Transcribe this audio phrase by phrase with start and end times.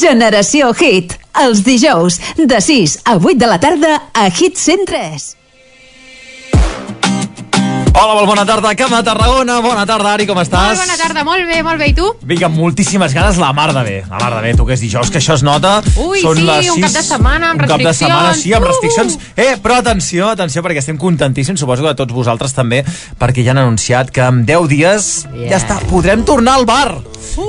[0.00, 1.18] Generació Hit.
[1.42, 5.41] Els dijous, de 6 a 8 de la tarda, a Hit 103.
[7.94, 9.58] Hola, molt bona tarda, Camp de Tarragona.
[9.62, 10.72] Bona tarda, Ari, com estàs?
[10.78, 11.90] Molt bona tarda, molt bé, molt bé.
[11.92, 12.06] I tu?
[12.26, 13.96] Vinga, amb moltíssimes ganes, la mar de bé.
[14.08, 15.74] La mar de bé, tu que és dijous, que això es nota.
[16.00, 18.16] Ui, Són sí, les un sis- cap de setmana amb un cap de restriccions.
[18.16, 18.68] setmana, sí, amb Uh!
[18.72, 19.18] restriccions.
[19.36, 22.82] Eh, però atenció, atenció, perquè estem contentíssims, suposo que de tots vosaltres també,
[23.20, 25.50] perquè ja han anunciat que en 10 dies Yeah.
[25.50, 26.96] ja està, podrem tornar al bar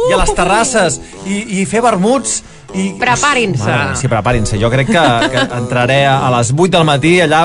[0.10, 2.44] i a les terrasses i, i fer vermuts
[2.74, 2.94] i...
[3.00, 3.71] Preparin-se.
[4.00, 4.58] Sí, preparin-se.
[4.62, 7.44] Jo crec que, que entraré a les 8 del matí allà,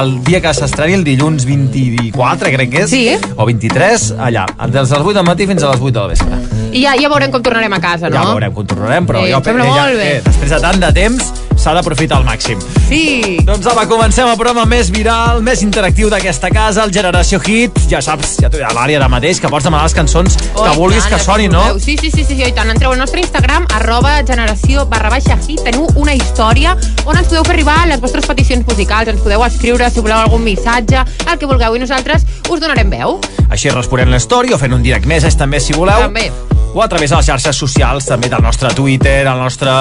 [0.00, 3.04] el dia que s'estreni, el dilluns 24, crec que és, Sí.
[3.36, 6.40] o 23, allà, des de les 8 del matí fins a les 8 del vespre.
[6.72, 8.16] I ja, ja veurem com tornarem a casa, no?
[8.20, 9.40] Ja veurem com tornarem, però Eh, jo
[9.74, 12.60] ja, eh, després de tant de temps s'ha d'aprofitar al màxim.
[12.88, 13.38] Sí.
[13.44, 17.82] Doncs home, comencem el programa més viral, més interactiu d'aquesta casa, el Generació Hit.
[17.90, 20.74] Ja saps, ja t'ho dirà l'àrea ara mateix, que pots demanar les cançons Oh, que
[20.76, 21.78] vulguis tant, que ho no?
[21.78, 22.70] Sí, sí, sí, sí, sí, i tant.
[22.70, 25.62] Entreu al nostre Instagram, arroba generació barra baixa hit.
[25.64, 29.12] Teniu una història on ens podeu fer arribar les vostres peticions musicals.
[29.12, 33.18] Ens podeu escriure si voleu algun missatge, el que vulgueu, i nosaltres us donarem veu.
[33.50, 36.08] Així responent la història o fent un direct més, també, si voleu.
[36.08, 36.30] També.
[36.74, 39.72] O a través de les xarxes socials, també del nostre Twitter, el nostre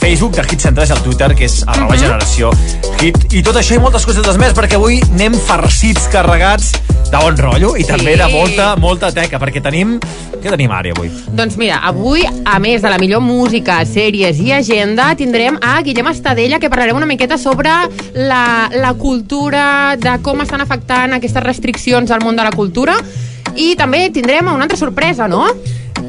[0.00, 2.52] Facebook, de Hit Centres, el Twitter, que és arroba generació
[3.00, 3.16] hit.
[3.32, 6.74] I tot això i moltes cosetes més, perquè avui anem farcits, carregats
[7.10, 9.98] de bon rotllo i també de molta, molta teca, perquè tenim...
[10.44, 11.08] Què tenim ara avui?
[11.32, 16.10] Doncs mira, avui, a més de la millor música, sèries i agenda, tindrem a Guillem
[16.10, 17.72] Estadella, que parlarem una miqueta sobre
[18.12, 22.98] la, la cultura, de com estan afectant aquestes restriccions al món de la cultura,
[23.56, 25.46] i també tindrem una altra sorpresa, no?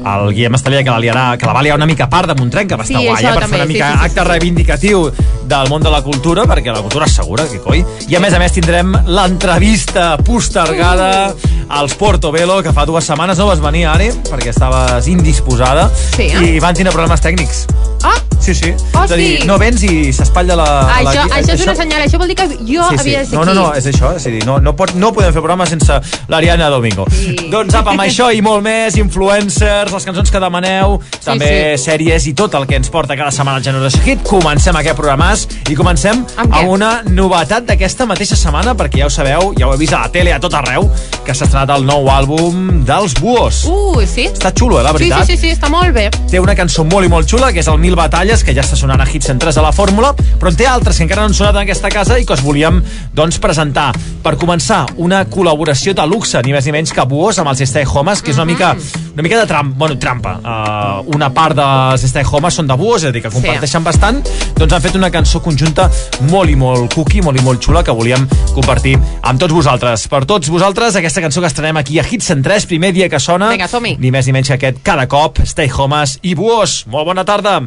[0.06, 2.36] El Guillem Estalella que la, liarà, que la va liar una mica a part de
[2.38, 3.98] Montrent, que va Sí, estar guai, això eh, per també, fer una sí, mica sí,
[3.98, 4.26] sí, acte sí.
[4.28, 5.04] reivindicatiu
[5.46, 7.84] del món de la cultura, perquè la cultura és segura, que coi.
[8.08, 11.34] I a més a més tindrem l'entrevista postergada
[11.68, 16.44] als Portobello, que fa dues setmanes no vas venir, Ari, perquè estaves indisposada, Sí, eh?
[16.56, 17.66] i van tenir problemes tècnics.
[18.06, 18.72] Ah, Sí, sí.
[18.94, 19.46] Oh, és a dir, sí.
[19.48, 20.64] no vens i s'espatlla la...
[20.86, 20.96] la...
[21.00, 23.00] això, això és una senyal, això vol dir que jo Sí, sí.
[23.00, 23.58] havia de ser No, no, aquí.
[23.60, 24.12] no, és això.
[24.16, 25.98] És a dir, no, no, pot, no podem fer programa sense
[26.28, 27.06] l'Ariana Domingo.
[27.10, 27.34] Sí.
[27.50, 31.84] Doncs apa, amb això i molt més, influencers, les cançons que demaneu, també sí.
[31.90, 34.22] sèries i tot el que ens porta cada setmana el Generation Hit.
[34.26, 39.12] Comencem aquest programàs i comencem Amb amb una novetat d'aquesta mateixa setmana, perquè ja ho
[39.12, 40.88] sabeu, ja ho he vist a la tele a tot arreu,
[41.24, 43.64] que s'ha estrenat el nou àlbum dels Buos.
[43.66, 44.28] Uh, sí?
[44.32, 45.26] Està xulo, eh, la Sí, veritat?
[45.26, 46.08] sí, sí, sí, està molt bé.
[46.30, 48.74] té una cançó molt i molt xula, que és el Mil Batalles, que ja està
[48.74, 51.34] sonant a Hits Centres a la fórmula, però en té altres que encara no han
[51.36, 52.80] sonat en aquesta casa i que us volíem
[53.14, 53.92] doncs, presentar.
[54.24, 57.86] Per començar, una col·laboració de luxe, ni més ni menys que Buos amb els Stay
[57.86, 58.72] Homes, que és una mica,
[59.12, 60.34] una mica de trampa, bueno, trampa.
[60.42, 64.20] Uh, una part dels Stay Homes són de Buos, és a dir, que comparteixen bastant,
[64.58, 65.86] doncs han fet una cançó conjunta
[66.32, 68.26] molt i molt cookie, molt i molt xula, que volíem
[68.56, 70.08] compartir amb tots vosaltres.
[70.10, 73.54] Per tots vosaltres, aquesta cançó que estrenem aquí a Hits Centres, primer dia que sona,
[73.54, 73.70] Vinga,
[74.02, 76.82] ni més ni menys que aquest cada cop, Stay Homes i Buos.
[76.90, 77.60] Molt bona tarda.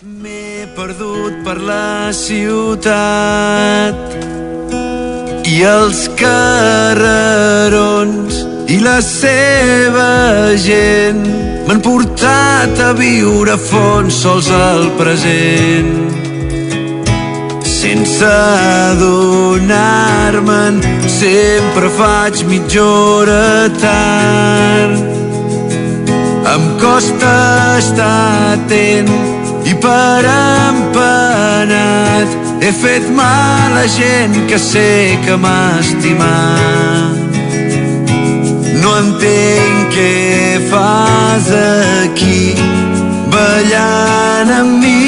[0.00, 3.92] M'he perdut per la ciutat.
[5.44, 7.58] I els carrerons
[8.72, 11.20] i la seva gent
[11.66, 15.92] m'han portat a viure a fons sols al present.
[17.60, 18.24] Sense
[18.94, 20.80] adonar-me'n
[21.18, 24.96] sempre faig mitja hora tard
[26.54, 27.36] em costa
[27.82, 29.39] estar atent
[29.70, 32.28] i per empenat
[32.64, 37.16] he fet mal a gent que sé que m'ha estimat.
[38.82, 40.14] No entenc què
[40.72, 42.42] fas aquí
[43.34, 44.99] ballant amb mi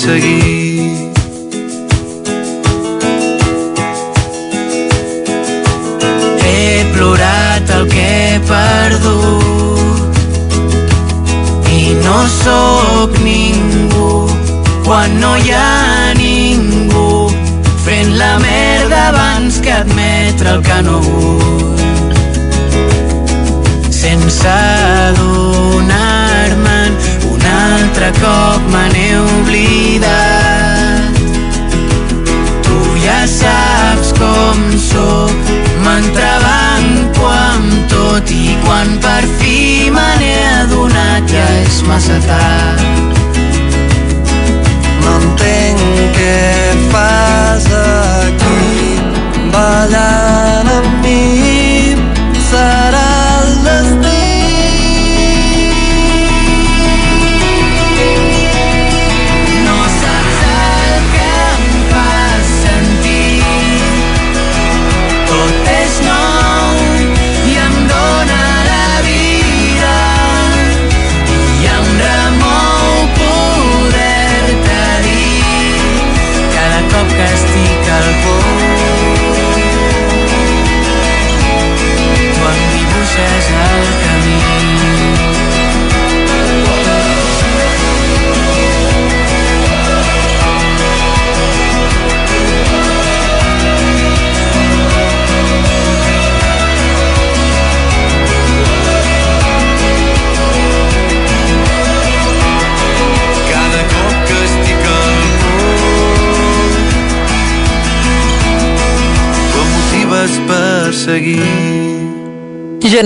[0.00, 0.49] seguir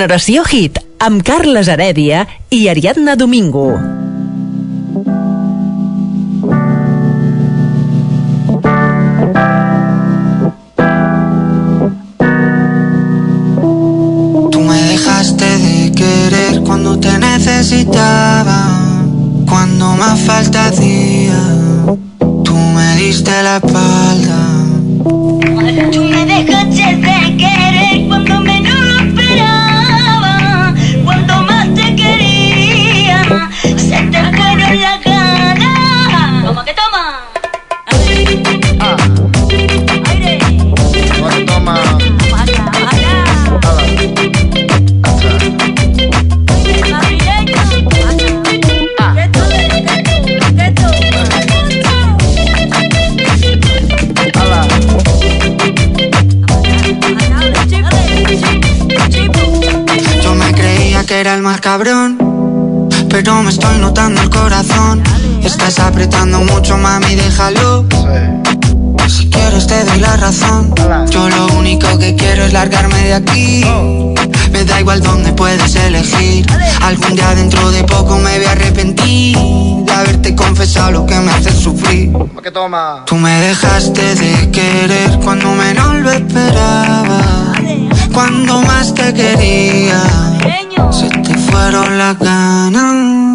[0.04, 3.70] Generació Hit, amb Carles Heredia i Ariadna Domingo.
[77.12, 81.52] Día dentro de poco me voy a arrepentir de haberte confesado lo que me hace
[81.52, 82.10] sufrir.
[82.42, 87.52] que toma Tú me dejaste de querer cuando menos lo esperaba.
[88.12, 90.02] Cuando más te quería,
[90.90, 93.33] se te fueron las ganas.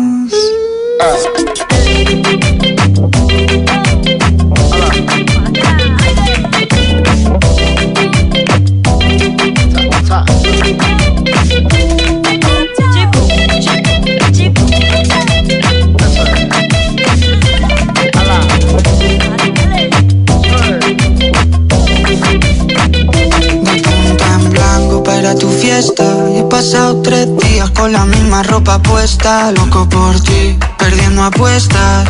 [28.77, 29.51] Ropa.
[29.55, 32.07] Loco por ti, perdiendo apuestas.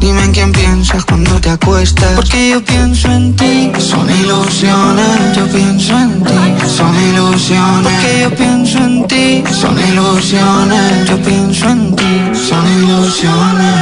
[0.00, 2.12] Dime en quién piensas cuando te acuestas.
[2.16, 5.36] Porque yo pienso en ti, son ilusiones.
[5.36, 6.32] Yo pienso en ti,
[6.66, 7.82] son ilusiones.
[7.84, 11.08] Porque yo pienso en ti, son ilusiones.
[11.08, 13.74] Yo pienso en ti, son ilusiones.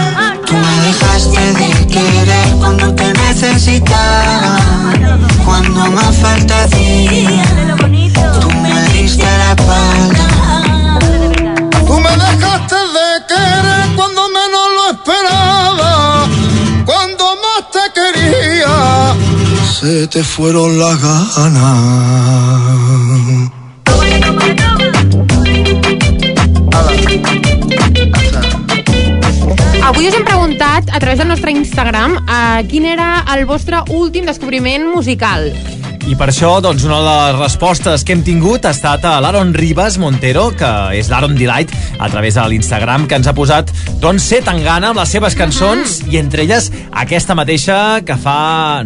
[0.45, 4.59] Tú me dejaste de querer cuando te necesitaba.
[5.45, 7.43] Cuando más falta hacía,
[8.41, 10.28] tú me diste la espalda.
[19.81, 21.37] Se te fueron las ganas.
[29.85, 34.27] Avui us hem preguntat a través del nostre Instagram uh, quin era el vostre últim
[34.27, 35.53] descobriment musical.
[36.09, 39.55] I per això, doncs, una de les respostes que hem tingut ha estat a l'Aaron
[39.55, 41.71] Ribas Montero, que és l'Aaron Delight,
[42.01, 43.71] a través de l'Instagram, que ens ha posat,
[44.03, 48.39] doncs, ser tan gana amb les seves cançons, i entre elles aquesta mateixa que fa...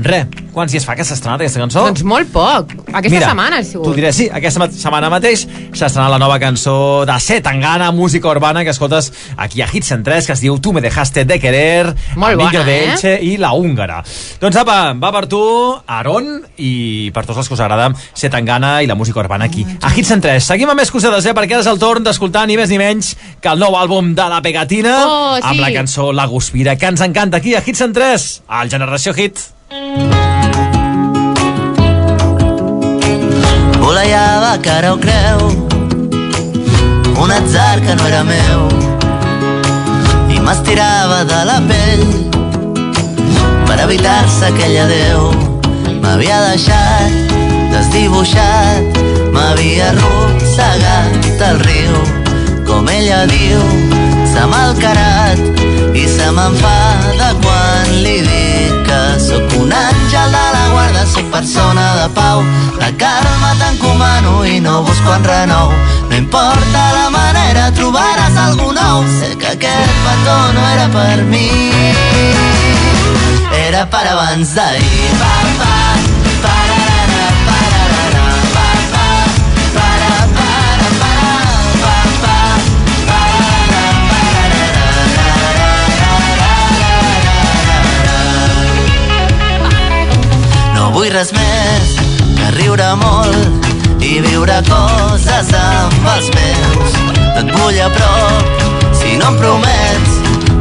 [0.03, 1.82] Re, quants dies fa que s'ha estrenat aquesta cançó?
[1.87, 2.73] Doncs molt poc.
[2.92, 3.85] Aquesta Mira, setmana ha sigut.
[3.87, 7.40] T'ho diré, sí, aquesta ma- setmana mateix s'ha estrenat la nova cançó de C.
[7.40, 10.80] Tangana, música urbana, que escoltes aquí a Hits en 3, que es diu Tu me
[10.80, 12.92] dejaste de querer, Molt Amigo bona, de eh?
[12.92, 14.02] Elche i La Húngara.
[14.40, 15.40] Doncs apa, va per tu,
[15.87, 18.28] Aaron, i per tots els que us agrada C.
[18.30, 20.44] Tangana i la música urbana aquí, a Hits en 3.
[20.52, 23.14] Seguim amb més cosetes, eh, perquè ara és el torn d'escoltar ni més ni menys
[23.40, 25.42] que el nou àlbum de La Pegatina, Oh, sí.
[25.49, 29.14] amb la cançó La Guspira, que ens encanta aquí a Hits en 3, al Generació
[29.14, 29.38] Hit.
[33.83, 35.41] Volejava cara o creu.
[37.23, 38.61] Un atzar que no era meu.
[40.35, 42.07] I m'estirava de la pell
[43.67, 45.29] per evitar-se aquell adeu.
[46.01, 47.37] M'havia deixat
[47.75, 49.03] desdibuixat
[49.35, 51.99] m'havia arrossegat al riu.
[52.67, 53.61] Com ella diu
[54.33, 55.41] S'ha malcarat
[55.93, 60.51] i se m'enfada quan li dic que sóc un àngel de
[61.33, 62.45] persona de pau.
[62.79, 65.73] La calma t'encomano i no busco en renou.
[66.11, 69.07] No importa la manera, trobaràs algú nou.
[69.19, 71.49] Sé que aquest petó no era per mi
[73.65, 76.32] Era per abans d'ahir, va, va
[91.12, 91.88] res més
[92.38, 93.66] que riure molt
[94.00, 96.95] i viure coses amb els meus.
[97.40, 98.62] Et vull a prop
[98.97, 100.14] si no em promets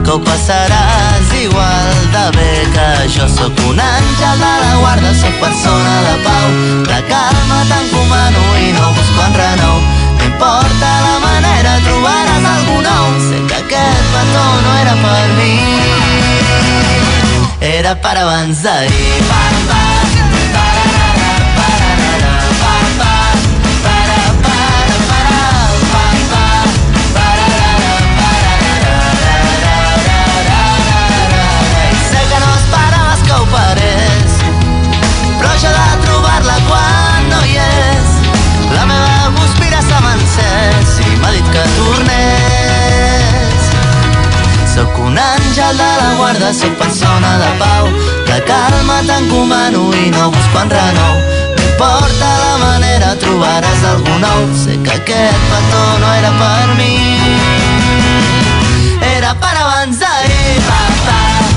[0.04, 5.38] que ho passaràs igual de bé que jo sóc un àngel de la guarda, sóc
[5.44, 6.50] persona de pau,
[6.90, 9.78] de calma t'encomano i no busco en renou.
[10.18, 13.08] No importa la manera, trobaràs algú nou.
[13.30, 15.56] Sé que aquest petó no era per mi,
[17.72, 19.24] era per abans d'ahir.
[19.32, 19.91] Bam, bam.
[45.62, 47.86] àngel de la guarda, sóc persona de pau.
[48.26, 51.16] De calma t'encomano i no busco enrenou.
[51.56, 54.42] No importa la manera, trobaràs algú nou.
[54.64, 56.96] Sé que aquest petó no era per mi,
[59.16, 61.51] era per abans d'ahir, papà.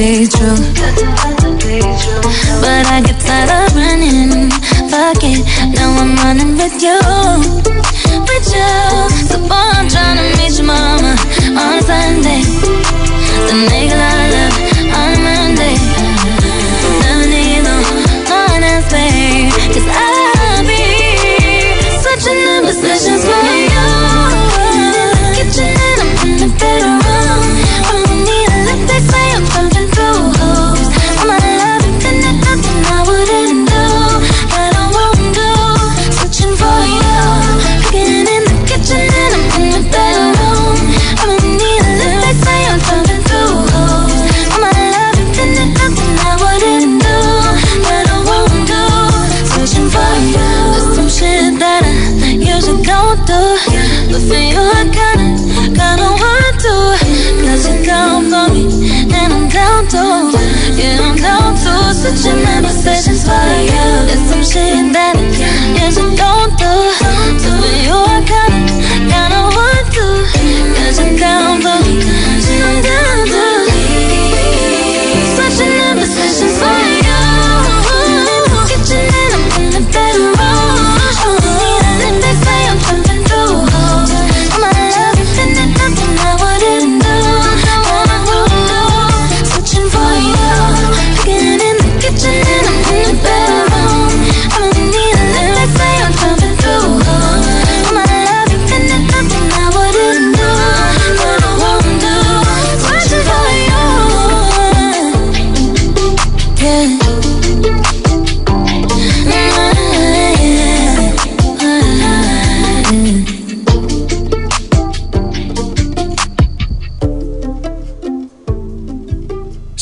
[0.00, 0.29] days.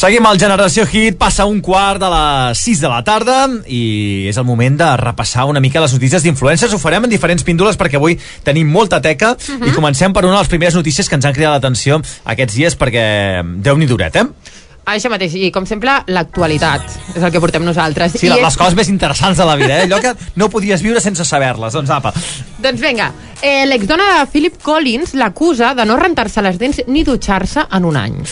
[0.09, 4.39] Seguim al Generació Hit, passa un quart de les 6 de la tarda i és
[4.41, 6.73] el moment de repassar una mica les notícies d'influencers.
[6.73, 9.69] Ho farem en diferents píndoles perquè avui tenim molta teca Mhm.
[9.69, 12.79] i comencem per una de les primeres notícies que ens han cridat l'atenció aquests dies
[12.79, 14.25] perquè déu-n'hi duret, eh?
[14.87, 18.13] Això mateix, i com sempre, l'actualitat és el que portem nosaltres.
[18.13, 19.85] Sí, I les, és- coses més interessants de la vida, eh?
[19.91, 21.71] Allò que no podies viure sense saber-les.
[21.75, 22.15] Doncs apa.
[22.65, 23.13] Doncs vinga,
[23.43, 27.97] eh, l'exdona de Philip Collins l'acusa de no rentar-se les dents ni dutxar-se en un
[27.99, 28.25] any.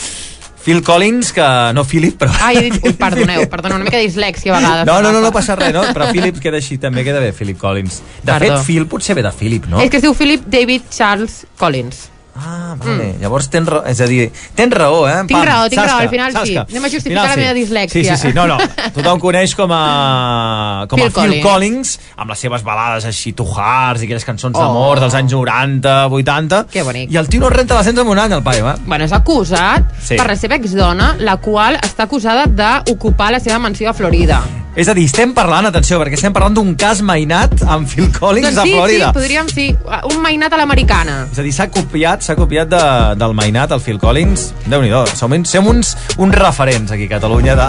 [0.67, 2.33] Phil Collins, que no Philip, però...
[2.43, 4.89] Ai, he dit, ui, perdoneu, perdoneu, una mica dislèxia a vegades.
[4.89, 5.85] No, no, no, no passa res, no?
[5.95, 8.01] Però Philip queda així, també queda bé, Philip Collins.
[8.19, 8.57] De Perdó.
[8.57, 9.79] fet, Phil potser ve de Philip, no?
[9.85, 12.09] És que es diu Philip David Charles Collins.
[12.39, 13.15] Ah, vale.
[13.15, 13.21] Mm.
[13.23, 15.23] Llavors tens raó, és a dir, tens raó, eh?
[15.27, 16.39] Tinc raó, tinc sasca, raó, al final sí.
[16.39, 16.67] sasca.
[16.71, 18.03] Anem a justificar Al la meva dislèxia.
[18.03, 18.59] Sí, sí, sí, no, no.
[18.97, 21.47] Tothom coneix com a, com Phil a Phil Collins.
[21.47, 24.61] Collins, amb les seves balades així, to hearts, i aquelles cançons Oh.
[24.63, 26.63] d'amor dels anys 90, 80.
[26.73, 27.11] Que bonic.
[27.13, 28.77] I el tio no renta les dents en un any, el paio, eh?
[28.87, 30.09] Bueno, és acusat Sí.
[30.13, 30.17] sí.
[30.21, 34.43] per la seva exdona, la qual està acusada d'ocupar la seva mansió a Florida.
[34.77, 38.51] És a dir, estem parlant, atenció, perquè estem parlant d'un cas mainat amb Phil Collins
[38.51, 39.07] doncs a sí, Florida.
[39.07, 39.65] sí, podríem, sí,
[40.11, 41.15] un mainat a l'americana.
[41.33, 42.81] És a dir, s'ha copiat, s'ha copiat de,
[43.17, 44.51] del mainat, el Phil Collins.
[44.69, 47.69] déu nhi som, som uns, uns referents aquí a Catalunya de,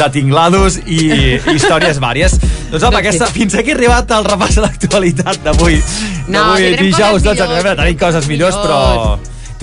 [0.00, 2.34] de tinglados i, i històries vàries.
[2.72, 5.78] Doncs apa, Doncs aquesta, fins aquí ha arribat el repàs de l'actualitat d'avui.
[6.26, 8.82] No, tindrem dijous, coses 12 de novembre, tenim coses millors, però...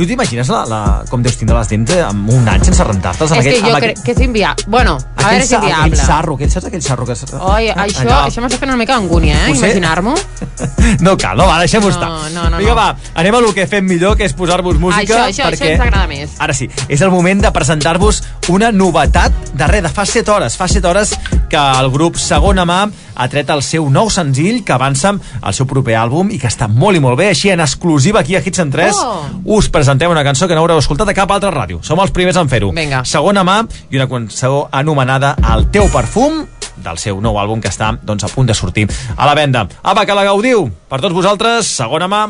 [0.01, 0.79] Tu t'imagines la, la,
[1.11, 3.29] com deus tindre les dents eh, amb un any sense rentar-te's?
[3.35, 4.65] amb És que aquest- jo crec que és inviable.
[4.67, 7.13] Bueno, a aquell, veure si és aquell sarro, aquell, saps aquell sarro que...
[7.13, 8.17] Oi, això, allà.
[8.25, 9.51] això m'està fent una mica d'angúnia, eh?
[9.51, 10.15] Potser- Imaginar-m'ho.
[11.05, 12.09] No cal, no, va, deixem-ho No, estar.
[12.33, 12.75] no, no, Vinga, no.
[12.75, 15.01] va, anem a lo que fem millor, que és posar-vos música.
[15.01, 15.71] Això, això, això perquè...
[15.75, 16.33] ens agrada més.
[16.39, 20.57] Ara sí, és el moment de presentar-vos una novetat de res, de fa 7 hores.
[20.57, 21.13] Fa 7 hores
[21.49, 22.81] que el grup Segona Mà
[23.21, 25.11] ha tret el seu nou senzill que avança
[25.41, 27.29] al seu proper àlbum i que està molt i molt bé.
[27.35, 29.57] Així, en exclusiva aquí a Hits en 3, Oh.
[29.57, 31.81] us presentem una cançó que no haureu escoltat a cap altra ràdio.
[31.83, 32.71] Som els primers en fer-ho.
[33.03, 36.45] Segona Mà i una cançó anomenada El teu perfum
[36.81, 39.67] del seu nou àlbum que està doncs, a punt de sortir a la venda.
[39.83, 40.69] Apa, que la gaudiu!
[40.89, 42.27] Per tots vosaltres, segona mà.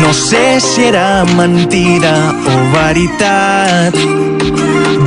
[0.00, 2.14] No sé si era mentida
[2.46, 4.35] o veritat.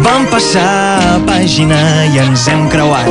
[0.03, 1.79] Vam passar pàgina
[2.13, 3.09] i ens hem creuat.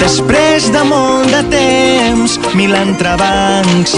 [0.00, 3.96] Després de molt de temps, mil entrebancs,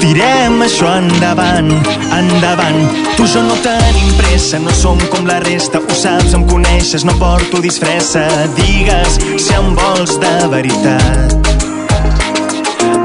[0.00, 1.68] tirem això endavant,
[2.16, 2.80] endavant.
[3.18, 7.16] Tu jo no tenim pressa, no som com la resta, ho saps, em coneixes, no
[7.20, 8.24] porto disfressa.
[8.56, 11.36] Digues si em vols de veritat.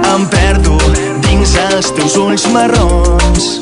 [0.08, 0.78] Em perdo
[1.28, 3.58] dins els teus ulls marrons.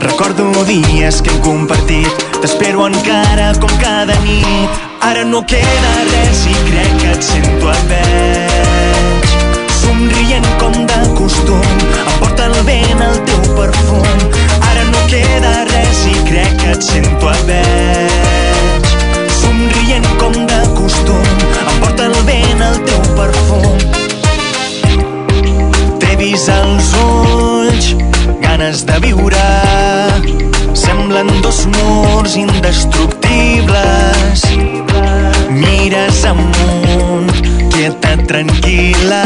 [0.00, 2.08] Recordo dies que hem compartit,
[2.40, 4.70] t'espero encara com cada nit.
[5.00, 9.34] Ara no queda res i crec que et sento et veig.
[9.78, 11.62] Somrient com de costum,
[12.02, 14.24] em porta el vent el teu perfum.
[14.70, 18.92] Ara no queda res i crec que et sento et veig.
[19.40, 21.26] Somrient com de costum,
[21.62, 23.78] em porta el vent el teu perfum.
[26.00, 27.92] T'he vist als ulls,
[28.42, 29.85] ganes de viure.
[31.16, 34.42] Semblen dos murs indestructibles.
[35.48, 37.32] Mires amunt,
[37.72, 39.22] quieta, tranquil·la.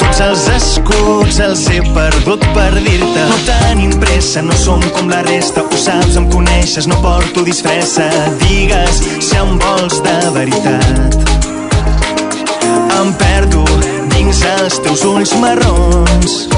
[0.00, 3.22] Tots els escuts els he perdut per dir-te.
[3.30, 5.62] No tenim pressa, no som com la resta.
[5.62, 8.08] Ho saps, em coneixes, no porto disfressa.
[8.42, 11.14] Digues si em vols de veritat.
[12.98, 13.62] Em perdo
[14.10, 16.48] dins els teus ulls marrons.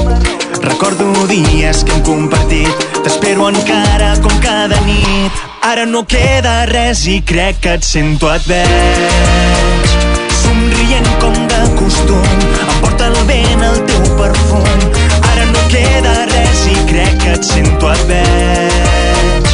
[0.61, 5.31] Recordo dies que hem compartit, t'espero encara com cada nit.
[5.61, 9.95] Ara no queda res i crec que et sento et veig.
[10.41, 12.27] Somrient com de costum,
[12.63, 14.85] em porta el vent el teu perfum.
[15.31, 19.51] Ara no queda res i crec que et sento et veig.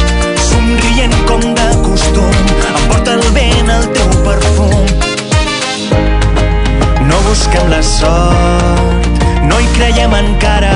[0.50, 2.38] Somrient com de costum,
[2.70, 4.86] em porta el vent el teu perfum.
[7.10, 9.13] No busquem la sort,
[9.48, 10.72] no hi creiem encara.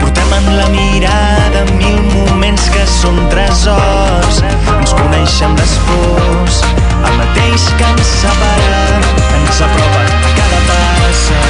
[0.00, 4.40] Portem en la mirada mil moments que són tresors.
[4.76, 6.60] Ens coneixem les pors,
[6.98, 8.82] el mateix que ens separa,
[9.40, 11.42] ens apropa a cada passa.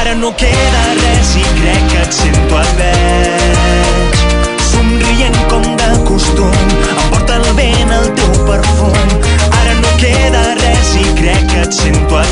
[0.00, 4.24] Ara no queda res i crec que et sento et veig.
[4.70, 6.60] Somrient com de costum,
[6.92, 9.16] em porta el vent el teu perfum.
[9.62, 12.22] Ara no queda res i crec que et sento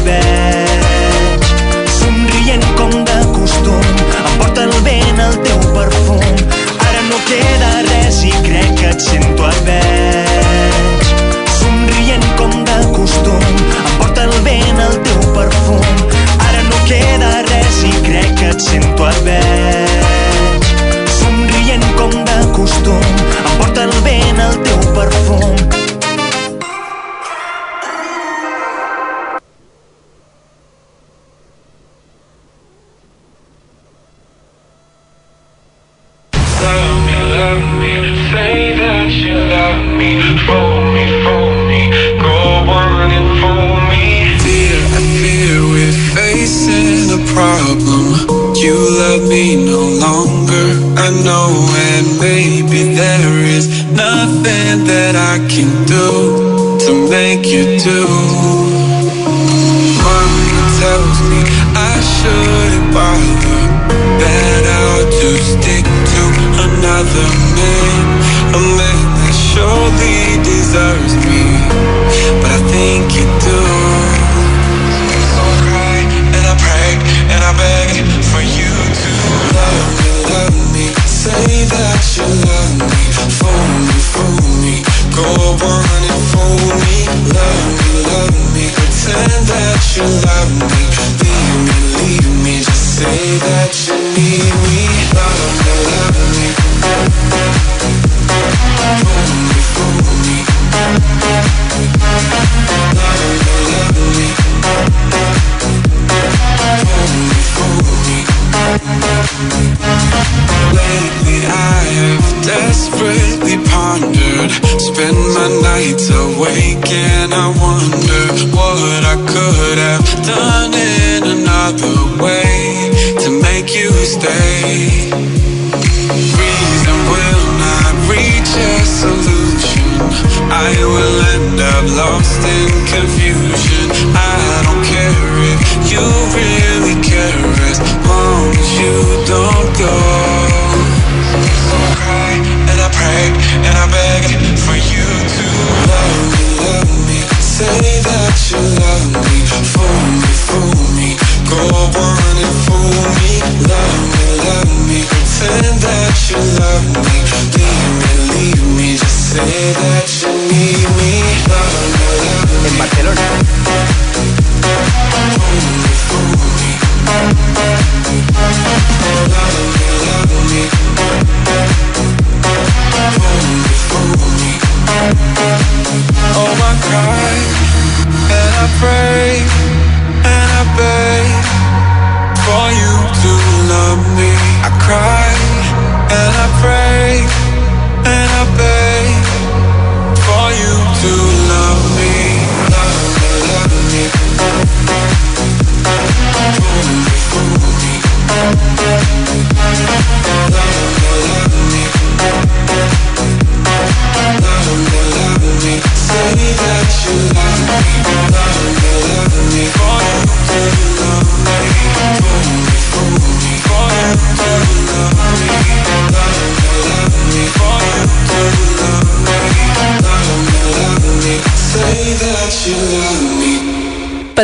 [2.45, 3.81] seient com de costum.
[4.33, 6.21] Emporta el vent el teu perfum.
[6.87, 11.13] Ara no queda res i crec que et sento a veig.
[11.59, 13.49] Somrient com de costum.
[13.85, 16.05] Emporta el vent el teu perfum.
[16.51, 20.71] Ara no queda res i crec que et sento a veig.
[21.21, 23.13] Somrient com de costum.
[23.45, 25.54] Emporta el vent el teu perfum.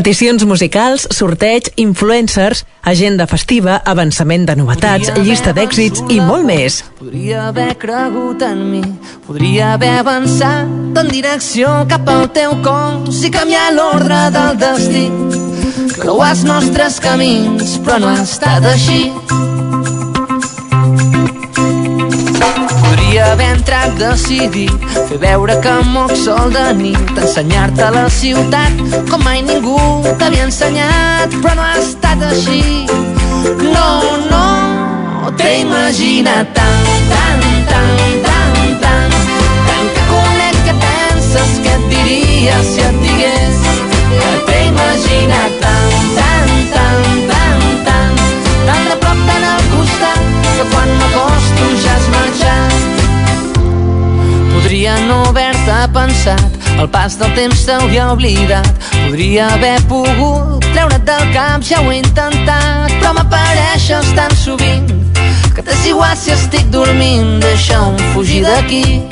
[0.01, 6.79] Peticions musicals, sorteig, influencers, agenda festiva, avançament de novetats, llista d'èxits i molt més.
[6.97, 8.81] Podria haver cregut en mi,
[9.27, 15.05] podria haver avançat en direcció cap al teu cos i canviar l'ordre del destí.
[15.99, 19.03] Creuar els nostres camins, però no ha estat així.
[23.21, 24.73] Haver entrat decidit,
[25.09, 28.81] fer veure que moc sol de nit, ensenyar-te la ciutat
[29.11, 29.77] com mai ningú
[30.19, 32.87] t'havia ensenyat, però no ha estat així.
[33.61, 33.91] No,
[34.31, 39.15] no, t'he imaginat tant, tant, tant, tant, tant,
[39.69, 43.63] tant que conec que penses que et diria si et digués
[44.17, 48.21] que t'he imaginat tant, tant, tant, tant, tant,
[48.67, 52.40] tan de prop, tan al costat, que quan m'acosto ja has marxat.
[54.71, 58.69] Podria no haver-te pensat, el pas del temps s'hauria oblidat.
[58.93, 64.87] Podria haver pogut treure't del cap, ja ho he intentat, però m'apareixes tan sovint
[65.57, 69.03] que t'és igual si estic dormint, deixa'm fugir d'aquí.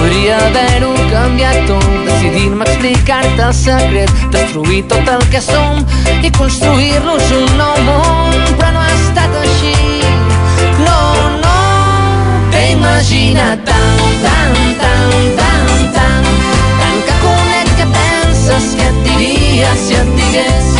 [0.00, 5.86] Podria haver-ho canviat tot, decidir-me explicar-te el secret, destruir tot el que som
[6.18, 10.01] i construir-nos un nou món, però no ha estat així.
[12.82, 16.24] Imaginat tant, tant, tant, tant, tant,
[16.80, 20.70] tant que conec que penses que et diria si et digués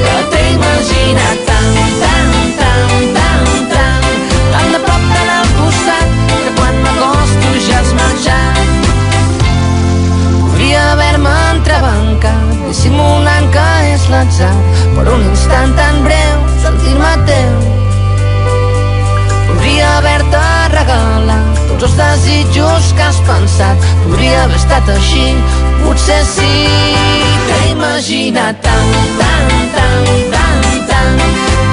[0.00, 4.08] que t'he imaginat tant, tant, tant, tant, tant,
[4.54, 8.58] tan de prop, tan al costat, que quan m'acosto ja has marxat.
[10.40, 14.52] Podria haver-me entrebancat, dissimulant que és l'atzar,
[14.98, 17.73] per un instant tan breu, sentir-me teu.
[19.94, 21.54] Haver-te regalat
[21.96, 25.26] desitjos que has pensat podria haver estat així,
[25.82, 26.54] potser sí.
[27.48, 31.20] T'he imaginat tant, tant, tant, tant, tant,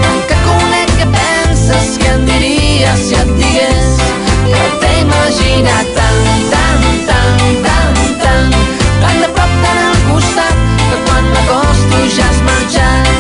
[0.04, 4.04] tant que conec què penses, què em diries si et digués
[4.52, 6.22] que t'he imaginat tant,
[6.54, 8.60] tant, tant, tant, tant,
[9.06, 13.18] tan de prop, tan al costat, que quan m'acosto ja has marxat.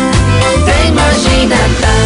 [0.68, 2.01] T'he imaginat tant, tant,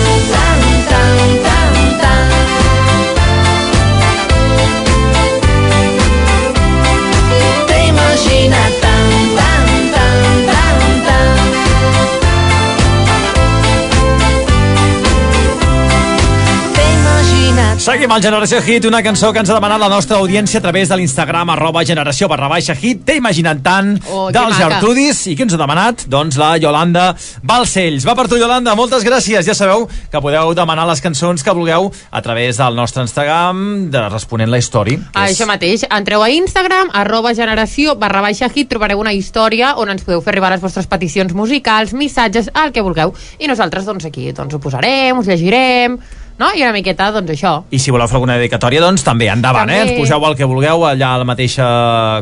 [17.86, 20.89] Seguim al Generació Hit, una cançó que ens ha demanat la nostra audiència a través
[20.89, 23.04] de l'Instagram arroba generació barra baixa hit.
[23.06, 24.71] T'he imaginat tant Oh, dels maca.
[24.80, 25.19] Gertrudis.
[25.30, 26.08] I qui ens ha demanat?
[26.10, 27.12] Doncs la Yolanda
[27.45, 28.08] Balcells.
[28.10, 28.74] Va per tu, Yolanda.
[28.76, 29.45] Moltes gràcies.
[29.45, 34.04] Ja sabeu que podeu demanar les cançons que vulgueu a través del nostre Instagram de
[34.10, 34.98] Responent la Història.
[35.13, 39.76] que és- Això mateix, entreu a Instagram, arroba generació, barra baixa hit, trobareu una història
[39.78, 43.13] on ens podeu fer arribar les vostres peticions musicals, missatges, el que vulgueu.
[43.38, 46.00] I nosaltres, doncs, aquí doncs, ho posarem, us llegirem,
[46.38, 46.50] no?
[46.56, 47.63] I una miqueta, doncs, això.
[47.71, 49.78] I si voleu fer alguna dedicatòria, doncs també, endavant, També.
[49.78, 49.82] eh?
[49.88, 51.67] Ens poseu el que vulgueu allà a la mateixa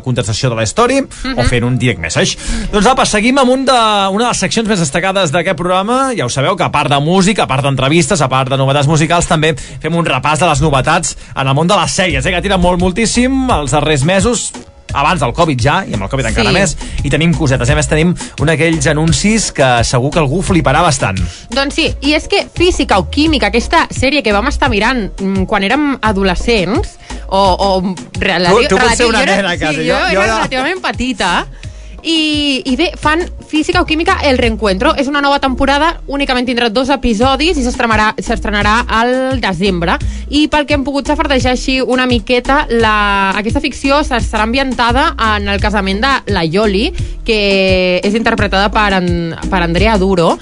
[0.03, 1.39] contestació de la història Mhm.
[1.39, 2.37] o fent un direct message.
[2.71, 3.71] Doncs apa, seguim amb un de,
[4.11, 6.11] una de les seccions més destacades d'aquest programa.
[6.15, 8.87] Ja ho sabeu, que a part de música, a part d'entrevistes, a part de novetats
[8.87, 12.31] musicals, també fem un repàs de les novetats en el món de les sèries, eh?
[12.31, 14.51] Que tira molt moltíssim els darrers mesos
[14.93, 16.53] abans del Covid ja, i amb el Covid encara Sí.
[16.53, 17.69] més, i tenim cosetes.
[17.69, 21.17] A més, tenim un d'aquells anuncis que segur que algú fliparà bastant.
[21.49, 25.45] Doncs sí, i és que Física o Química, aquesta sèrie que vam estar mirant mm,
[25.49, 29.75] quan érem adolescents, o, o relatiu, Tu- tu pots ser una jo era, nena, quasi,
[29.81, 31.47] sí, jo- jo, jo era era- relativament petita,
[32.03, 34.93] i, i bé, fan Física o Química El Reencuentro.
[34.99, 39.97] És una nova temporada, únicament tindrà dos episodis i s'estrenarà al desembre.
[40.29, 45.47] I pel que hem pogut safardejar així una miqueta, la, aquesta ficció estarà ambientada en
[45.47, 46.89] el casament de la Yoli,
[47.23, 49.09] que és interpretada per, en,
[49.49, 50.33] per Andrea Duro.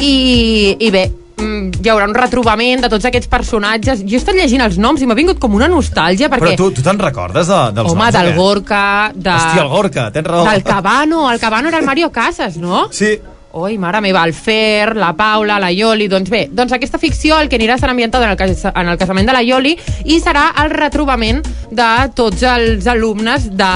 [0.00, 4.04] I, i bé, hi haurà un retrobament de tots aquests personatges.
[4.04, 6.52] Jo he estat llegint els noms i m'ha vingut com una nostàlgia perquè...
[6.52, 8.14] Però tu, tu te'n recordes de, dels Home, noms?
[8.14, 8.32] o del?
[8.38, 9.34] Gorka, de...
[9.34, 10.46] Hòstia, el Gorka, tens raó.
[10.50, 12.88] Del Cabano, el Cabano era el Mario Casas, no?
[12.92, 13.16] Sí.
[13.52, 16.06] Oi, mare meva, el Fer, la Paula, la Ioli...
[16.06, 18.98] Doncs bé, doncs aquesta ficció el que anirà serà ambientada en el, cas, en el
[19.00, 19.72] casament de la Ioli
[20.06, 23.72] i serà el retrobament de tots els alumnes de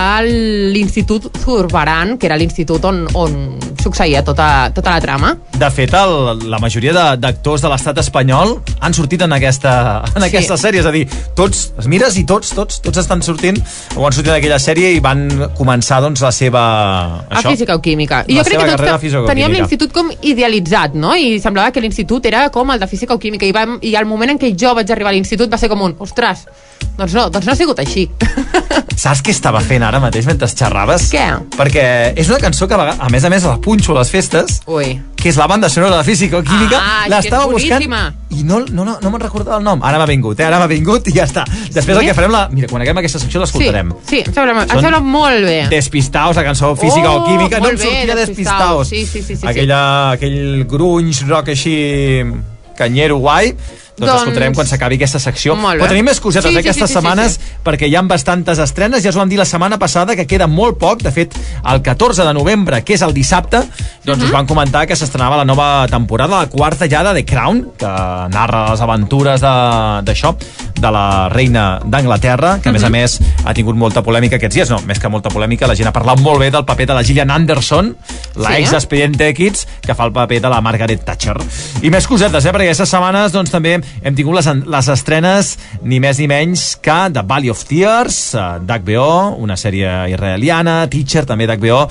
[0.71, 3.35] l'Institut Zurbaran, que era l'institut on, on
[3.83, 5.33] succeïa tota, tota la trama.
[5.59, 9.75] De fet, el, la majoria de- d'actors de, l'estat espanyol han sortit en aquesta,
[10.15, 10.29] en Sí.
[10.31, 10.81] aquesta sèrie.
[10.81, 11.03] És a dir,
[11.37, 13.59] tots, els mires i tots, tots, tots estan sortint
[13.99, 15.27] o han sortit d'aquella sèrie i van
[15.59, 16.65] començar doncs, la seva...
[17.29, 18.23] a física o química.
[18.29, 19.03] I jo crec que tots carrera te-
[19.65, 21.15] l'institut com idealitzat, no?
[21.17, 23.47] I semblava que l'institut era com el de física o química.
[23.49, 25.83] I, vam, I al moment en què jo vaig arribar a l'institut va ser com
[25.83, 26.45] un, ostres,
[26.99, 28.07] doncs no, doncs no ha sigut així.
[29.05, 31.09] Saps què estava fent ara mateix mentre xerraves?
[31.13, 31.25] Què?
[31.57, 31.87] Perquè
[32.21, 34.95] és una cançó que, a més a més, la punxo a les festes, Ui.
[35.19, 36.79] que és la banda sonora de Física o Química.
[36.79, 37.83] Ah, L'estava buscant
[38.35, 39.83] i no, no, no, no me'n recordava el nom.
[39.87, 40.47] Ara m'ha vingut, eh?
[40.49, 41.45] Ara m'ha vingut i ja està.
[41.71, 42.01] Després Sí?
[42.03, 42.49] el que farem, la...
[42.51, 43.93] mira, quan acabem aquesta secció l'escoltarem.
[44.03, 45.59] Sí, sí, em sembla, em sembla molt bé.
[45.71, 47.61] Despistaos, la cançó física Oh, o química.
[47.63, 48.89] No em bé, sortia Despistaos.
[48.89, 48.89] Despistaos.
[48.89, 49.47] Sí, sí, sí, sí.
[49.55, 51.77] Aquella, aquell grunys, rock així
[52.75, 53.53] canyero guai
[53.97, 55.55] doncs, Doncs- escoltarem quan s'acabi aquesta secció.
[55.57, 58.03] Però tenim més cosetes Sí, sí, sí, aquestes sí, sí, sí, setmanes perquè hi ha
[58.03, 59.03] bastantes estrenes.
[59.05, 61.03] Ja us ho vam dir la setmana passada que queda molt poc.
[61.03, 63.63] De fet, el 14 de novembre, que és el dissabte,
[64.05, 64.25] doncs Mhm.
[64.27, 67.87] us van comentar que s'estrenava la nova temporada, la quarta ja de The Crown, que
[67.87, 73.21] narra les aventures de- d'això, de, de la reina d'Anglaterra, que a més a més
[73.45, 74.71] ha tingut molta polèmica aquests dies.
[74.71, 77.03] No, més que molta polèmica, la gent ha parlat molt bé del paper de la
[77.05, 77.97] Gillian Anderson,
[78.37, 78.77] la Sí, ex eh?
[78.77, 81.37] Expedient X, que fa el paper de la Margaret Thatcher.
[81.83, 82.53] I més cosetes, eh?
[82.53, 86.99] perquè aquestes setmanes doncs, també hem tingut les, les estrenes ni més ni menys que
[87.13, 91.83] The Valley of Tears, eh, d'HBO, una sèrie israeliana, Teacher, també d'HBO,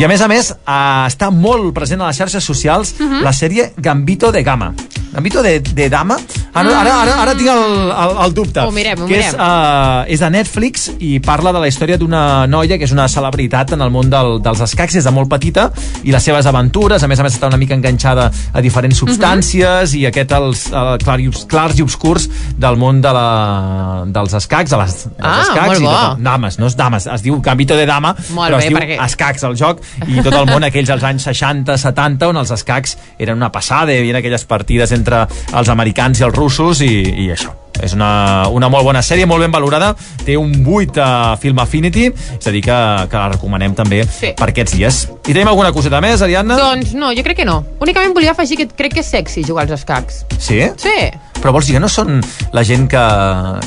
[0.00, 3.22] i a més a més eh, està molt present a les xarxes socials Mhm.
[3.22, 4.72] la sèrie Gambito de Gama.
[5.12, 6.16] Gambito de, de Dama?
[6.54, 8.60] Ara, ara, ara, ara tinc el, el, el dubte.
[8.60, 9.40] Ho mirem, ho que és, mirem.
[9.40, 13.74] uh, és de Netflix i parla de la història d'una noia que és una celebritat
[13.76, 15.70] en el món del, dels escacs des de molt petita
[16.04, 19.08] i les seves aventures, a més a més està una mica enganxada a diferents Mhm.
[19.12, 22.28] substàncies i aquest els uh, clar obs- clars i obscurs
[22.58, 26.58] del món de la, dels escacs, de les, dels Ah, escacs molt i tot, dames,
[26.62, 29.44] no és dames, es diu Gambito de Dama, Molt però bé, es diu perquè- escacs
[29.44, 33.36] al joc i tot el món aquells als anys 60, 70 on els escacs eren
[33.36, 36.92] una passada, hi havia aquelles partides entre els americans i els russos i,
[37.26, 37.52] i això.
[37.82, 39.94] És una, una molt bona sèrie, molt ben valorada,
[40.26, 42.76] té un 8 a Film Affinity, és a dir que,
[43.10, 44.34] que la recomanem també Sí.
[44.36, 45.08] per aquests dies.
[45.26, 46.56] I tenim alguna coseta més, Ariadna?
[46.58, 47.64] Doncs no, jo crec que no.
[47.80, 50.24] Únicament volia afegir que crec que és sexy jugar als escacs.
[50.38, 50.60] Sí?
[50.76, 50.96] Sí.
[51.42, 52.20] Però vols dir que no són
[52.54, 53.00] la gent que,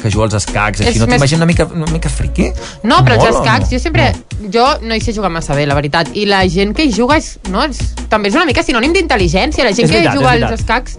[0.02, 2.52] que juga als escacs, És així, no més- t'imagines una mica, una mica friqui?
[2.84, 3.72] No, però els Mola o escacs, no?
[3.74, 4.14] jo sempre...
[4.54, 6.14] Jo no hi sé jugar massa bé, la veritat.
[6.14, 9.64] I la gent que hi juga és, no, és, també és una mica sinònim d'intel·ligència.
[9.66, 10.98] La gent És que veritat, juga és als escacs...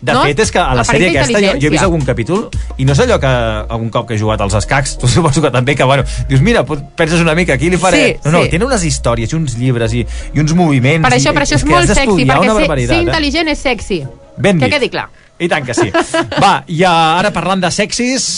[0.00, 0.22] De no?
[0.24, 2.46] fet, és que a la Apareix sèrie aquesta jo, jo he vist algun capítol
[2.80, 3.30] i no és allò que
[3.76, 6.64] algun cop que he jugat als escacs, tu suposo que també que, bueno, dius, mira,
[6.64, 8.00] penses una mica, aquí li faré...
[8.06, 8.54] Sí, no, no, sí.
[8.54, 11.04] tenen unes històries i uns llibres i, i uns moviments.
[11.04, 13.02] Per això, i, per això és, molt sexy, perquè ser, ser eh?
[13.04, 14.00] intel·ligent és sexy.
[14.40, 14.78] Ben que dit.
[14.78, 15.10] quedi clar.
[15.40, 15.90] I tant que sí.
[16.44, 18.30] Va, i eh, ara parlant de sexis,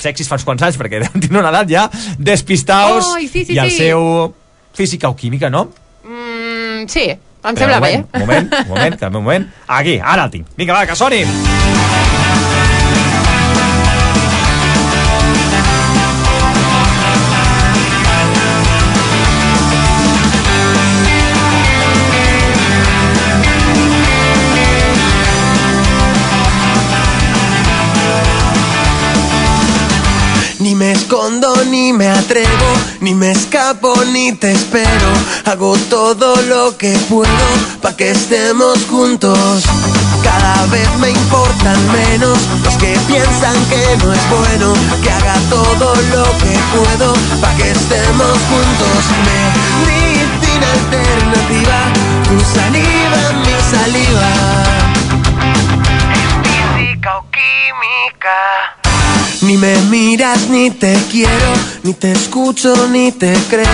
[0.00, 1.84] sexis fa uns quants anys, perquè deuen tenir una edat ja,
[2.16, 3.84] despistaos Ai, sí, sí, i el sí.
[3.84, 4.32] seu
[4.72, 5.66] física o química, no?
[6.08, 7.10] Mm, sí,
[7.50, 7.92] em sembla un bé.
[7.92, 9.46] moment, Un moment, un moment, que un moment.
[9.66, 10.46] Aquí, ara el tinc.
[10.56, 11.24] Vinga, va, que soni.
[30.58, 32.51] Ni me escondo, ni me atrevo,
[33.02, 35.10] ni me escapo, ni te espero.
[35.44, 37.46] Hago todo lo que puedo
[37.82, 39.64] pa' que estemos juntos.
[40.22, 44.72] Cada vez me importan menos los que piensan que no es bueno.
[45.02, 49.00] Que haga todo lo que puedo pa' que estemos juntos.
[49.84, 51.78] Medicina alternativa,
[52.28, 54.30] tu saliva, mi saliva.
[56.44, 58.81] Física o química.
[59.42, 61.52] Ni me miras, ni te quiero,
[61.82, 63.66] ni te escucho, ni te creo.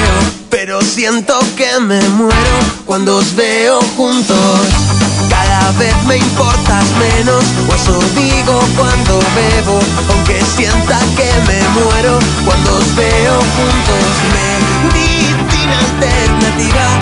[0.49, 4.61] Pero siento que me muero cuando os veo juntos.
[5.29, 9.79] Cada vez me importas menos, o eso digo cuando bebo.
[10.09, 14.05] Aunque sienta que me muero cuando os veo juntos.
[14.95, 16.98] Medicina alternativa,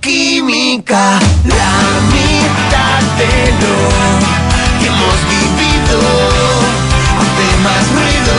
[0.00, 1.72] química, la
[2.10, 3.76] mitad de lo
[4.80, 5.98] que hemos vivido
[7.20, 8.34] hace más ruido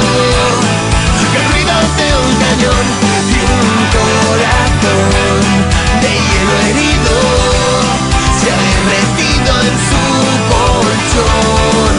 [1.31, 2.85] que el ruido de un cañón
[3.31, 5.39] y un corazón
[6.01, 7.15] de hielo herido
[8.39, 10.03] se ha derretido en su
[10.51, 11.93] colchón.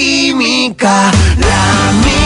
[0.00, 2.19] Química, la mitad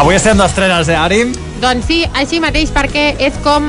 [0.00, 1.18] Avui estem d'estrenes, eh, Ari?
[1.60, 3.66] Doncs sí, així mateix, perquè és com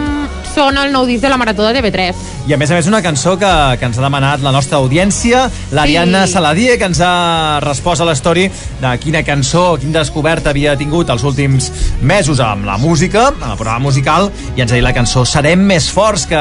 [0.54, 2.22] sona el nou disc de la Marató de TV3.
[2.48, 5.42] I a més a més una cançó que, que ens ha demanat la nostra audiència,
[5.76, 6.34] l'Ariadna Sí.
[6.38, 8.46] Saladie, que ens ha respost a l'story
[8.80, 11.68] de quina cançó, quina descoberta havia tingut els últims
[12.00, 15.60] mesos amb la música, amb el programa musical, i ens ha dit la cançó Serem
[15.68, 16.40] més forts que...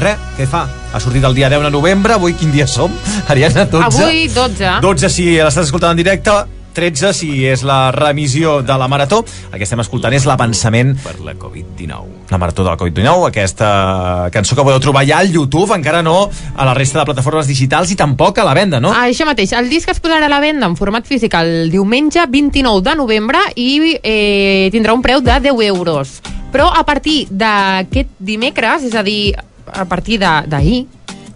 [0.00, 0.64] Re, què fa?
[0.92, 2.96] Ha sortit el dia 10 de novembre, avui quin dia som?
[3.28, 3.92] Ariadna, 12?
[3.92, 4.74] Avui 12.
[4.80, 6.40] 12 si l'estàs escoltant en directe,
[6.72, 9.24] 13 si és la remissió de la Marató.
[9.52, 12.28] El que estem escoltant és l'avançament per la Covid-19.
[12.32, 16.28] La Marató de la Covid-19, aquesta cançó que podeu trobar ja al YouTube, encara no
[16.56, 18.92] a la resta de plataformes digitals i tampoc a la venda, no?
[18.92, 22.24] Ah, això mateix, el disc es posarà a la venda en format físic el diumenge
[22.28, 26.20] 29 de novembre i eh, tindrà un preu de 10 euros.
[26.52, 29.34] Però a partir d'aquest dimecres, és a dir,
[29.72, 30.86] a partir de- d'ahir,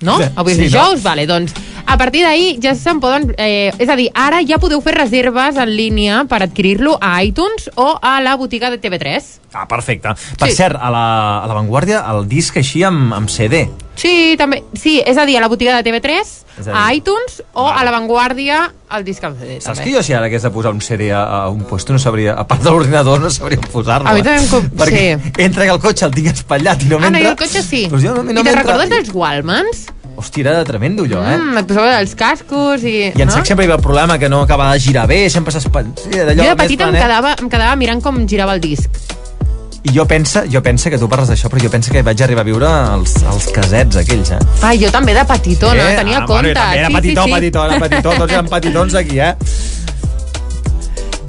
[0.01, 0.18] no?
[0.20, 0.68] Sí, Avui és sí, no?
[0.68, 1.55] dijous, vale, doncs
[1.87, 3.34] a partir d'ahir ja se'n poden...
[3.39, 7.70] Eh, és a dir, ara ja podeu fer reserves en línia per adquirir-lo a iTunes
[7.76, 9.22] o a la botiga de TV3.
[9.55, 10.11] Ah, perfecte.
[10.39, 10.57] Per Sí.
[10.57, 11.05] cert, a la,
[11.43, 13.68] a la Vanguardia, el disc així amb, amb CD.
[13.97, 14.62] Sí, també.
[14.76, 17.82] Sí, és a dir, a la botiga de TV3, És a a iTunes o a
[17.84, 18.59] la Vanguardia
[18.97, 19.57] el disc en CD.
[19.61, 19.84] Saps també.
[19.91, 22.34] que jo si ara hagués de posar un CD a, a un puesto no sabria,
[22.34, 24.09] a part de l'ordinador no sabria on posar-lo.
[24.09, 24.22] A mi eh?
[24.24, 25.32] també em com- Perquè sí.
[25.47, 27.22] entra que el cotxe el tinc espatllat i no Ah, no, m'entra.
[27.22, 27.87] i el cotxe sí.
[27.89, 28.62] Pues jo no, no I te'n m'entra.
[28.62, 29.87] recordes dels Walmans?
[30.16, 31.36] Hòstia, era tremendo allò, eh?
[31.36, 32.96] Mm, et posava els cascos i...
[33.10, 33.34] I en no?
[33.34, 36.48] Sac sempre hi havia el problema que no acaba de girar bé, sempre d'allò Jo
[36.54, 37.02] de petita em planet.
[37.02, 38.88] quedava, em quedava mirant com girava el disc.
[39.86, 42.42] I jo pensa, jo pensa que tu parles d'això, però jo penso que vaig arribar
[42.42, 44.40] a viure als, als casets aquells, eh?
[44.66, 46.48] Ai, jo també de petitona, tenia ah, bueno, compte.
[46.48, 47.34] jo també era sí, petitó, sí, sí.
[47.36, 49.34] petitó, era petitó, tots eren petitons aquí, eh?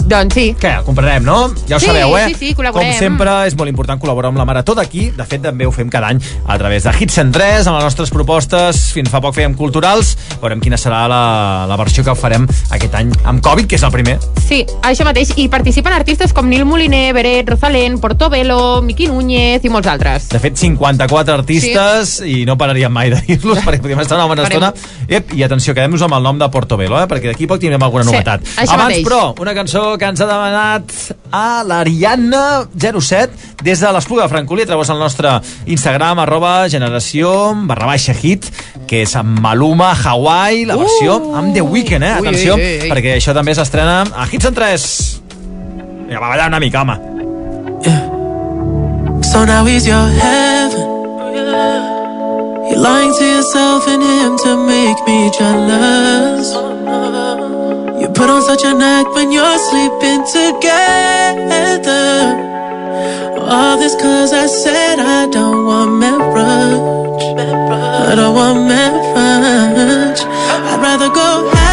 [0.07, 0.45] Doncs sí.
[0.59, 1.49] Què, el comprarem, no?
[1.67, 2.29] Ja ho Sí, sabeu, eh?
[2.29, 2.93] sí, sí, col·laborem.
[2.93, 5.09] Com sempre, és molt important col·laborar amb la Marató d'aquí.
[5.17, 8.11] De fet, també ho fem cada any a través de Hits 103, amb les nostres
[8.13, 8.85] propostes.
[8.95, 10.13] Fins fa poc fèiem culturals.
[10.39, 11.19] Veurem quina serà la,
[11.67, 14.15] la versió que farem aquest any amb Covid, que és el primer.
[14.47, 15.33] Sí, això mateix.
[15.35, 20.29] I participen artistes com Nil Moliner, Beret, Rosalén, Portobello, Miqui Núñez i molts altres.
[20.31, 22.41] De fet, 54 artistes sí.
[22.43, 24.71] i no pararíem mai de dir-los perquè podríem estar una bona estona.
[25.07, 27.07] Ep, I atenció, quedem-nos amb el nom de Portobello, eh?
[27.11, 28.47] perquè d'aquí poc tindrem alguna Sí, novetat.
[28.55, 29.05] això Abans, mateix.
[29.07, 30.91] però, una cançó que ens ha demanat
[31.31, 35.29] a l'Ariadna 07 des de l'Espluga de Francolí a través del nostre
[35.65, 38.45] Instagram arroba generació barra baixa hit
[38.87, 41.35] que és amb Maluma Hawaii la versió Uh!
[41.41, 42.13] amb The Weeknd eh?
[42.21, 42.89] Atenció ui, ui, ui.
[42.91, 44.87] perquè això també s'estrena a Hits en 3
[46.07, 46.97] Vinga, va ballar una mica home
[49.27, 50.87] So now he's your heaven.
[52.69, 56.53] You're lying to yourself and him to make me jealous.
[58.07, 61.91] You put on such an act when you're sleeping together.
[63.37, 67.23] All this cause I said I don't want marriage.
[68.09, 70.21] I don't want marriage.
[70.21, 71.66] I'd rather go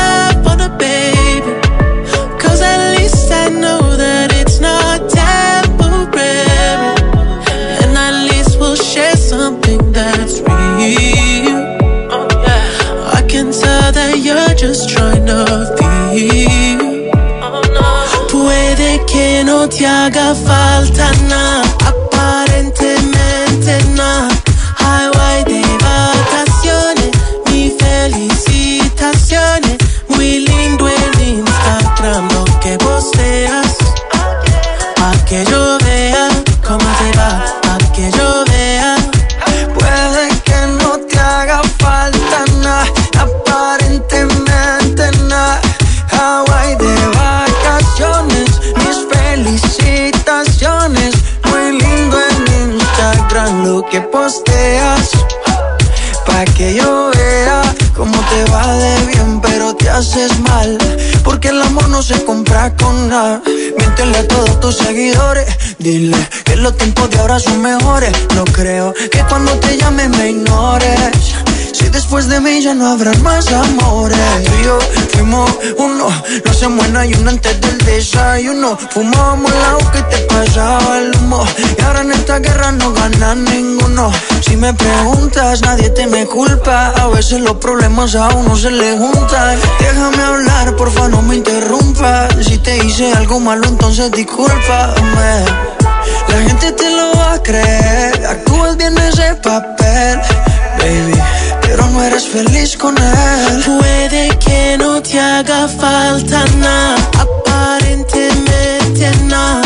[19.64, 21.63] que no te haga falta nada,
[54.34, 55.10] posteas.
[56.26, 57.62] Pa' que yo vea
[57.94, 60.78] cómo te va de bien, pero te haces mal.
[61.22, 63.42] Porque el amor no se compra con nada.
[63.78, 65.46] Miéntele a todos tus seguidores.
[65.78, 68.12] Dile que los tiempos de ahora son mejores.
[68.34, 71.34] No creo que cuando te llame me ignores.
[71.84, 74.18] Si después de mí ya no habrán más amores.
[74.44, 74.78] Tú y yo
[75.12, 76.08] fuimos uno,
[76.44, 78.78] no se muera y uno antes del desayuno.
[78.90, 81.44] Fumábamos el agua que te pasaba el humo.
[81.78, 84.10] Y ahora en esta guerra no gana ninguno.
[84.40, 86.86] Si me preguntas, nadie te me culpa.
[86.96, 89.58] A veces los problemas a uno se le juntan.
[89.78, 92.34] Déjame hablar, porfa, no me interrumpas.
[92.46, 95.44] Si te hice algo malo, entonces discúlpame.
[96.28, 98.26] La gente te lo va a creer.
[98.26, 100.18] Actúas bien ese papel,
[100.78, 101.20] baby.
[101.76, 103.62] Pero no eres feliz con él.
[103.66, 109.63] Puede que no te haga falta nada, aparentemente nada.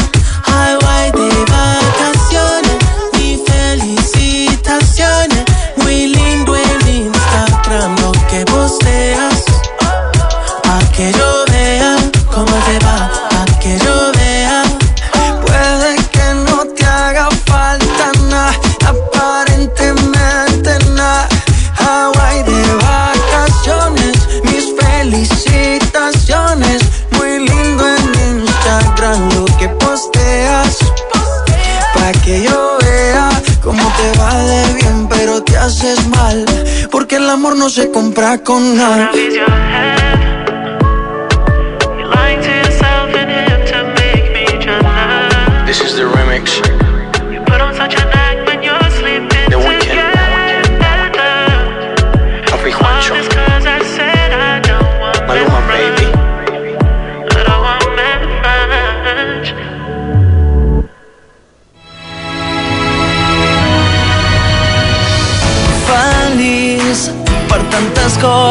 [35.69, 36.45] Haces mal.
[36.91, 39.11] Porque el amor no se compra con nada.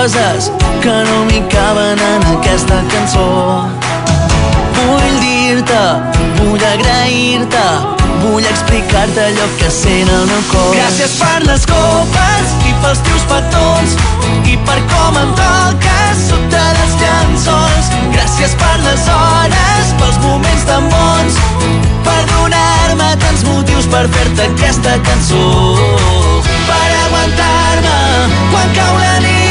[0.07, 0.51] Coses
[0.81, 3.67] que no m'hi caben en aquesta cançó.
[4.77, 5.81] Vull dir-te,
[6.37, 7.65] vull agrair-te,
[8.21, 10.69] vull explicar-te allò que sent el meu cor.
[10.77, 13.97] Gràcies per les copes i pels teus petons
[14.53, 17.91] i per com em toques sota les llençols.
[18.15, 21.41] Gràcies per les hores, pels moments tan bons,
[22.07, 25.43] per donar-me tants motius per fer-te aquesta cançó.
[26.47, 27.99] Per aguantar-me
[28.53, 29.46] quan cau la nit,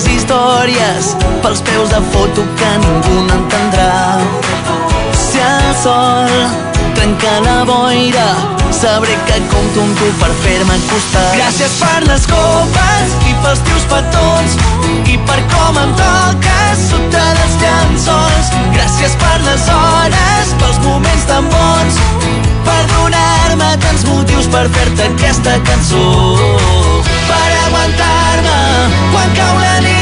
[0.00, 4.20] les històries, pels peus de foto que ningú n'entendrà.
[5.12, 6.30] Si el sol
[6.94, 8.28] trenca la boira,
[8.72, 11.36] sabré que compto amb tu per fer-me costat.
[11.36, 14.56] Gràcies per les copes i pels teus petons
[15.12, 18.52] i per com em toques sota les llençols.
[18.76, 22.04] Gràcies per les hores, pels moments tan bons,
[22.68, 27.19] per donar-me tants motius per fer-te aquesta cançó.
[27.30, 28.58] Per aguantar-me.
[29.14, 29.99] Quan cau la nit,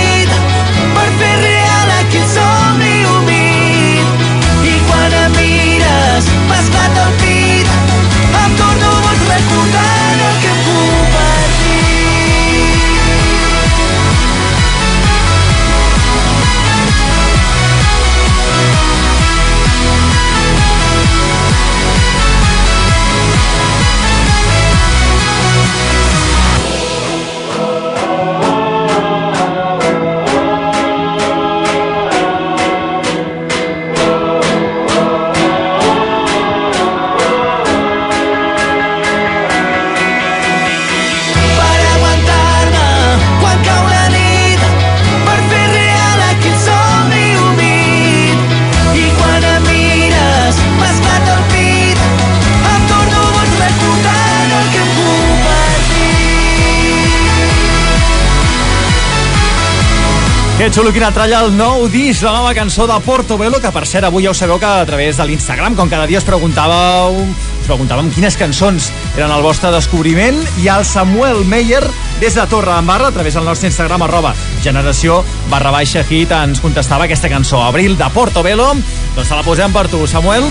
[60.79, 64.23] xulo quina tralla el nou disc, la nova cançó de Portobello, que per cert avui
[64.23, 68.13] ja ho sabeu que a través de l'Instagram, com cada dia us preguntàveu, us preguntàvem
[68.15, 71.83] quines cançons eren el vostre descobriment, i el Samuel Meyer,
[72.21, 76.63] des de Torre d'Embarra, a través del nostre Instagram, arroba generació barra baixa hit, ens
[76.63, 78.71] contestava aquesta cançó, Abril de Portobello,
[79.17, 80.47] doncs te la posem per tu, Samuel.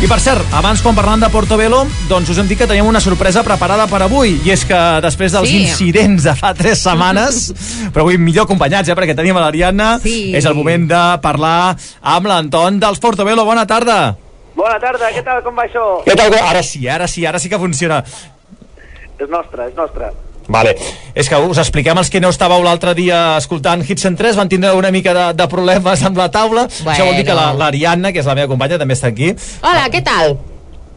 [0.00, 3.02] I per cert, abans quan parlant de Portobello, doncs us hem dit que teníem una
[3.04, 5.58] sorpresa preparada per avui, i és que després dels Sí.
[5.66, 7.52] incidents de fa tres setmanes,
[7.92, 10.32] però avui millor acompanyats, eh, perquè tenim a l'Ariadna, Sí.
[10.34, 13.44] és el moment de parlar amb l'Anton dels Portobello.
[13.44, 14.16] Bona tarda.
[14.56, 15.84] Bona tarda, què tal, com va això?
[16.06, 16.32] Què tal?
[16.48, 18.02] Ara sí, ara sí, ara sí que funciona.
[19.20, 20.08] És nostre, és nostre.
[20.50, 20.74] Vale.
[21.14, 24.48] És que us expliquem els que no estàveu l'altre dia escoltant Hits en 3, van
[24.50, 26.66] tindre una mica de, de problemes amb la taula.
[26.82, 26.90] Bueno.
[26.96, 29.30] Això vol dir que la- l'Ariadna, que és la meva companya, també està aquí.
[29.62, 30.38] Hola, què tal?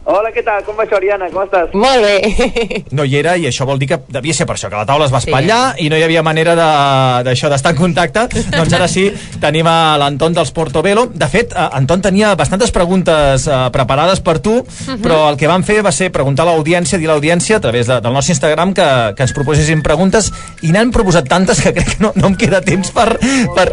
[0.06, 0.60] Hola, què tal?
[0.66, 1.30] Com va això, Ariana?
[1.32, 1.70] Com estàs?
[1.72, 2.82] Molt bé.
[2.92, 5.06] No hi era i això vol dir que devia ser per això, que la taula
[5.08, 5.86] es va espatllar sí.
[5.86, 8.26] i no hi havia manera de- d'això d'estar en contacte.
[8.52, 9.06] doncs ara sí,
[9.40, 11.06] tenim a l'Anton dels Portobello.
[11.08, 14.58] De fet, eh, Anton tenia bastantes preguntes eh, preparades per tu,
[15.00, 17.88] però el que vam fer va ser preguntar a l'audiència, dir a l'audiència a través
[17.88, 20.28] de, del nostre Instagram que, que ens proposessin preguntes
[20.68, 23.08] i n'han proposat tantes que crec que no, no em queda temps per,
[23.56, 23.66] per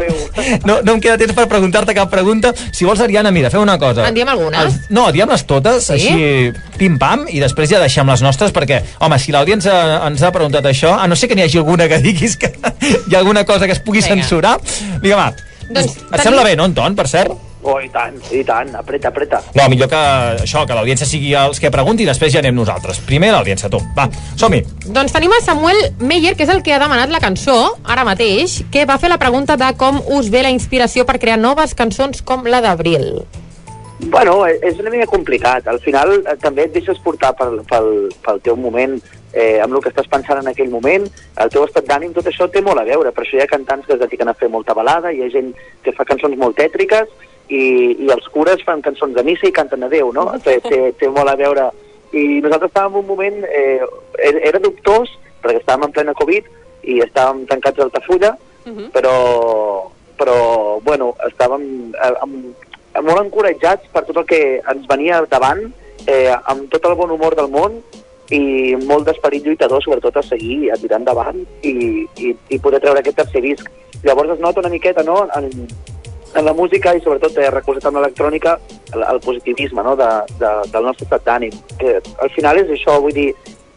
[0.64, 2.54] no, no em queda temps per preguntar-te cap pregunta.
[2.72, 4.08] Si vols, Ariana, mira, fem una cosa.
[4.08, 4.64] En diem algunes?
[4.64, 5.98] Els- no, diem-les totes, Sí?
[6.00, 6.21] així
[6.78, 9.76] pim-pam, i després ja deixem les nostres, perquè, home, si l'audiència
[10.08, 12.52] ens ha preguntat això, a no ser que n'hi hagi alguna que diguis que
[13.08, 14.16] hi ha alguna cosa que es pugui Vinga.
[14.16, 14.58] censurar,
[15.02, 15.32] vinga, va.
[15.72, 17.32] Doncs, Et sembla bé, no, Anton, per cert?
[17.62, 19.38] Oh, i tant, i tant, apreta, apreta.
[19.54, 19.98] No, millor que
[20.42, 22.98] això, que l'audiència sigui els que pregunti i després ja anem nosaltres.
[23.06, 23.78] Primer l'audiència, tu.
[23.94, 24.08] Va,
[24.40, 24.64] som-hi.
[24.88, 28.64] Doncs tenim a Samuel Meyer, que és el que ha demanat la cançó, ara mateix,
[28.74, 32.24] que va fer la pregunta de com us ve la inspiració per crear noves cançons
[32.26, 33.22] com la d'Abril.
[34.04, 35.66] Bueno, és una mica complicat.
[35.68, 37.90] Al final eh, també et deixes portar pel, pel,
[38.24, 38.96] pel teu moment,
[39.32, 41.06] eh, amb el que estàs pensant en aquell moment,
[41.42, 43.12] el teu estat d'ànim, tot això té molt a veure.
[43.14, 45.52] Per això hi ha cantants que es dediquen a fer molta balada, hi ha gent
[45.84, 47.12] que fa cançons molt tètriques,
[47.52, 47.62] i,
[48.02, 50.26] i els cures fan cançons de missa i canten a Déu, no?
[50.44, 51.68] Té, té, té molt a veure.
[52.12, 53.80] I nosaltres estàvem en un moment, eh,
[54.48, 56.48] era, dubtós, perquè estàvem en plena Covid
[56.90, 58.34] i estàvem tancats a Altafulla,
[58.94, 59.14] però,
[60.18, 60.36] però
[60.86, 62.61] bueno, estàvem eh, amb
[63.00, 65.64] molt encoratjats per tot el que ens venia davant,
[66.06, 67.80] eh, amb tot el bon humor del món
[68.32, 71.72] i molt d'esperit lluitador, sobretot a seguir, a tirar endavant i,
[72.16, 73.68] i, i poder treure aquest tercer disc.
[74.02, 75.50] Llavors es nota una miqueta no, en,
[76.34, 78.56] en la música i sobretot eh, recolzat amb l'electrònica
[78.94, 81.56] el, el positivisme no, de, de, del nostre estat d'ànim.
[82.24, 83.30] Al final és això, vull dir,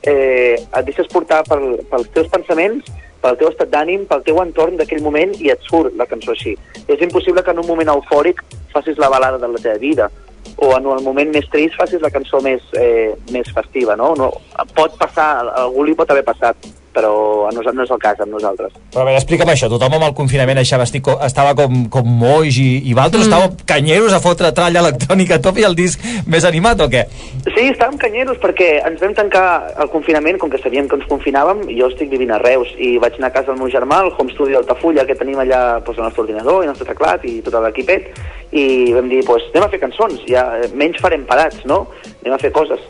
[0.08, 2.88] eh, et deixes portar pel, pels teus pensaments,
[3.26, 6.56] pel teu estat d'ànim, pel teu entorn d'aquell moment i et surt la cançó així.
[6.88, 8.44] És impossible que en un moment eufòric
[8.76, 10.12] facis la balada de la teva vida
[10.58, 14.14] o en el moment més trist facis la cançó més, eh, més festiva, no?
[14.20, 14.30] no?
[14.76, 15.30] Pot passar,
[15.64, 17.12] algú li pot haver passat, però
[17.50, 18.74] a nosaltres no és el cas amb nosaltres.
[18.94, 19.70] Però a veure, explica'm això.
[19.72, 23.30] Tothom amb el confinament això estic, estava com, com moix i, i vosaltres mm.
[23.30, 27.06] estàveu canyeros a fotre tralla electrònica a top i el disc més animat o què?
[27.46, 29.46] Sí, estàvem canyeros perquè ens vam tancar
[29.84, 33.20] el confinament, com que sabíem que ens confinàvem, jo estic vivint a Reus i vaig
[33.20, 36.08] anar a casa del meu germà, al home studio d'Altafulla, que tenim allà doncs, el
[36.08, 38.12] nostre ordinador i el nostre teclat i tot l'equipet,
[38.56, 41.86] i vam dir, doncs, anem a fer cançons, ja menys farem parats, no?
[42.24, 42.84] Anem a fer coses.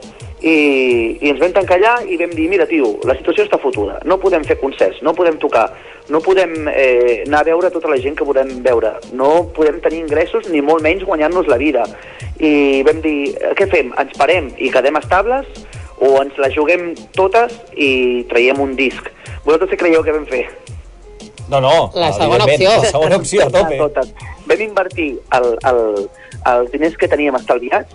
[0.46, 3.96] I, i ens vam tancar allà i vam dir, mira, tio, la situació està fotuda,
[4.06, 5.64] no podem fer concerts, no podem tocar,
[6.14, 10.04] no podem eh, anar a veure tota la gent que volem veure, no podem tenir
[10.04, 11.88] ingressos ni molt menys guanyar-nos la vida.
[12.38, 13.91] I vam dir, "Eh, què fem?
[13.98, 15.50] Ens parem i quedem estables
[15.98, 19.10] o ens la juguem totes i traiem un disc?
[19.46, 20.46] Vosaltres què creieu que vam fer?
[21.50, 22.70] No, no, La segona opció.
[22.70, 23.78] La segona opció, a tope.
[23.78, 24.14] Totes.
[24.46, 26.10] Vam invertir el, el,
[26.46, 27.93] els diners que teníem estalviats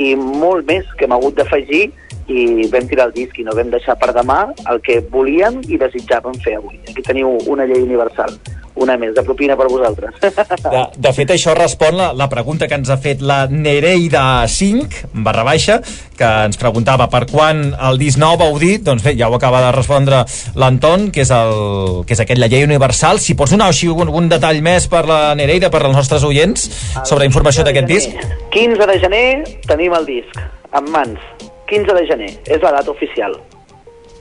[0.00, 1.90] i molt més que hem hagut d'afegir
[2.30, 4.38] i vam tirar el disc i no vam deixar per demà
[4.70, 6.78] el que volíem i desitjàvem fer avui.
[6.88, 8.36] Aquí teniu una llei universal,
[8.74, 10.14] una més, de propina per vosaltres.
[10.20, 15.10] De, de fet, això respon la, la pregunta que ens ha fet la Nereida 5,
[15.26, 15.80] barra baixa,
[16.16, 19.62] que ens preguntava per quan el disc nou vau dir, doncs bé, ja ho acaba
[19.66, 20.22] de respondre
[20.60, 23.20] l'Anton, que és, el, que és aquest la llei universal.
[23.22, 26.68] Si pots donar així algun, algun detall més per la Nereida, per als nostres oients,
[27.04, 28.26] sobre informació d'aquest disc?
[28.54, 29.24] 15 de gener
[29.68, 30.42] tenim el disc,
[30.72, 31.48] en mans.
[31.70, 33.36] 15 de gener, és la data oficial.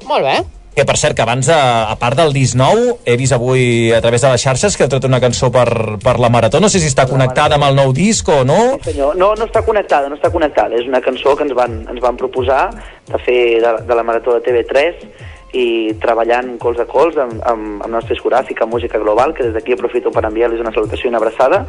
[0.10, 0.59] Molt bé.
[0.76, 4.00] Que, per cert, que abans, a, a part del disc nou, he vist avui a
[4.04, 5.68] través de les xarxes que ha tret una cançó per,
[6.04, 6.62] per la Marató.
[6.64, 8.60] No sé si està connectada amb el nou disc o no.
[8.86, 10.78] Senyor, no, no està connectada, no està connectada.
[10.80, 12.70] És una cançó que ens van, ens van proposar
[13.10, 17.80] de fer de, de la Marató de TV3 i treballant cols a cols amb, amb,
[17.82, 21.22] amb nostra discogràfica Música Global, que des d'aquí aprofito per enviar-los una salutació i una
[21.22, 21.64] abraçada,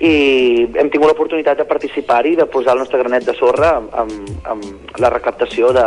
[0.00, 0.14] i
[0.80, 5.12] hem tingut l'oportunitat de participar-hi, de posar el nostre granet de sorra amb, amb la
[5.12, 5.84] recaptació de,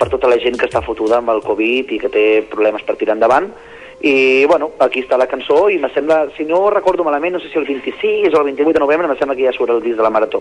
[0.00, 2.96] per tota la gent que està fotuda amb el Covid i que té problemes per
[2.96, 3.52] tirar endavant,
[4.00, 7.50] I, bueno, aquí està la cançó i me sembla, si no recordo malament, no sé
[7.52, 9.98] si el 26 o el 28 de novembre, me sembla que ja surt el disc
[9.98, 10.40] de la Marató.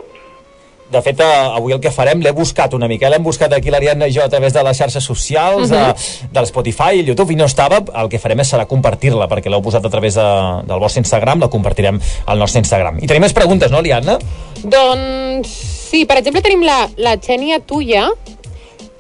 [0.89, 1.25] De fet, eh,
[1.57, 4.29] avui el que farem, l'he buscat una mica, l'hem buscat aquí l'Ariadna i jo a
[4.31, 5.75] través de les xarxes socials, Mhm.
[5.75, 9.27] de, del Spotify i el YouTube, i no estava, el que farem és serà compartir-la,
[9.27, 10.29] perquè l'heu posat a través de,
[10.71, 13.03] del vostre Instagram, la compartirem al nostre Instagram.
[13.03, 14.17] I tenim més preguntes, no, Ariadna?
[14.63, 15.51] Doncs
[15.91, 18.07] sí, per exemple tenim la, la Xènia Tuya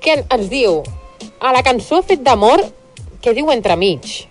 [0.03, 0.81] que ens diu
[1.39, 2.63] a la cançó Fet d'amor
[3.23, 4.28] què diu entremig?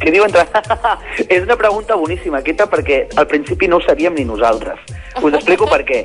[0.00, 0.44] Què diu entre...
[1.34, 4.80] és una pregunta boníssima aquesta perquè al principi no ho sabíem ni nosaltres.
[5.22, 6.00] Us explico per què.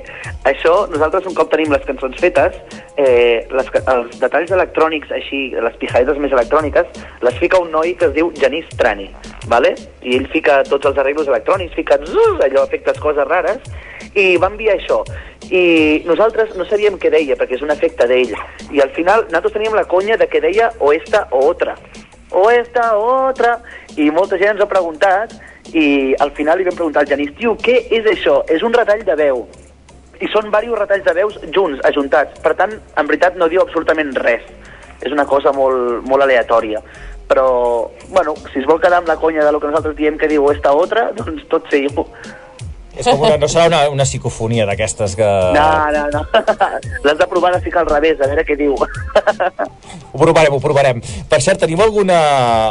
[0.50, 2.58] Això, nosaltres un cop tenim les cançons fetes,
[3.02, 8.10] eh, les, els detalls electrònics, així, les pijades més electròniques, les fica un noi que
[8.10, 9.10] es diu Genís Trani,
[9.50, 9.74] vale?
[10.06, 13.66] i ell fica tots els arreglos electrònics, fica zzz, allò, efectes, coses rares,
[14.14, 15.02] i va enviar això.
[15.50, 18.36] I nosaltres no sabíem què deia, perquè és un efecte d'ell.
[18.70, 21.76] I al final nosaltres teníem la conya de que deia o esta o otra
[22.32, 23.62] o esta otra,
[24.00, 25.34] i molta gent ens ha preguntat,
[25.76, 28.40] i al final li vam preguntar al Genís, tio, què és això?
[28.50, 29.44] És un retall de veu.
[30.20, 32.40] I són diversos retalls de veus junts, ajuntats.
[32.44, 34.44] Per tant, en veritat no diu absolutament res.
[35.00, 36.82] És una cosa molt, molt aleatòria.
[37.30, 37.48] Però,
[38.10, 40.50] bueno, si es vol quedar amb la conya de lo que nosaltres diem que diu
[40.52, 42.08] esta otra, doncs tot seguiu.
[42.98, 45.28] És com una, no serà una, una psicofonia d'aquestes que...
[45.56, 46.24] No, no, no.
[47.06, 48.76] L'has de provar de ficar al revés, a veure què diu.
[50.10, 51.02] Ho provarem, ho provarem.
[51.30, 52.18] Per cert, tenim alguna,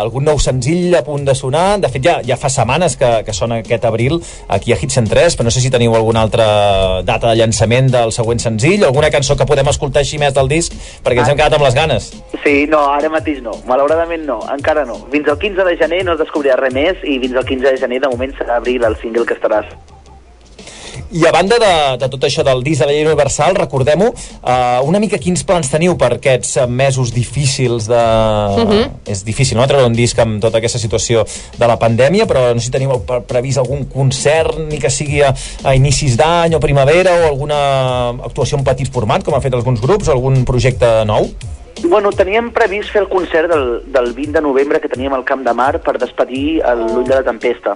[0.02, 1.78] algun nou senzill a punt de sonar?
[1.78, 4.16] De fet, ja, ja fa setmanes que, que sona aquest abril
[4.50, 6.48] aquí a Hit 103, però no sé si teniu alguna altra
[7.06, 10.74] data de llançament del següent senzill, alguna cançó que podem escoltar així més del disc,
[11.06, 12.08] perquè ens hem quedat amb les ganes.
[12.42, 13.54] Sí, no, ara mateix no.
[13.70, 14.98] Malauradament no, encara no.
[15.14, 17.84] Fins al 15 de gener no es descobrirà res més i fins al 15 de
[17.86, 19.70] gener de moment serà abril el single que estaràs.
[21.10, 21.70] I a banda de,
[22.02, 25.70] de tot això del disc de la llei universal, recordem-ho, uh, una mica quins plans
[25.72, 28.00] teniu per aquests eh, mesos difícils de...
[28.60, 28.82] Mhm.
[29.08, 31.24] És difícil, no?, treure un disc amb tota aquesta situació
[31.56, 35.22] de la pandèmia, però no sé si teniu pre- previst algun concert, ni que sigui
[35.24, 35.32] a,
[35.64, 37.60] a inicis d'any o primavera, o alguna
[38.28, 41.30] actuació en petit format, com han fet alguns grups, o algun projecte nou?
[41.88, 45.44] Bueno, teníem previst fer el concert del, del 20 de novembre que teníem al Camp
[45.46, 47.72] de Mar per despedir el- l'Ull de la Tempesta.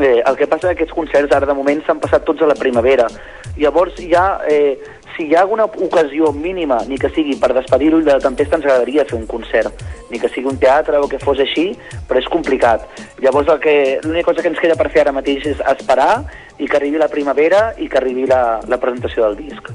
[0.00, 2.48] Eh, el que passa és que aquests concerts ara de moment s'han passat tots a
[2.48, 3.08] la primavera.
[3.56, 4.78] Llavors ja, eh,
[5.16, 8.56] si hi ha alguna ocasió mínima, ni que sigui per despedir l'Ull de la Tempesta,
[8.56, 9.82] ens agradaria fer un concert.
[10.10, 11.72] Ni que sigui un teatre o que fos així,
[12.08, 12.86] però és complicat.
[13.20, 16.24] Llavors l'única cosa que ens queda per fer ara mateix és esperar
[16.58, 19.68] i que arribi la primavera i que arribi la, la presentació del disc.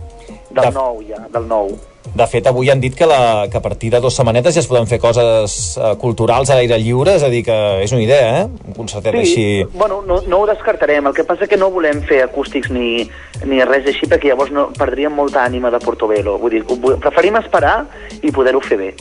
[0.49, 1.77] Del nou ja, del nou.
[2.17, 4.69] De fet, avui han dit que, la, que a partir de dues setmanetes ja es
[4.69, 8.39] poden fer coses eh, culturals a l'aire lliure, és a dir, que és una idea,
[8.39, 8.71] eh?
[8.71, 9.45] Un concertet Sí, així...
[9.77, 11.11] bueno, no, no ho descartarem.
[11.11, 13.05] El que passa que no volem fer acústics ni,
[13.45, 16.39] ni res així perquè llavors no, perdríem molta ànima de Portobello.
[16.41, 16.63] Vull dir,
[17.03, 17.77] preferim esperar
[18.23, 18.91] i poder-ho fer bé.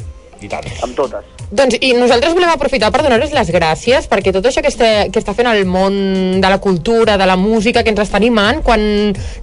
[0.43, 0.67] I tant.
[0.85, 1.25] Amb totes.
[1.47, 5.21] Doncs, i nosaltres volem aprofitar per donar-los les gràcies perquè tot això que està, que
[5.23, 8.83] està fent el món de la cultura, de la música, que ens està animant, quan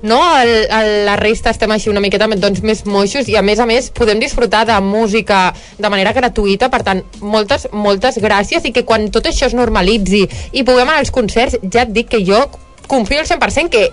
[0.04, 3.62] no, el, el, la resta estem així una miqueta doncs, més moixos i a més
[3.64, 8.76] a més podem disfrutar de música de manera gratuïta, per tant, moltes, moltes gràcies i
[8.76, 12.24] que quan tot això es normalitzi i puguem anar als concerts, ja et dic que
[12.28, 12.44] jo
[12.88, 13.84] confio al 100% que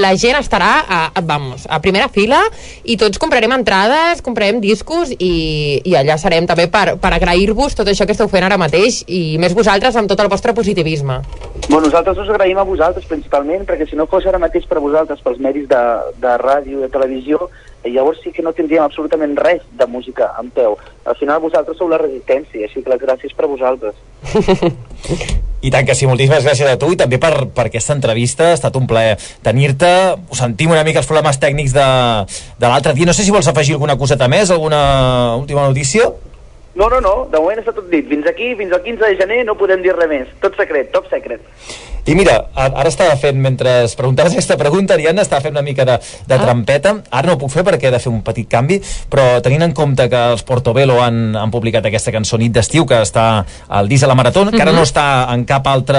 [0.00, 2.40] la gent estarà a, a, vamos, a primera fila
[2.84, 7.88] i tots comprarem entrades, comprarem discos i, i allà serem també per, per agrair-vos tot
[7.90, 11.20] això que esteu fent ara mateix i més vosaltres amb tot el vostre positivisme.
[11.68, 15.20] Bueno, nosaltres us agraïm a vosaltres principalment, perquè si no fos ara mateix per vosaltres,
[15.22, 15.82] pels mèrits de,
[16.22, 17.50] de ràdio de televisió,
[17.84, 20.76] llavors sí que no tindríem absolutament res de música amb peu.
[21.08, 23.96] Al final vosaltres sou la resistència, així que les gràcies per vosaltres.
[25.60, 28.56] I tant que sí, moltíssimes gràcies a tu i també per, per aquesta entrevista, ha
[28.56, 31.88] estat un plaer tenir-te, ho sentim una mica els problemes tècnics de,
[32.60, 34.80] de l'altre dia, no sé si vols afegir alguna coseta més, alguna
[35.36, 36.08] última notícia?
[36.74, 38.06] No, no, no, de moment està tot dit.
[38.08, 40.28] Fins aquí, fins al 15 de gener, no podem dir res més.
[40.40, 41.40] Tot secret, top secret.
[42.08, 45.84] I mira, ara estava fent, mentre es preguntaves aquesta pregunta, Ariadna estava fent una mica
[45.84, 46.38] de, de Ah.
[46.40, 46.94] trampeta.
[47.10, 49.72] Ara no ho puc fer perquè he de fer un petit canvi, però tenint en
[49.76, 54.00] compte que els Portobello han, han publicat aquesta cançó Nit d'estiu, que està al disc
[54.06, 54.78] de la Marató, que ara Mhm.
[54.78, 55.98] no està en cap altre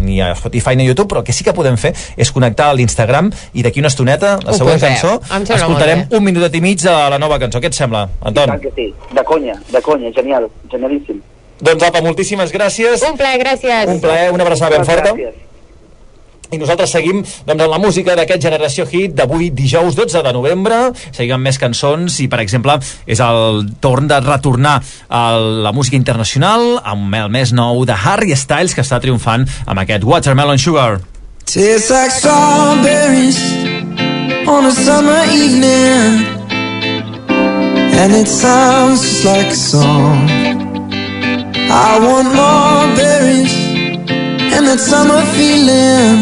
[0.00, 2.70] ni a Spotify ni a YouTube, però el que sí que podem fer és connectar
[2.70, 5.20] a l'Instagram i d'aquí una estoneta, la Ho següent cançó,
[5.54, 7.60] escoltarem un minutet i mig de la nova cançó.
[7.60, 8.46] Què et sembla, I Anton?
[8.54, 11.20] tant que sí, de conya, de conya, genial, genialíssim.
[11.60, 13.02] Doncs apa, moltíssimes gràcies.
[13.08, 13.88] Un plaer, gràcies.
[13.88, 15.12] Un plaer, una abraçada ben forta.
[15.12, 15.46] gràcies.
[16.50, 20.78] I nosaltres seguim doncs, amb la música d'aquest Generació Hit d'avui dijous 12 de novembre.
[21.12, 22.74] Seguim amb més cançons i, per exemple,
[23.06, 28.34] és el torn de retornar a la música internacional amb el més nou de Harry
[28.34, 30.98] Styles que està triomfant amb aquest Watermelon Sugar.
[31.46, 33.38] Tastes like strawberries
[34.48, 36.39] on a summer evening,
[38.02, 40.26] and it sounds just like a song.
[41.86, 43.54] I want more berries
[44.54, 46.18] and that summer feeling.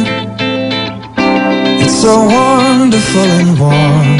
[1.82, 4.10] It's so wonderful and warm.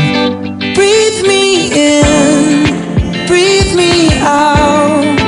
[0.79, 1.45] Breathe me
[1.91, 3.93] in, breathe me
[4.23, 5.19] out.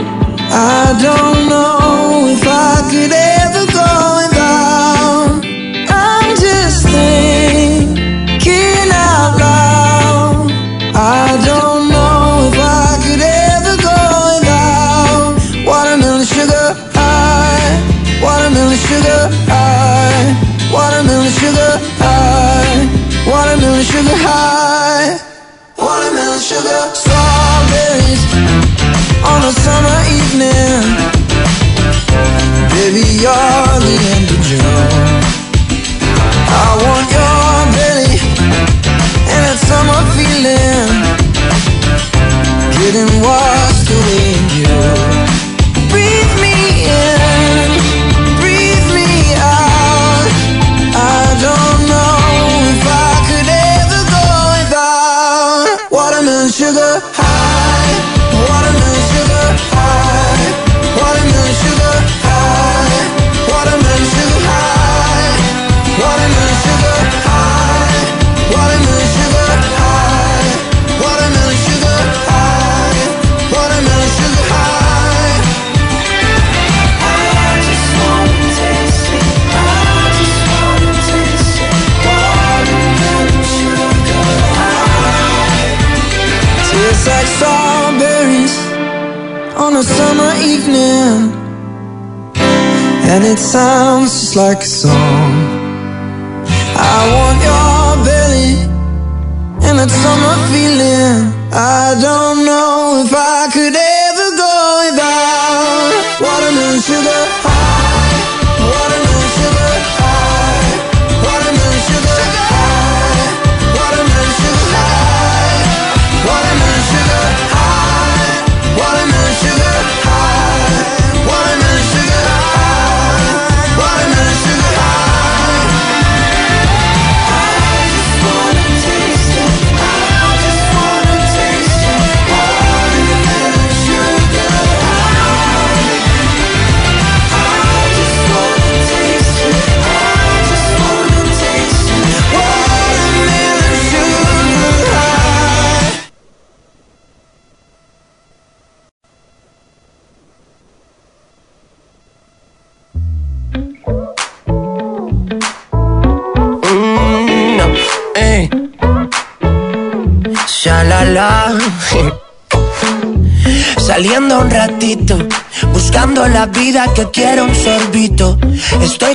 [0.53, 3.30] I don't know if I could ever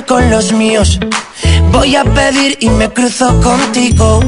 [0.06, 0.98] con los míos,
[1.72, 4.20] voy a pedir y me cruzo contigo.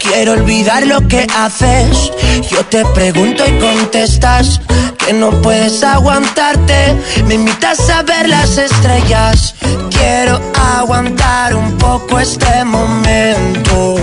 [0.00, 2.10] Quiero olvidar lo que haces.
[2.50, 4.60] Yo te pregunto y contestas
[4.98, 6.96] que no puedes aguantarte.
[7.26, 9.54] Me invitas a ver las estrellas.
[9.90, 10.40] Quiero
[10.76, 13.96] aguantar un poco este momento.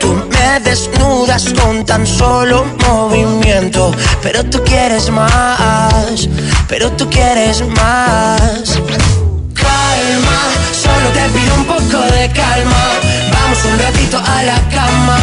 [0.00, 3.92] Tú me desnudas con tan solo movimiento.
[4.22, 6.28] Pero tú quieres más,
[6.68, 8.81] pero tú quieres más.
[11.34, 12.84] Pido un poco de calma.
[13.32, 15.18] Vamos un ratito a la cama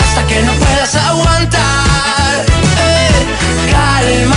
[0.00, 2.44] hasta que no puedas aguantar.
[2.88, 3.26] Eh,
[3.70, 4.36] calma,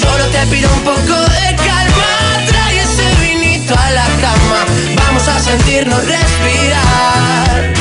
[0.00, 2.10] solo te pido un poco de calma.
[2.46, 4.64] Trae ese vinito a la cama.
[4.96, 7.72] Vamos a sentirnos respirar.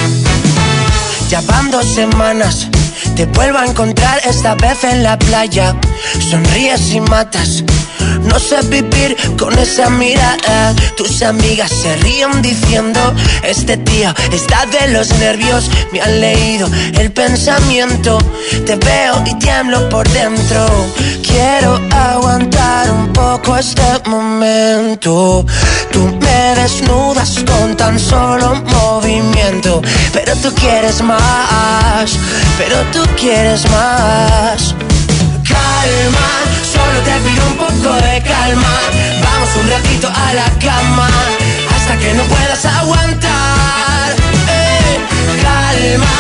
[1.30, 2.68] Ya van dos semanas.
[3.20, 5.76] Te vuelvo a encontrar esta vez en la playa.
[6.32, 7.66] Sonríes y matas.
[8.24, 10.74] No sé vivir con esa mirada.
[10.96, 13.14] Tus amigas se ríen diciendo:
[13.44, 15.70] Este tío está de los nervios.
[15.92, 18.20] Me han leído el pensamiento.
[18.66, 20.66] Te veo y tiemblo por dentro.
[21.22, 22.59] Quiero aguantar
[23.20, 25.46] poco este momento.
[25.92, 29.82] Tú me desnudas con tan solo movimiento.
[30.14, 32.08] Pero tú quieres más.
[32.58, 34.74] Pero tú quieres más.
[35.54, 36.30] Calma,
[36.76, 38.74] solo te pido un poco de calma.
[39.26, 41.10] Vamos un ratito a la cama
[41.76, 44.10] hasta que no puedas aguantar.
[44.58, 44.98] Eh,
[45.48, 46.16] calma,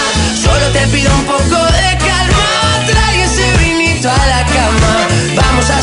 [0.45, 2.58] solo te pido un poco de calma.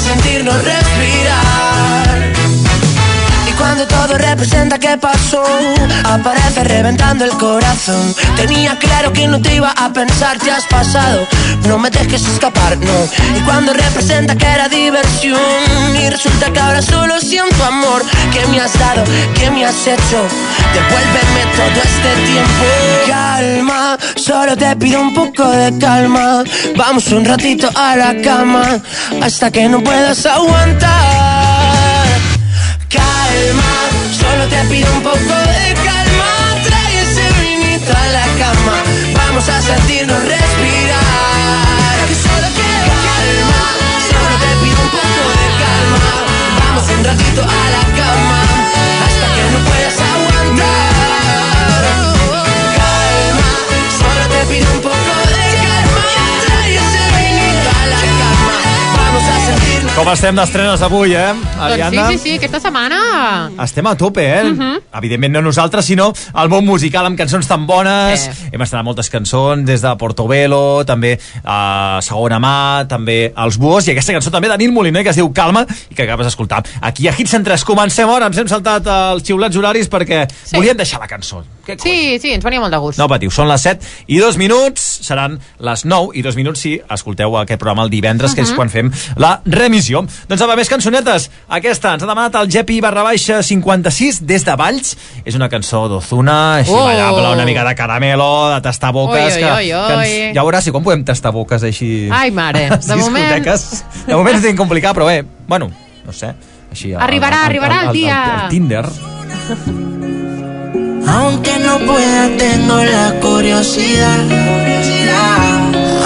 [0.06, 1.45] Sentirnos respirar.
[3.76, 5.44] Cuando todo representa qué pasó,
[6.04, 8.14] aparece reventando el corazón.
[8.34, 11.26] Tenía claro que no te iba a pensar, te has pasado.
[11.66, 13.04] No me dejes escapar, no.
[13.36, 15.38] Y cuando representa que era diversión,
[15.94, 18.02] y resulta que ahora solo siento amor.
[18.32, 19.04] ¿Qué me has dado?
[19.34, 20.24] ¿Qué me has hecho?
[20.72, 22.64] Devuélveme todo este tiempo.
[23.08, 26.44] Calma, solo te pido un poco de calma.
[26.76, 28.78] Vamos un ratito a la cama
[29.20, 31.76] hasta que no puedas aguantar.
[32.88, 33.65] Calma,
[34.48, 36.62] te pido un poco de calma.
[36.64, 38.82] Trae ese vinito a la cama.
[39.14, 41.96] Vamos a sentirnos respirar.
[42.08, 43.62] Que solo quiero calma,
[44.08, 46.04] solo te pido un poco de calma.
[46.58, 48.45] Vamos un ratito a la cama
[59.96, 62.02] Com estem d'estrenes avui, eh, Doncs sí, Ariadna?
[62.10, 62.98] sí, sí, aquesta setmana...
[63.64, 64.42] Estem a tope, eh?
[64.44, 64.74] Mhm.
[64.98, 68.26] Evidentment no nosaltres, sinó el món musical amb cançons tan bones.
[68.52, 73.94] Hem estrenat moltes cançons, des de Portobello, també a Segona Mà, també als Buos, i
[73.94, 76.60] aquesta cançó també de Nil Moliner, que es diu Calma, i que acabes d'escoltar.
[76.82, 80.58] Aquí a Hits en 3 comencem ara, ens hem saltat els xiulats horaris perquè sí.
[80.58, 81.40] volíem deixar la cançó.
[81.66, 82.98] Què Sí, sí, ens venia molt de gust.
[83.00, 86.76] no patiu, són les 7 i 2 minuts, seran les 9 i 2 minuts si
[86.90, 88.56] escolteu aquest programa el divendres, que és Mhm.
[88.56, 89.85] quan fem la remissió.
[89.94, 91.28] Doncs apa, més cançonetes.
[91.48, 94.96] Aquesta ens ha demanat el Jepi barra baixa 56 des de Valls.
[95.24, 96.84] És una cançó d'Ozuna, així Oh.
[96.84, 99.36] ballable, una mica de caramelo, de tastar boques.
[99.36, 100.34] Oi, oi, que, oi, que ens, oi.
[100.34, 102.08] ja veuràs si quan podem tastar boques així...
[102.10, 103.44] Ai, mare, de moment-.
[104.06, 105.70] De moment és complicat, però bé, bueno,
[106.04, 106.34] no sé.
[106.70, 108.16] Així, al- Arribarà, al- arribarà el al- dia.
[108.24, 108.84] al- al Tinder.
[111.08, 114.18] Aunque no pueda, tengo la curiosidad.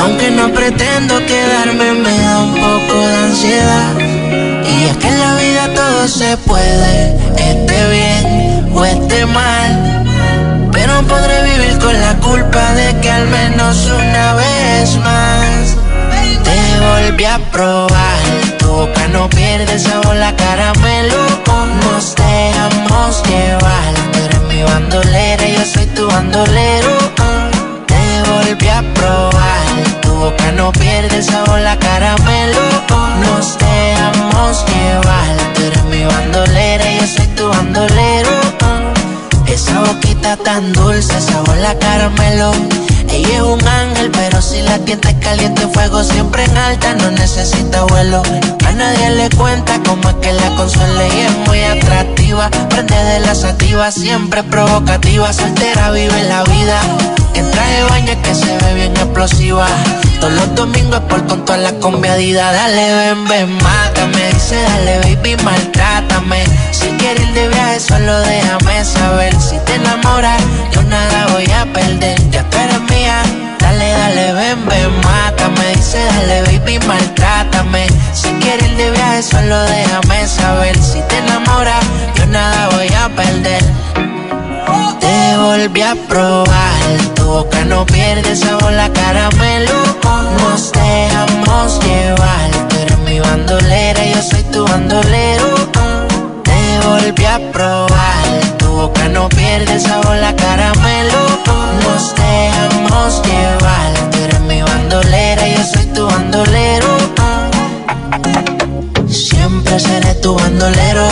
[0.03, 3.93] Aunque no pretendo quedarme, me da un poco de ansiedad.
[3.99, 10.07] Y es que en la vida todo se puede, esté bien o esté mal.
[10.73, 15.77] Pero podré vivir con la culpa de que al menos una vez más
[16.45, 18.21] te volví a probar.
[18.59, 21.21] Tu boca no pierde sabor, la caramelo.
[21.83, 23.95] Nos dejamos llevar.
[24.13, 26.97] Tú eres mi bandolera, yo soy tu bandolero.
[27.87, 29.40] Te volví a probar.
[30.21, 32.59] Boca no pierde sabor, la caramelo.
[33.23, 35.37] Nos dejamos llevar.
[35.55, 38.29] Tú eres mi bandolera, yo soy tu bandolero.
[39.47, 42.53] Esa boquita tan dulce, sabor la caramelo.
[43.09, 47.11] Ella es un ángel, pero si la tienta es caliente, fuego siempre en alta, no
[47.13, 48.23] necesita vuelo.
[48.67, 52.51] A nadie le cuenta cómo es que la consuela y es muy atractiva.
[52.69, 56.79] Prende de la sativa, siempre provocativa, soltera vive la vida.
[57.35, 59.67] En traje baño que se ve bien explosiva.
[60.21, 62.53] Todos los domingos por con toda la combiadida.
[62.53, 64.33] Dale, ven, ven, mátame.
[64.35, 66.45] Dice, dale, baby, maltrátame.
[66.73, 69.35] Si quieres ir de viaje, solo déjame saber.
[69.41, 70.43] Si te enamoras,
[70.73, 72.19] yo nada voy a perder.
[72.31, 73.23] Ya tú eres mía.
[73.61, 75.75] Dale, dale, ven, ven, mátame.
[75.77, 77.87] Dice, dale, baby, maltrátame.
[78.13, 80.77] Si quieres ir de viaje, solo déjame saber.
[80.77, 81.85] Si te enamoras,
[82.17, 83.65] yo nada voy a perder.
[85.01, 89.40] Te volví a probar, tu boca no pierde sabor, la caramelo.
[97.11, 101.19] Volví a probar, tu boca no pierde sabor, la caramelo.
[101.83, 106.89] Nos dejamos llevar, tú eres mi bandolera, yo soy tu bandolero.
[109.09, 111.09] Siempre seré tu bandolero.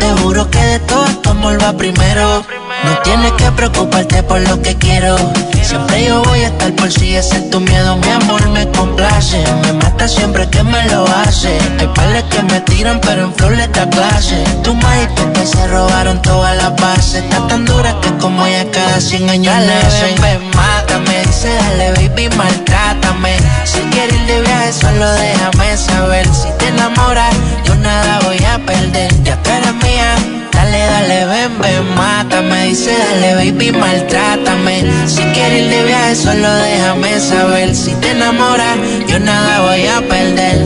[0.00, 2.44] Te juro que de todo tu amor va primero.
[2.84, 5.16] No tienes que preocuparte por lo que quiero.
[5.62, 7.96] Siempre yo voy a estar por si ese es tu miedo.
[7.96, 9.42] Mi amor me complace.
[9.62, 11.58] Me mata siempre que me lo hace.
[11.78, 14.44] Hay pales que me tiran, pero en flor le da clase.
[14.62, 17.24] Tu maestro que se robaron todas las bases.
[17.24, 20.14] Está tan dura que como ella cada 100 años nace.
[20.20, 21.22] Ven, mátame.
[21.26, 23.36] Dice, dale, baby, maltrátame.
[23.64, 26.26] Si quieres ir de viaje, solo déjame saber.
[26.32, 29.10] Si te enamoras, yo nada voy a perder.
[29.24, 30.45] Ya tú eres mía.
[30.76, 32.66] Dale, dale, ven, ven, mátame.
[32.66, 34.84] Dice, dale, baby, maltrátame.
[35.06, 37.74] Si quieres ir de viaje, solo déjame saber.
[37.74, 38.76] Si te enamoras,
[39.08, 40.58] yo nada voy a perder.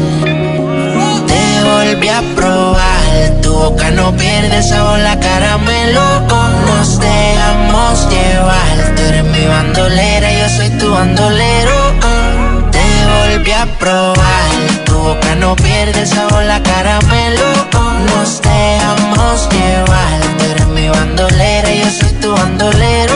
[1.28, 6.02] Te volví a probar, tu boca no pierde sabor, la caramelo.
[6.66, 8.94] Nos dejamos llevar.
[8.96, 11.76] Tú eres mi bandolera, yo soy tu bandolero.
[12.72, 14.50] Te volví a probar,
[14.84, 17.89] tu boca no pierde sabor, la caramelo.
[18.06, 20.20] Nos dejamos llevar.
[20.38, 23.14] Tú eres mi bandolera, yo soy tu bandolero.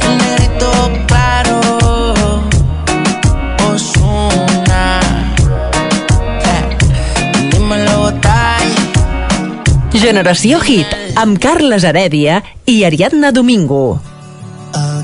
[0.00, 0.70] El negrito
[1.06, 1.60] claro,
[3.72, 5.00] Ozuna.
[6.42, 8.68] Eh, Dímelo, Botay.
[9.92, 10.86] Generació Hit,
[11.16, 14.00] amb Carles Heredia i Ariadna Domingo.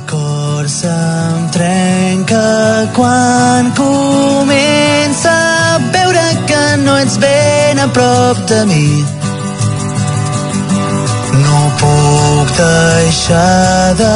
[0.07, 5.44] Cor se'm trenca quan comença
[6.83, 9.05] no ets ben a prop de mi.
[11.45, 14.15] No puc deixar de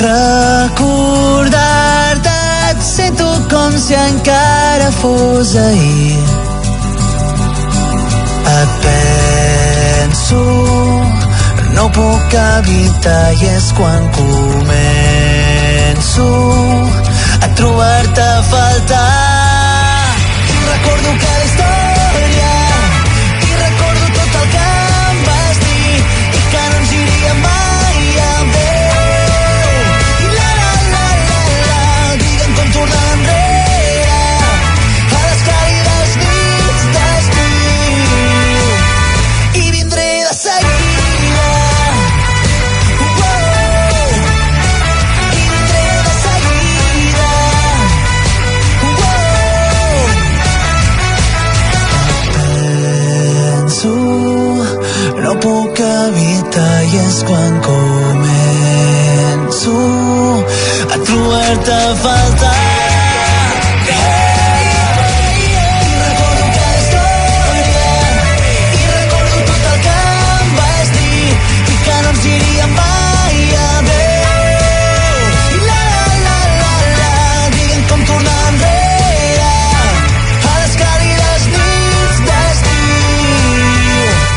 [0.00, 2.38] recordar-te,
[2.70, 6.18] et sento com si encara fos ahir.
[8.56, 10.42] Et penso,
[11.74, 16.30] no puc evitar i és quan començo
[17.42, 19.14] a trobar-te a faltar.
[20.72, 21.45] Recordo cada
[57.16, 59.06] és quan començo
[60.92, 62.55] a trobar-te a faltar.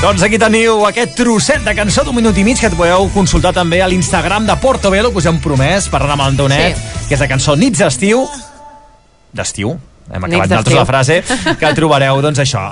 [0.09, 3.51] Doncs aquí teniu aquest trosset de cançó d'un minut i mig que et podeu consultar
[3.53, 7.03] també a l'Instagram de Portobello, que us hem promès, parlant amb l'Antonet, sí.
[7.11, 8.23] que és la cançó Nits d'estiu.
[9.37, 9.75] D'estiu?
[10.09, 11.19] Hem acabat nosaltres la frase,
[11.61, 12.63] que trobareu, doncs això,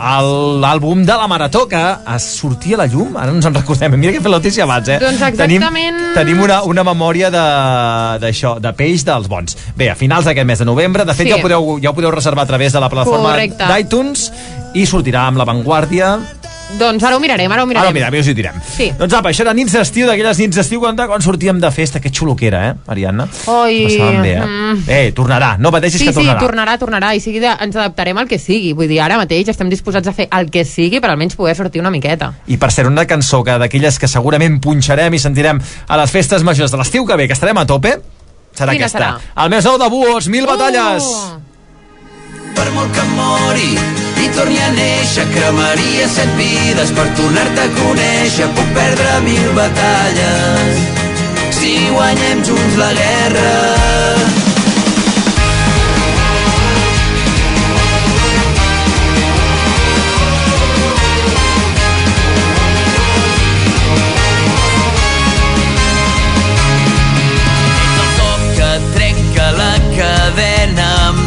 [0.63, 1.77] l'àlbum de la Marató, que
[2.15, 4.39] es sortia a la llum, ara no ens en recordem, mira que he fet la
[4.41, 4.97] notícia abans, eh?
[5.03, 9.53] Doncs exactament- Tenim, tenim una, una memòria de- d'això, de, peix dels bons.
[9.77, 11.35] Bé, a finals d'aquest mes de novembre, de fet Sí.
[11.35, 13.35] ja, ho podeu, ja ho podeu reservar a través de la plataforma
[13.77, 14.31] d'iTunes
[14.73, 16.15] i sortirà amb l'avantguàrdia
[16.75, 17.87] Doncs ara ho mirarem, ara ho mirarem.
[17.87, 18.57] Ara mira, bé us hi direm.
[18.75, 18.89] Sí.
[18.99, 22.01] Doncs apa, això era nits d'estiu, d'aquelles nits d'estiu quan, quan sortíem de festa.
[22.03, 23.23] Que xulo que era, eh, Ariadna?
[23.47, 24.41] Oi, Passàvem bé, eh?
[24.45, 24.83] mm.
[24.91, 26.39] Eh, tornarà, no pateixis Sí, que sí, tornarà.
[26.43, 28.73] tornarà, tornarà, i sigui de, ens adaptarem al que sigui.
[28.75, 31.79] Vull dir, ara mateix estem disposats a fer el que sigui per almenys poder sortir
[31.81, 32.33] una miqueta.
[32.51, 36.43] I per ser una cançó que d'aquelles que segurament punxarem i sentirem a les festes
[36.43, 37.95] majors de l'estiu que ve, que estarem a tope,
[38.53, 38.99] serà Quina aquesta.
[38.99, 39.43] serà?
[39.45, 41.07] El mes nou de Buos, mil batalles!
[42.57, 43.71] Per molt que mori
[44.23, 48.49] i torni a néixer, cremaria set vides per tornar-te a conèixer.
[48.57, 50.83] Puc perdre mil batalles
[51.61, 54.46] si guanyem junts la guerra.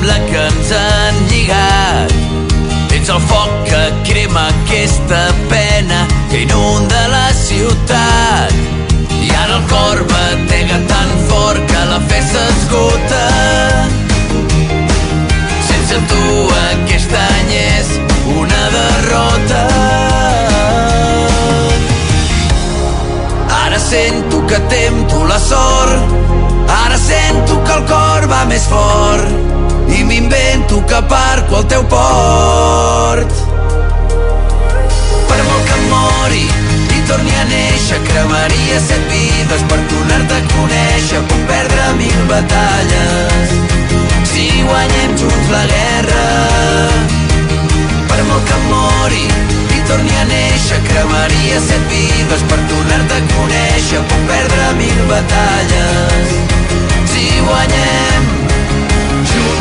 [0.01, 2.13] Amb la que ens han lligat.
[2.97, 5.21] Ets el foc que crema aquesta
[5.51, 8.55] pena que inunda la ciutat.
[9.21, 13.27] I ara el cor batega tan fort que la fe s'esgota.
[15.69, 16.25] Sense tu
[16.63, 17.93] aquest any és
[18.39, 19.63] una derrota.
[23.67, 26.19] Ara sento que tempto la sort
[26.71, 29.70] Ara sento que el cor va més fort
[30.11, 33.31] m'invento que aparco al teu port.
[35.29, 36.47] Per molt que em mori
[36.97, 43.55] i torni a néixer Cremaria set vides per tornar-te a conèixer Puc perdre mil batalles.
[44.33, 46.27] Si guanyem junts la guerra.
[48.11, 49.25] Per molt que em mori
[49.79, 56.37] i torni a néixer cremaria set vides per tornar-te a conèixer puc perdre mil batalles.
[57.15, 58.40] Si guanyem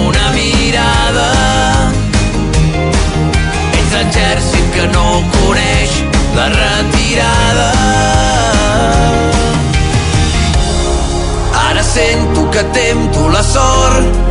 [0.00, 1.28] una mirada.
[3.78, 5.06] Ets l'exèrcit que no
[5.36, 5.96] coneix
[6.36, 7.70] la retirada.
[11.64, 14.22] Ara sento que tempto la sort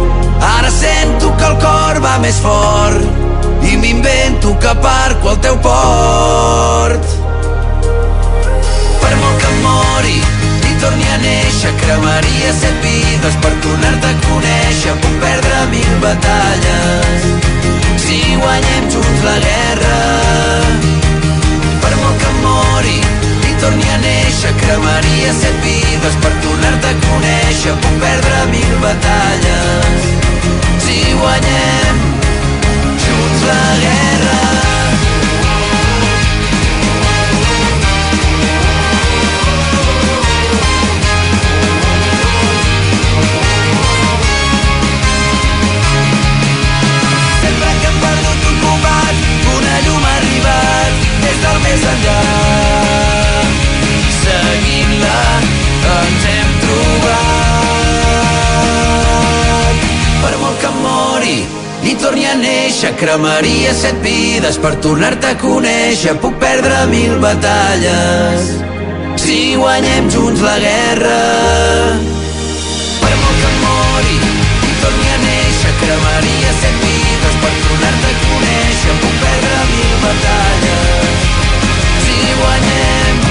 [0.44, 7.14] Ara sento que el cor va més fort i m'invento que aparco al teu port.
[9.64, 10.43] mori i
[10.84, 14.96] torni a néixer, cremaria set vides per tornar-te a conèixer.
[15.04, 17.28] Puc perdre mil batalles
[18.04, 20.00] si guanyem junts la guerra.
[21.86, 23.00] Per molt que mori
[23.52, 27.80] i torni a néixer, cremaria set vides per tornar-te a conèixer.
[27.88, 30.12] Puc perdre mil batalles
[30.84, 32.06] si guanyem
[33.08, 34.73] junts la guerra.
[62.14, 66.14] Torni a néixer, cremaria set vides per tornar-te a conèixer.
[66.22, 68.52] Puc perdre mil batalles
[69.24, 71.18] si guanyem junts la guerra.
[73.02, 78.96] Per molt que mori i torni a néixer, cremaria set vides per tornar-te a conèixer.
[79.02, 81.28] Puc perdre mil batalles
[82.06, 83.28] si guanyem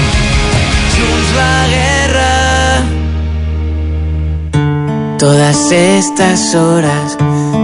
[0.99, 1.92] junts la guerra.
[5.23, 7.17] Todas estas horas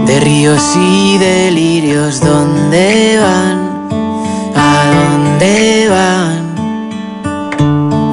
[0.06, 3.86] de ríos y delirios, ¿dónde van?
[4.56, 6.54] ¿A dónde van?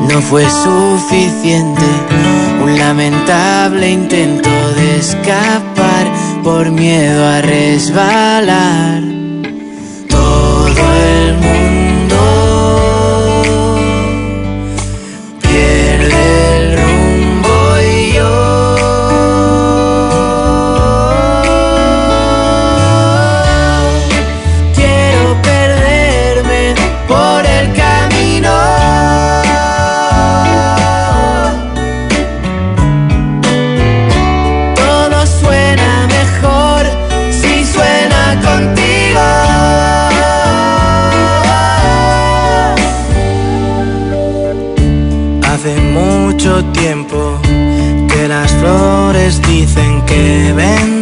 [0.05, 1.85] No fue suficiente
[2.61, 6.11] un lamentable intento de escapar
[6.43, 9.01] por miedo a resbalar.
[50.37, 50.96] deben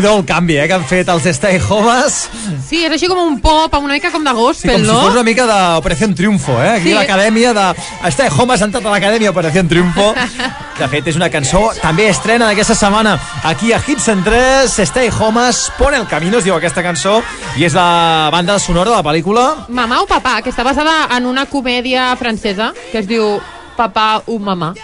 [0.00, 2.28] nhi el canvi, eh, que han fet els Stay Homes.
[2.68, 5.00] Sí, és així com un pop, una mica com de Sí, gospel, com si no?
[5.02, 6.70] fos una mica d'Operació Triunfo, eh?
[6.76, 6.94] Aquí Sí.
[6.94, 7.66] l'acadèmia de...
[8.10, 10.14] Stay Homes ha entrat a l'acadèmia Operació Triunfo.
[10.78, 13.14] De fet, és una cançó també estrena d'aquesta setmana
[13.44, 14.78] aquí a Hits en 3.
[14.84, 17.22] Stay Homes, Pon el camino, es diu aquesta cançó,
[17.56, 21.24] i és la banda sonora de la pel·lícula Mamà o papà, que està basada en
[21.26, 23.38] una comèdia francesa que es diu
[23.76, 24.74] Papà o mamà.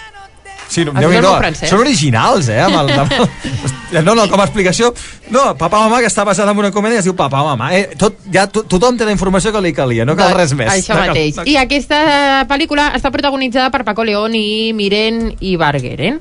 [0.73, 1.69] Sí, no, meu francès.
[1.69, 2.57] Són originals, eh?
[2.65, 4.89] Amb el, amb el, no, no, com a explicació.
[5.33, 7.69] No, Papa Mamà, que està basada en una comèdia, es diu Papa Mamà.
[7.77, 10.73] Eh, tot, ja to, tothom té la informació que li calia, no cal res més.
[10.73, 11.41] Això No cal- mateix.
[11.53, 12.03] I aquesta
[12.49, 16.21] pel·lícula està protagonitzada per Paco León i Miren Ibargueren.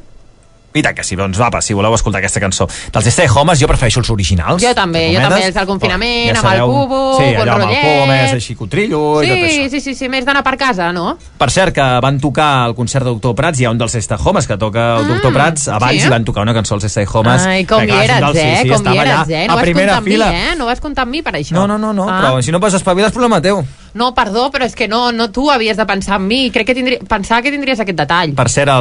[0.74, 2.68] I tant que sí, doncs va, si voleu escoltar aquesta cançó.
[2.94, 4.62] Dels Stay Homes jo prefereixo els originals.
[4.64, 7.52] Jo també, jo també, els del confinament, Ja amb el sabeu, cubo, sí, bon allò
[7.58, 7.82] amb el rotllet.
[7.84, 9.50] cubo més així cotrillo i tot això.
[9.52, 11.18] Sí, sí, sí, sí, més d'anar per casa, no?
[11.38, 14.18] Per cert, que van tocar al concert de Doctor Prats, hi ha un dels Stay
[14.24, 16.06] Homes que toca el Doctor Prats, abans sí?
[16.08, 17.42] hi van tocar una cançó als Stay Homes.
[17.46, 18.56] Ai, com hi eres, eh?
[18.62, 19.48] sí, sí, com hi eres, eh?
[19.48, 20.32] No vas comptar amb mi, fila.
[20.32, 20.56] eh?
[20.58, 21.52] No vas comptar amb mi per això.
[21.54, 22.22] No, no, no, no Ah.
[22.22, 23.60] però si no vas espavilar és problema teu.
[23.94, 26.50] No, perdó, però és que no, no tu havies de pensar en mi.
[26.52, 28.34] Crec que tindria, pensava que tindries aquest detall.
[28.38, 28.72] Per cert,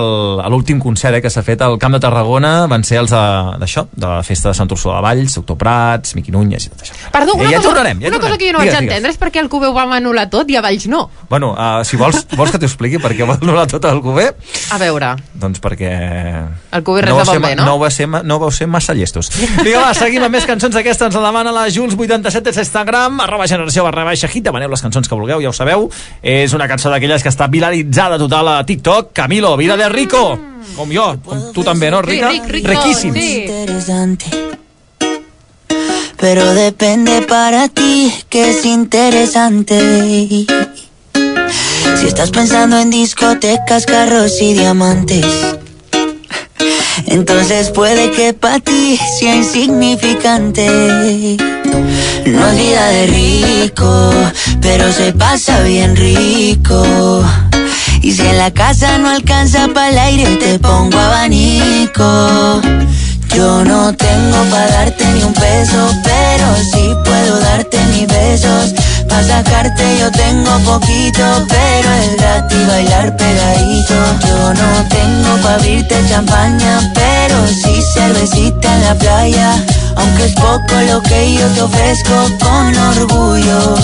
[0.50, 3.86] l'últim concert eh, que s'ha fet al Camp de Tarragona van ser els de- d'això,
[3.92, 6.94] de, la festa de Sant Ursula de Valls, Doctor Prats, Miqui Núñez i tot això.
[7.12, 8.38] Perdó, una, Eh, ja cosa, tornarem, ja una cosa tornarem.
[8.38, 8.94] que jo no Digues, vaig digues.
[8.96, 11.10] entendre és per què el Cube ho va anul·lar tot i a Valls no.
[11.28, 14.34] Bueno, uh, si vols, vols que t'ho expliqui per què va anul·lar tot el Cuber?
[14.70, 15.90] A veure, Doncs perquè...
[16.72, 17.64] el Cube res no de bé, no?
[17.64, 19.30] no, vau ser, no vau ser massa llestos.
[19.64, 21.06] Vinga, va, seguim amb més cançons d'aquestes.
[21.10, 24.44] Ens la demana la Jules87 des Instagram, arroba generació barra baixa hit.
[24.44, 25.88] Demaneu les cançons que vulgueu, ja ho sabeu.
[26.22, 29.12] És una cançó d'aquelles que està viralitzada total a TikTok.
[29.16, 30.38] Camilo, vida de rico.
[30.76, 32.30] Com jo, com tu també, no, Rica?
[32.30, 33.16] Riquíssims.
[33.16, 34.26] Interesante.
[36.20, 40.46] Pero depende para ti que es interesante.
[41.96, 45.26] Si estás pensando en discotecas, carros y diamantes,
[47.06, 51.36] entonces puede que para ti sea insignificante.
[52.26, 54.12] No es vida de rico,
[54.60, 57.24] pero se pasa bien rico.
[58.02, 62.60] Y si en la casa no alcanza para el aire, te pongo abanico.
[63.34, 68.74] Yo no tengo para darte ni un peso, pero sí puedo darte mis besos.
[69.10, 73.94] Para sacarte yo tengo poquito, pero es gratis bailar pegadito.
[74.26, 79.64] Yo no tengo para abrirte champaña, pero sí cervecita en la playa.
[79.96, 83.74] Aunque es poco lo que yo te ofrezco con orgullo,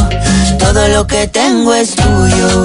[0.59, 2.65] todo lo que tengo es tuyo.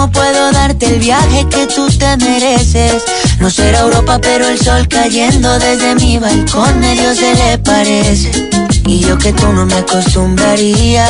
[0.00, 3.02] Mismo puedo darte el viaje que tú te mereces.
[3.38, 8.30] No será Europa, pero el sol cayendo desde mi balcón a Dios se le parece.
[8.86, 11.04] Y yo que tú no me acostumbraría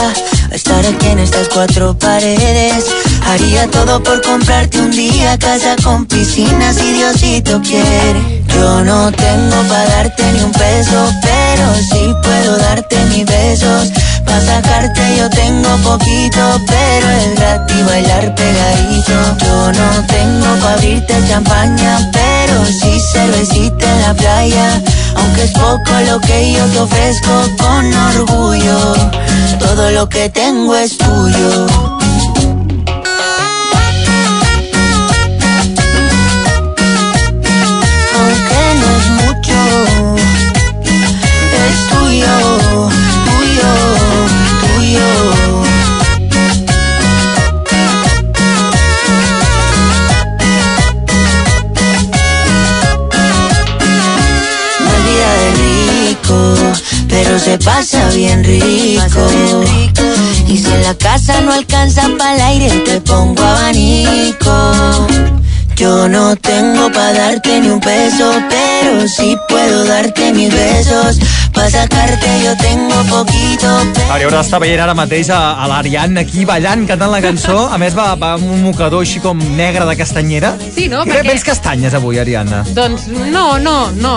[0.50, 2.86] a estar aquí en estas cuatro paredes.
[3.26, 8.42] Haría todo por comprarte un día casa con piscina si Diosito quiere.
[8.48, 13.92] Yo no tengo para darte ni un peso, pero sí puedo darte mis besos.
[14.24, 19.12] Para sacarte yo tengo poquito, pero es gratis bailar pegadito.
[19.44, 24.82] Yo no tengo para abrirte champaña, pero sí cervecita en la playa.
[25.16, 28.94] Aunque es poco lo que yo te ofrezco con orgullo,
[29.59, 31.99] todo lo que tengo es tuyo.
[67.20, 71.18] Darte ni un peso, pero sí puedo darte mis besos.
[71.52, 73.68] Para sacarte yo tengo poquito,
[74.10, 77.56] Hauríeu d'estar veient ara mateix a, a l'Ariadna aquí ballant, cantant la cançó.
[77.68, 80.55] A més, va, va amb un mocador així com negre de castanyera.
[80.62, 81.02] Sí, no?
[81.05, 81.26] Què Perquè...
[81.28, 82.62] vens castanyes avui, Ariadna?
[82.74, 84.14] Doncs no, no, no.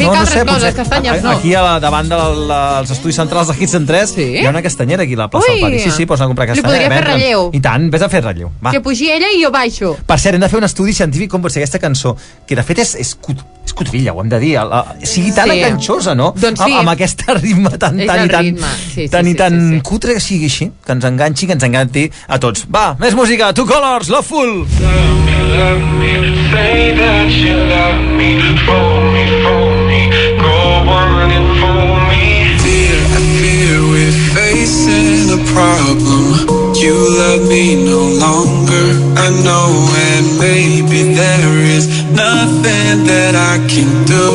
[0.00, 1.36] Vinc altres coses, castanyes no.
[1.36, 4.26] Aquí a la, davant dels de, estudis centrals de Hits en 3 sí?
[4.40, 5.60] hi ha una castanyera aquí a la plaça Ui!
[5.60, 5.82] del Pati.
[5.84, 6.72] Sí, sí, pots anar a comprar Li castanya.
[6.72, 7.46] podria fer relleu.
[7.54, 8.50] I tant, vés a fer relleu.
[8.64, 8.74] Va.
[8.74, 9.94] Que pugi ella i jo baixo.
[10.08, 12.16] Per cert, hem de fer un estudi científic com pot ser aquesta cançó,
[12.50, 13.38] que de fet és, és, cut,
[13.70, 15.60] és ho hem de dir, la, sigui tan Sí.
[15.60, 16.32] enganxosa, no?
[16.34, 16.66] Doncs sí.
[16.66, 19.36] Amb, amb aquest ritme tan, tan el i tan, ritme, sí, sí, tan, i sí,
[19.38, 19.80] tan sí, sí.
[19.86, 22.66] cutre que sigui així, que ens enganxi, que ens enganti a tots.
[22.66, 24.66] Va, més música, Two Colors, Love Full!
[24.66, 26.10] Love me,
[26.50, 28.34] say that you love me,
[28.66, 30.00] fool me, fool me,
[30.42, 30.58] go
[30.90, 32.50] on and fool me.
[32.66, 36.58] Dear, I fear we're facing a problem.
[36.80, 38.86] You love me no longer,
[39.20, 39.68] I know,
[40.10, 44.28] and maybe there is nothing that I can do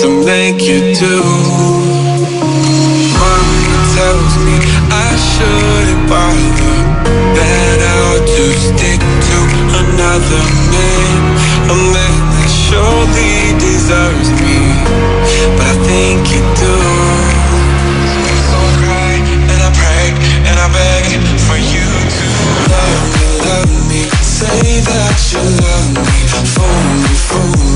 [0.00, 1.16] to make you do.
[3.16, 4.56] Mommy tells me
[4.92, 6.76] I shouldn't bother.
[7.38, 8.00] Better
[8.34, 9.38] to stick to
[9.82, 11.16] another man,
[11.72, 14.60] a man that surely deserves me.
[15.56, 16.76] But I think you do.
[18.48, 19.14] So I cry
[19.52, 20.06] and I pray
[20.48, 21.04] and I beg
[21.48, 21.86] for you
[22.16, 22.26] to
[22.72, 24.02] love me, love me.
[24.20, 26.18] Say that you love me,
[26.52, 27.05] fool me,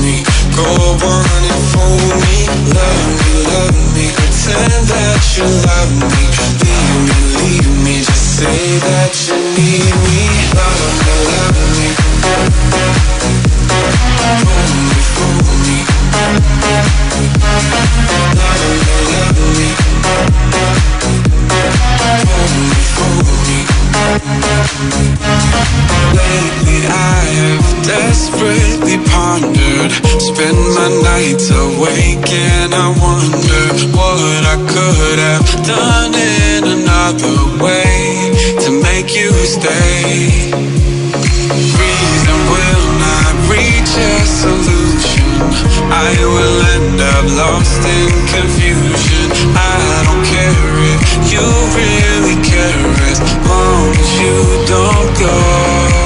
[0.01, 0.23] me.
[0.55, 2.37] Go on and fool me,
[2.75, 4.05] love me, love me.
[4.17, 6.23] Pretend that you love me,
[6.61, 7.95] leave me, leave me.
[8.03, 10.19] Just say that you need me,
[10.57, 11.87] love me, love me.
[14.41, 15.77] Fool me, fool me.
[18.39, 19.69] Love me, love me.
[22.25, 23.25] Fool me, fool
[25.05, 25.10] me.
[26.29, 29.91] Lately I have desperately pondered
[30.21, 33.63] Spend my nights awake and I wonder
[33.97, 38.31] What I could have done in another way
[38.63, 40.51] To make you stay.
[41.81, 45.31] Reason will not reach a solution.
[45.91, 49.27] I will end up lost in confusion.
[49.57, 51.01] I don't care if
[51.33, 51.45] you
[51.81, 56.00] really care As long as you don't go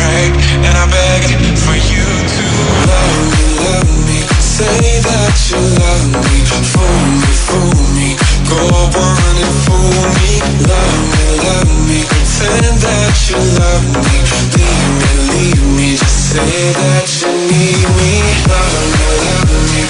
[0.00, 0.26] and I pray
[0.66, 1.22] and I beg
[1.58, 2.44] for you to
[2.88, 8.12] love me, love me Say that you love me, fool me, fool me.
[8.44, 10.36] Go on and fool me,
[10.68, 12.04] love me, love me.
[12.04, 14.16] Pretend that you love me,
[14.52, 15.96] leave me, leave me.
[15.96, 18.20] Just say that you need me,
[18.52, 19.82] love me, love me.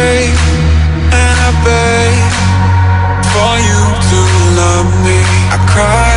[0.08, 0.32] I
[1.20, 2.14] and I beg
[3.32, 4.20] for you to
[4.60, 5.18] love me.
[5.52, 6.07] I cry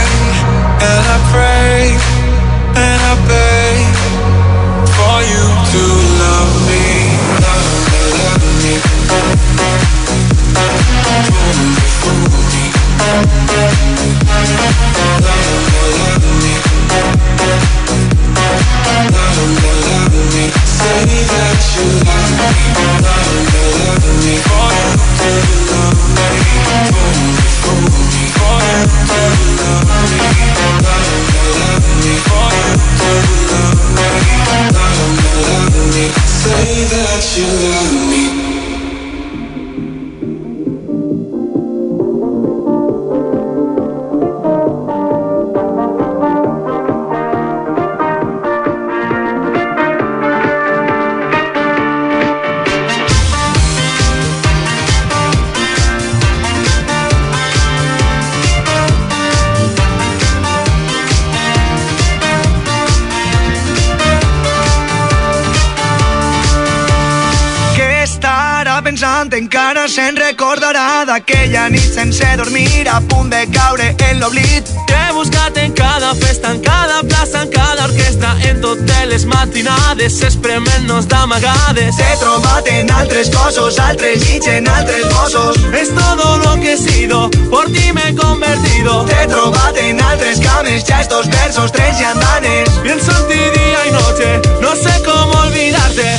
[72.12, 74.68] sense dormir a punt de caure en l'oblit.
[74.88, 80.22] T'he buscat en cada festa, en cada plaça, en cada orquestra, en totes les matinades,
[80.22, 81.96] esprement-nos d'amagades.
[81.96, 85.58] T'he trobat en altres cossos, altres llits en altres bossos.
[85.74, 89.06] Es todo lo que he sido, por ti me he convertido.
[89.06, 92.70] T'he trobat en altres cames, ja estos versos, trens i andanes.
[92.84, 96.18] Pienso en ti día y noche, no sé cómo olvidarte.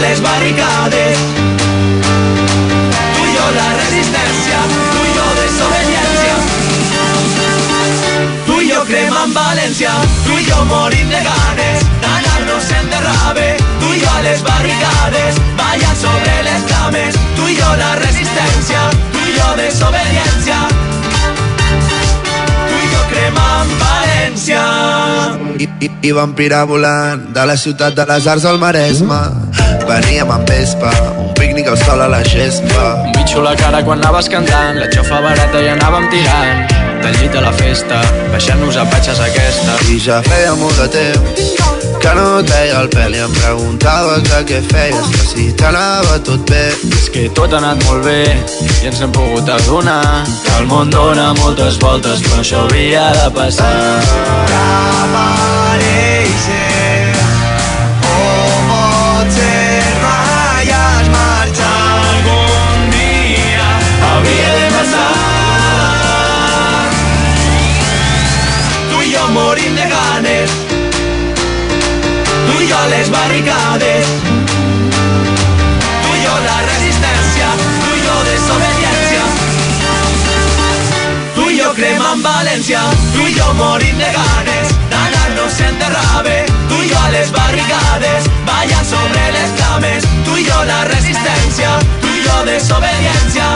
[0.00, 1.18] Les barricades,
[3.14, 4.58] tu i jo la resistència,
[4.92, 6.36] tu i jo desobediència.
[8.46, 9.92] Tu i jo cremant València,
[10.26, 12.90] tu i jo morim de ganes d'anar-nos en
[13.80, 18.86] tu i jo a les barricades, ballant sobre les cames, tu i jo la resistència,
[19.12, 20.60] tu i jo desobediència.
[22.68, 24.62] Tu i València.
[25.58, 29.47] I, i, i vam pirar volant de la ciutat de les arts al Maresme.
[29.88, 32.84] Veníem amb vespa, un pícnic al sol a la gespa.
[33.06, 36.76] Un bitxo a la cara quan anaves cantant, la xofa barata i anàvem tirant.
[37.02, 38.02] Del llit a la festa,
[38.34, 39.78] baixant-nos a patxes aquesta.
[39.88, 41.68] I ja feia molt de temps
[42.02, 46.18] que no et veia el pèl i em preguntaves de què feies, que si t'anava
[46.28, 46.66] tot bé.
[46.98, 50.04] És que tot ha anat molt bé i ens hem pogut adonar
[50.44, 53.72] que el món dona moltes voltes, però això havia de passar.
[55.02, 56.67] Apareixer,
[72.86, 74.06] les barricades.
[76.02, 77.46] Tú y yo la resistencia,
[77.82, 79.22] tú y yo desobediencia.
[81.34, 82.80] Tú y yo crema en València,
[83.14, 86.46] tu i jo morint de ganes d'anar-nos en derrave.
[86.68, 90.04] Tu i jo a les barricades, ballant sobre les cames.
[90.24, 93.46] Tu i jo la resistència, tu i jo desobediència.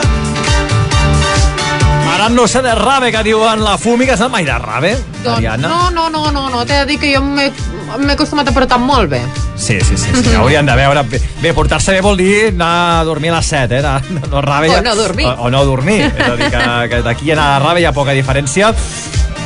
[2.15, 5.39] Ara no sé de rave, que diuen la fumi, que és mai de rave, Doncs
[5.39, 5.69] Ariadna.
[5.69, 7.51] no, no, no, no, no, t'he de dir que jo m'he
[7.99, 9.21] m'he acostumat a portar molt bé.
[9.57, 10.35] Sí, sí, sí, sí.
[10.39, 11.05] hauríem de veure.
[11.43, 13.83] Bé, portar-se bé vol dir anar a dormir a les 7, eh?
[13.83, 15.27] No, no rave, O no dormir.
[15.27, 16.01] O, o no dormir.
[16.07, 18.73] És a dir, que, que d'aquí anar a rave hi ha poca diferència.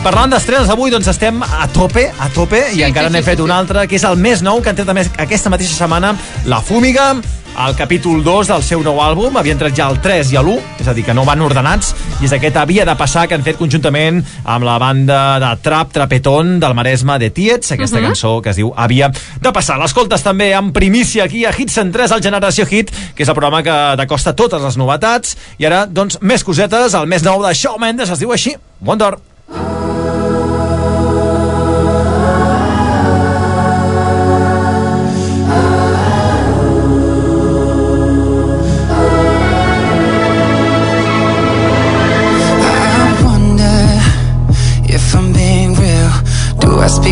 [0.05, 3.31] Parlant d'estrenes, avui doncs estem a tope, a tope, sí, i encara sí, n'hem sí,
[3.33, 5.51] fet sí, un altre, que és el més nou, que han tret a més aquesta
[5.51, 6.13] mateixa setmana,
[6.47, 7.15] La Fúmiga,
[7.57, 10.89] el capítol 2 del seu nou àlbum, havien tret ja el 3 i l'1, és
[10.89, 13.57] a dir, que no van ordenats, i és aquest havia de passar que han fet
[13.57, 18.05] conjuntament amb la banda de trap, trapetón del Maresme de Tietz, aquesta uh Mhm.
[18.05, 18.09] -huh.
[18.13, 19.11] cançó que es diu Havia
[19.41, 19.79] de passar.
[19.79, 23.63] L'escoltes també en primícia aquí a Hits 103, al Generació Hit, que és el programa
[23.63, 27.81] que t'acosta totes les novetats, i ara, doncs, més cosetes, el més nou de Shawn
[27.81, 29.15] Mendes es diu així, Wonder.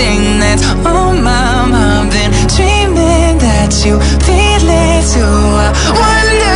[0.00, 3.94] thing that's on oh, my mind been dreaming that you
[4.26, 5.36] feel it too.
[5.64, 6.49] Uh, I wonder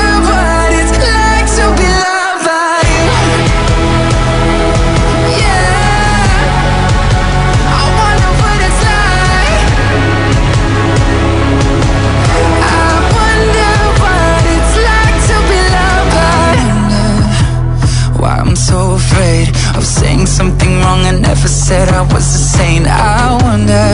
[20.94, 22.86] wrong I never said I was a saint.
[22.86, 23.86] I wonder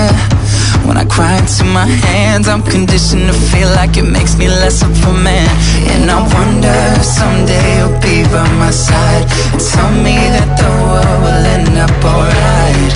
[0.87, 4.83] when I cry into my hands I'm conditioned to feel like it makes me less
[4.83, 5.49] of a man.
[5.93, 10.71] And I wonder if someday you'll be by my side And tell me that the
[10.89, 12.95] world will end up alright.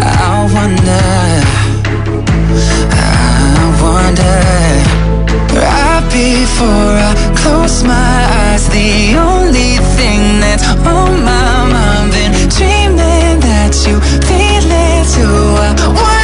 [0.00, 1.06] I wonder
[2.90, 4.38] I wonder.
[5.58, 11.67] Right before I close my eyes The only thing that's on my mind
[13.84, 14.00] that you.
[14.26, 16.17] Feel it too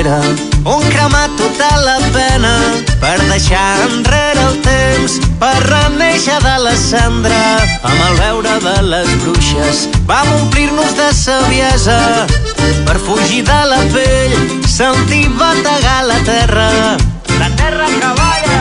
[0.00, 0.20] foguera,
[0.64, 2.54] un cremat tota la pena,
[3.00, 7.40] per deixar enrere el temps, per reneixer de la cendra.
[7.82, 12.26] Amb el veure de les bruixes, vam omplir-nos de saviesa,
[12.86, 14.36] per fugir de la pell,
[14.66, 16.70] sentir bategar la terra.
[17.38, 18.60] La terra que balla,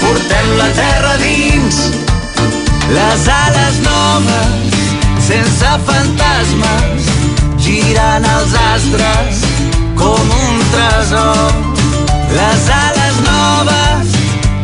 [0.00, 1.82] portem la terra dins,
[2.94, 4.80] les ales noves,
[5.28, 7.12] sense fantasmes,
[7.58, 9.47] girant els astres
[9.98, 11.52] com un tresor.
[12.30, 14.16] Les ales noves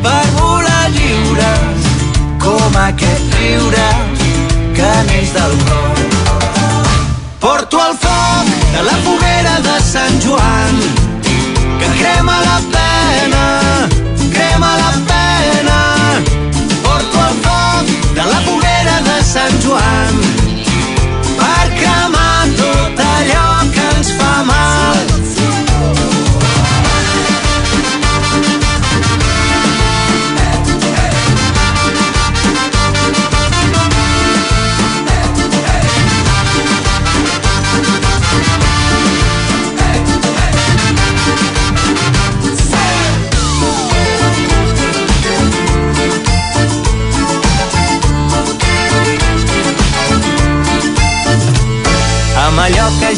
[0.04, 1.88] per volar lliures
[2.44, 3.88] com aquest riure
[4.76, 6.02] que neix del cor.
[7.44, 10.78] Porto el foc de la foguera de Sant Joan
[11.80, 13.44] que crema la pena,
[14.36, 15.80] crema la pena.
[16.86, 20.23] Porto el foc de la foguera de Sant Joan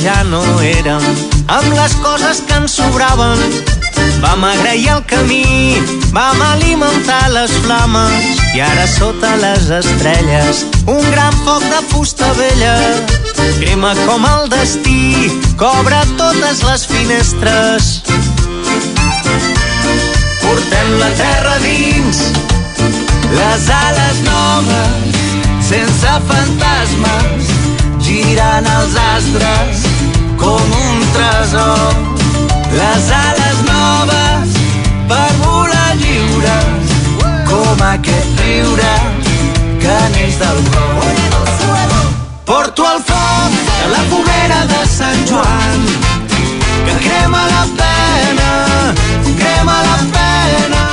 [0.02, 1.02] ja no érem,
[1.48, 3.43] amb les coses que ens sobraven.
[4.23, 5.77] Vam agrair el camí,
[6.12, 12.77] vam alimentar les flames i ara sota les estrelles un gran foc de fusta vella
[13.60, 18.02] crema com el destí, cobra totes les finestres.
[20.43, 22.23] Portem la terra dins,
[23.35, 25.20] les ales noves,
[25.68, 27.51] sense fantasmes,
[28.07, 29.81] girant els astres
[30.39, 31.97] com un tresor.
[32.77, 34.55] Les ales noves
[35.11, 36.93] per volar lliures,
[37.51, 38.95] com aquest riure
[39.83, 41.24] que neix del cor.
[42.47, 45.91] Porto el foc de la foguera de Sant Joan,
[46.87, 48.65] que crema la pena.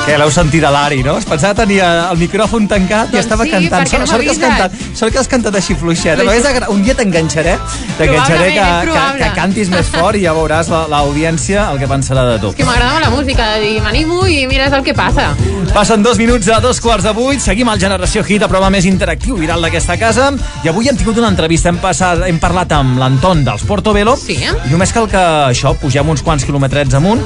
[0.04, 1.14] Que l'heu sentit a l'Ari, no?
[1.18, 3.86] Es pensava tenir el micròfon tancat i Doncs estava sí, cantant.
[3.88, 6.20] perquè no sort, que has cantat, sort que has cantat així fluixet.
[6.20, 7.54] A vegades, un dia t'enganxaré,
[7.98, 11.88] t'enganxaré que, és que, que cantis més fort i ja veuràs la- l'audiència el que
[11.88, 12.52] pensarà de tu.
[12.58, 15.30] Que m'agrada la música, i m'animo i mires el que passa.
[15.74, 18.86] Passen dos minuts a dos quarts de vuit, seguim al Generació Hit, el programa més
[18.86, 20.34] interactiu viral d'aquesta casa,
[20.66, 24.36] i avui hem tingut una entrevista, hem, passat, hem parlat amb l'Anton dels Portobello, sí.
[24.44, 27.24] i només cal que això, pugem uns quants quilometrets amunt,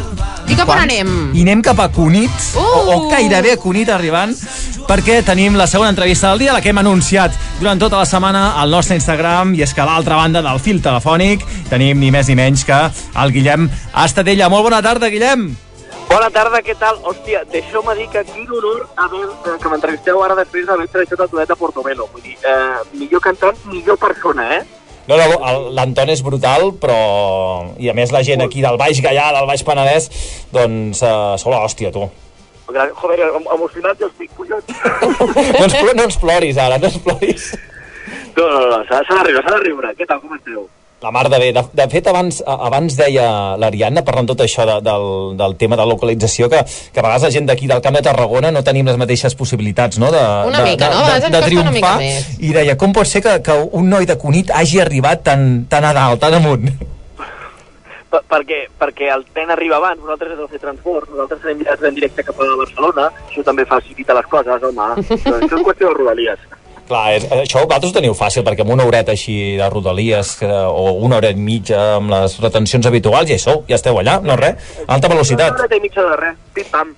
[0.47, 1.09] I cap on anem?
[1.35, 2.63] i anem cap a Cunit, uh!
[2.63, 4.31] o, o gairebé a Cunit arribant,
[4.87, 8.53] perquè tenim la segona entrevista del dia, la que hem anunciat durant tota la setmana
[8.61, 12.31] al nostre Instagram, i és que a l'altra banda del fil telefònic tenim ni més
[12.31, 13.67] ni menys que el Guillem
[14.05, 14.47] Estadella.
[14.53, 15.49] Molt bona tarda, Guillem!
[16.07, 17.01] Bona tarda, què tal?
[17.03, 21.33] Hòstia, deixeu-me dir que quin honor haver, eh, que m'entrevisteu ara després d'haver entrevistat el
[21.33, 22.07] duet de Portobello.
[22.13, 24.63] Vull dir, eh, millor cantant, millor persona, eh?
[25.07, 26.97] No, no, l'Anton és brutal, però...
[27.79, 30.09] I a més la gent aquí del Baix Gaià, del Baix Penedès,
[30.51, 32.09] doncs uh, sou l'hòstia, tu.
[32.67, 34.67] Joder, em- emocionat ja estic, collons.
[34.67, 37.45] No ens, no ens ploris, ara, no ens ploris.
[38.35, 39.93] No, no, no, s'ha de riure, s'ha de riure.
[39.97, 40.67] Què tal, com esteu?
[41.01, 41.51] La mar de bé.
[41.53, 43.27] De, de fet, abans, abans deia
[43.61, 45.05] l'Ariadna, parlant tot això de, del,
[45.37, 48.49] del tema de localització, que, que a vegades la gent d'aquí del Camp de Tarragona
[48.51, 50.09] no tenim les mateixes possibilitats no?
[50.11, 51.05] de, Una de, mica, de, no?
[51.05, 51.95] De, ens de costa una mica triomfar.
[52.01, 52.31] més.
[52.41, 55.85] I deia, com pot ser que, que un noi de Cunit hagi arribat tan, tan
[55.85, 56.65] a dalt, tan amunt?
[58.07, 61.97] Per, perquè, perquè el tren arriba abans, nosaltres hem de fer transport, nosaltres enviats en
[61.97, 64.93] directe cap a Barcelona, això també facilita les coses, home.
[65.19, 66.47] Això és qüestió de rodalies.
[66.87, 70.85] Clar, és, això vosaltres ho teniu fàcil, perquè amb una horeta així de rodalies o
[71.03, 74.37] una hora i mitja amb les retencions habituals ja hi sou, ja esteu allà, no
[74.39, 75.51] res, alta velocitat.
[75.51, 76.95] Una horeta i mitja de res, pim-pam.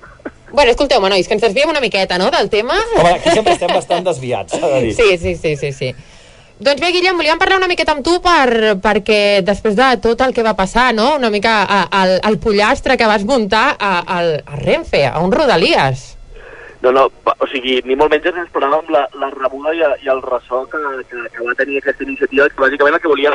[0.51, 2.77] Bueno, escolteu-me, nois, que ens desviem una miqueta, no?, del tema.
[2.97, 4.93] Home, aquí sempre estem bastant desviats, s'ha de dir.
[4.97, 5.91] Sí, sí, sí, sí, sí.
[6.59, 10.33] Doncs bé, Guillem, volíem parlar una miqueta amb tu per, perquè després de tot el
[10.35, 14.33] que va passar, no?, una mica a, al, al pollastre que vas muntar a, al,
[14.45, 16.18] a Renfe, a un Rodalies.
[16.81, 20.21] No, no, o sigui, ni molt menys ens esperàvem la, la rebuda i, i el
[20.23, 20.79] ressò que,
[21.09, 23.33] que, que va tenir aquesta iniciativa, que bàsicament el que volia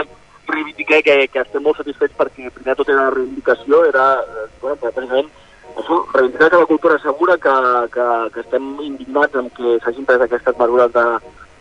[0.48, 4.78] reivindicar que, que estem molt satisfets perquè primer de tot era reivindicació, era, eh, bueno,
[4.80, 5.28] precisament
[5.76, 7.54] això, reivindicar que la cultura és segura, que,
[7.92, 11.04] que, que estem indignats amb que s'hagin pres aquestes mesures de,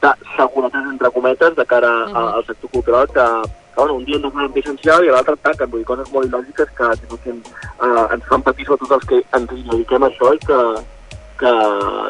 [0.06, 3.28] de seguretat, entre cometes, de cara a, al sector cultural, que,
[3.76, 6.74] que bueno, un dia ens donen essencial i l'altre taquen, vull dir, coses molt il·lògiques
[6.80, 10.44] que, que, que eh, ens fan patir sobretot els que ens dediquem a això i
[10.48, 10.60] que,
[11.40, 11.54] que,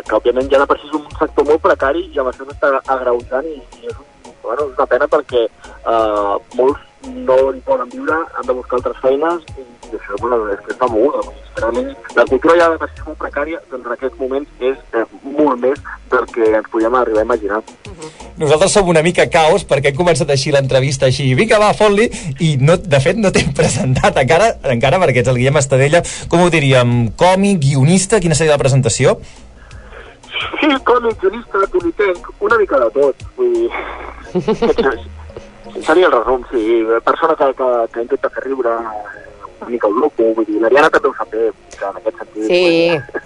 [0.07, 2.73] que òbviament ja de per si és un sector molt precari i amb això s'està
[2.95, 4.01] agreujant i, i és,
[4.43, 8.99] bueno, és una pena perquè eh, molts no hi poden viure, han de buscar altres
[9.03, 11.23] feines i, i això bueno, és que està moguda.
[11.27, 15.03] dir, Realment, la cultura ja de és molt precària, doncs en aquests moments és eh,
[15.23, 15.81] molt més
[16.11, 17.61] del que ens podíem arribar a imaginar.
[18.41, 22.09] Nosaltres som una mica caos perquè hem començat així l'entrevista així, vinga va, fot-li,
[22.41, 26.43] i no, de fet no t'hem presentat encara, encara perquè ets el Guillem Estadella, com
[26.43, 29.19] ho diríem, còmic, guionista, quina seria la presentació?
[30.59, 33.27] Sí, còmic, guionista, comitenc, una mica de tot.
[33.37, 33.69] Vull dir,
[35.81, 36.83] seria el resum, sí.
[37.03, 38.75] Persona que, que, que intenta fer riure,
[39.59, 42.43] una mica el loco, vull dir, l'Ariana també ho sap bé, que en aquest sentit...
[42.49, 42.63] Sí,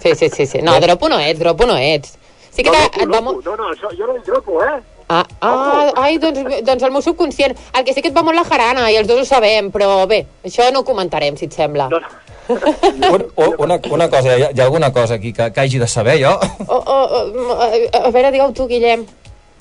[0.02, 0.62] sí, sí, sí, sí.
[0.62, 2.16] No, dropo no ets, dropo no ets.
[2.50, 4.78] Sí que no, et va loco, no, no, això, jo no dic loco, eh?
[5.08, 7.56] Ah, ah, ai, doncs, doncs el meu subconscient.
[7.72, 10.02] El que sí que et va molt la jarana, i els dos ho sabem, però
[10.10, 11.88] bé, això no ho comentarem, si et sembla.
[11.92, 12.02] No,
[12.48, 15.78] Un, un, una, una cosa, hi ha, hi ha alguna cosa aquí que, que hagi
[15.78, 16.32] de saber, jo?
[16.66, 17.68] Oh, oh, oh, a,
[18.06, 19.04] a veure, digue-ho tu, Guillem.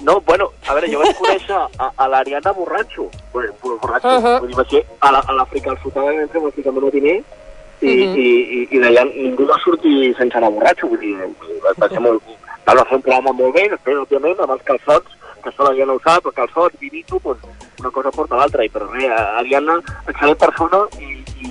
[0.04, 3.10] No, bueno, a veure, jo vaig conèixer a, a l'Ariadna borratxo.
[3.34, 4.08] Bueno, borratxo.
[4.08, 4.24] Uh.
[4.24, 4.40] -huh.
[4.40, 6.84] Vull dir, va ser a la- a l'Àfrica al Sud, entre vaig ficar amb un
[6.86, 7.24] matiner,
[7.82, 8.16] i, Mhm.
[8.18, 10.88] i, i, i d'allà ningú va sortir sense anar borratxo.
[10.88, 11.16] Vull dir,
[11.64, 12.22] va, va ser molt...
[12.68, 15.08] Va fer un programa molt bé, després, òbviament, amb els calçots,
[15.42, 17.40] que això la gent no ho sap, però calçots, vinito, doncs,
[17.80, 18.66] una cosa porta l'altra.
[18.66, 19.10] I però res,
[19.40, 21.48] Ariadna, excel·lent persona i, i,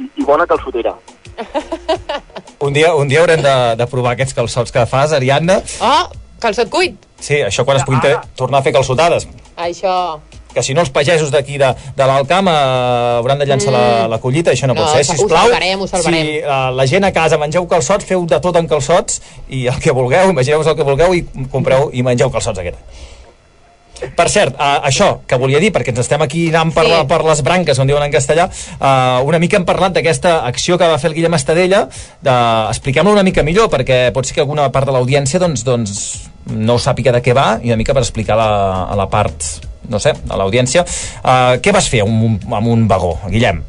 [0.00, 0.94] i, i bona calçotera.
[2.58, 5.58] Un dia, un dia haurem de, de provar aquests calçots que fas, Ariadna.
[5.82, 6.08] Oh,
[6.40, 6.96] calçot cuit.
[7.18, 9.26] Sí, això quan es pugui ter- tornar a fer calçotades.
[9.56, 10.18] Això...
[10.56, 12.52] Que si no els pagesos d'aquí de, de l'Alcamp eh,
[13.18, 13.76] hauran de llançar Mm.
[13.76, 15.42] la, la collita, això no, No, pot ser, ho sisplau.
[15.50, 16.14] salvarem, ho salvarem.
[16.22, 19.20] Si eh, la gent a casa mengeu calçots, feu de tot en calçots
[19.52, 22.78] i el que vulgueu, imagineu-vos el que vulgueu i compreu i mengeu calçots aquest.
[24.16, 26.90] Per cert, uh, això que volia dir, perquè ens estem aquí anant per, Sí.
[26.90, 28.44] la, per les branques, on diuen en castellà,
[28.76, 31.86] uh, una mica hem parlat d'aquesta acció que va fer el Guillem Estadella,
[32.20, 32.34] de...
[32.70, 36.78] expliquem-la una mica millor, perquè pot ser que alguna part de l'audiència doncs, doncs, no
[36.78, 38.50] sàpiga de què va, i una mica per explicar la,
[38.90, 39.46] a la part,
[39.90, 40.84] no sé, a l'audiència.
[41.22, 43.62] Uh, què vas fer amb un, amb un vagó, Guillem?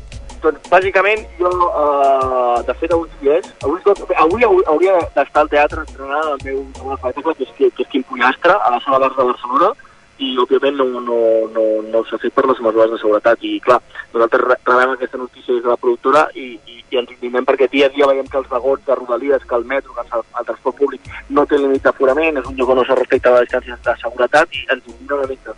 [0.43, 3.47] Doncs, bàsicament, jo, uh, de fet, avui hi és.
[3.65, 3.81] Avui,
[4.21, 7.89] avui hau- hauria d'estar al teatre estrenant el meu espectacle, que és, que, que és
[7.91, 9.71] Quim Pollastre, a la Sala d'Arts de Barcelona,
[10.17, 11.19] i, òbviament, no, no,
[11.53, 13.43] no, no s'ha fet per les mesures de seguretat.
[13.45, 13.79] I, clar,
[14.13, 17.69] nosaltres re- rebem aquesta notícia des de la productora i, i, i ens indignem perquè
[17.71, 20.49] dia a dia veiem que els vagons de Rodalies, que el metro, que el, el
[20.49, 23.83] transport públic no té límit d'aforament, és un lloc on no s'ha respectat les distàncies
[23.85, 25.57] de seguretat i ens indigna una mica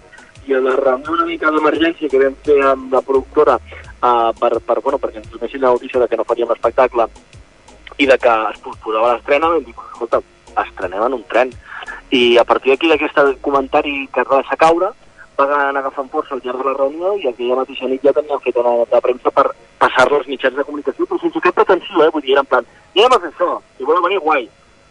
[0.49, 4.55] i a la reunió una mica d'emergència que vam fer amb la productora uh, per,
[4.65, 7.05] per, bueno, perquè ens donessin la notícia de que no faríem l'espectacle
[7.99, 10.21] i de que es posposava l'estrena, vam dir, escolta,
[10.63, 11.51] estrenem en un tren.
[12.11, 14.89] I a partir d'aquí, d'aquest comentari que va deixar caure,
[15.39, 18.39] va anar agafant força al llarg de la reunió i aquella mateixa nit ja teníem
[18.43, 19.45] fet una de premsa per
[19.79, 22.09] passar-la als mitjans de comunicació, però sense cap pretensió, eh?
[22.11, 22.65] Vull dir, era en plan,
[22.95, 24.49] ja anem a fer això, si voleu venir, guai.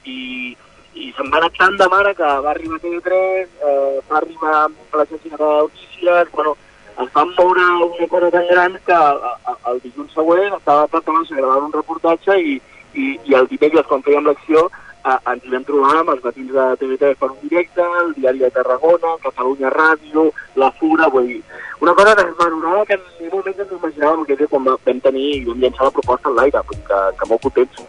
[0.09, 0.57] I,
[0.95, 3.12] i se'n va anar tant de mare que va arribar a TV3,
[3.61, 6.57] eh, va arribar a l'agència de notícies, bueno,
[7.03, 9.36] es van moure una cosa tan gran que a-
[9.70, 12.57] el dilluns següent estava a Baixa gravant un reportatge i,
[12.95, 14.70] i, i el dimecres, quan fèiem l'acció,
[15.09, 18.51] eh, ens vam trobar amb els matins de TV3 per un directe, el Diari de
[18.51, 21.43] Tarragona, Catalunya Ràdio, La Fura, vull dir,
[21.80, 25.44] una cosa desmesurada que en ningú moment ens imaginàvem que quan va- vam tenir i
[25.47, 27.86] vam llançar la proposta en l'aire, vull dir que, que molt contents.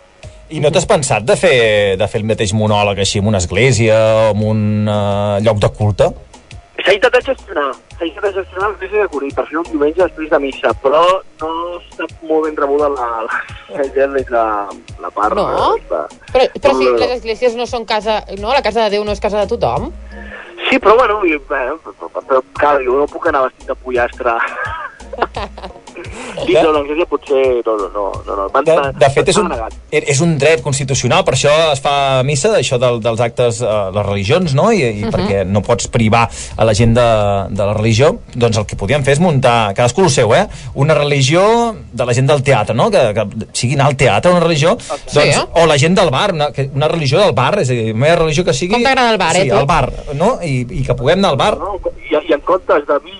[0.49, 3.97] I no t'has pensat de fer, de fer el mateix monòleg així en una església
[4.29, 6.07] o en un uh, lloc de culte?
[6.79, 10.39] S'ha intentat gestionar, s'ha intentat gestionar l'església de Curí per fer un diumenge després de
[10.43, 11.01] missa, però
[11.41, 11.49] no
[11.79, 13.39] està molt ben rebuda la, la,
[13.75, 14.43] la gent des de
[15.03, 15.35] la part.
[15.35, 15.73] No?
[15.89, 18.21] De, Però, però si les esglésies no són casa...
[18.37, 19.89] No, la casa de Déu no és casa de tothom.
[20.69, 24.37] Sí, però bueno, i, bueno però, però, clar, jo no puc anar vestit de pollastre.
[26.45, 27.41] Sí, no, l'església potser...
[27.65, 28.03] No, no, no.
[28.27, 28.47] no, no.
[28.53, 29.73] Van, De, de fet, és un, negat.
[29.91, 34.05] és un dret constitucional, per això es fa missa, això del, dels actes, eh, les
[34.05, 34.71] religions, no?
[34.71, 35.11] I, i Mhm.
[35.13, 36.27] perquè no pots privar
[36.57, 37.07] a la gent de,
[37.49, 40.47] de la religió, doncs el que podíem fer és muntar, cadascú el seu, eh?
[40.75, 42.89] Una religió de la gent del teatre, no?
[42.91, 45.35] Que, que sigui anar al teatre, una religió, doncs, eh?
[45.53, 48.45] o la gent del bar, una, una religió del bar, és a dir, una religió
[48.45, 48.73] que sigui...
[48.73, 50.37] Com t'agrada el bar, eh, sí, el bar, no?
[50.43, 51.57] I, I que puguem anar al bar.
[51.59, 51.75] No,
[52.09, 53.17] i, I en comptes de vi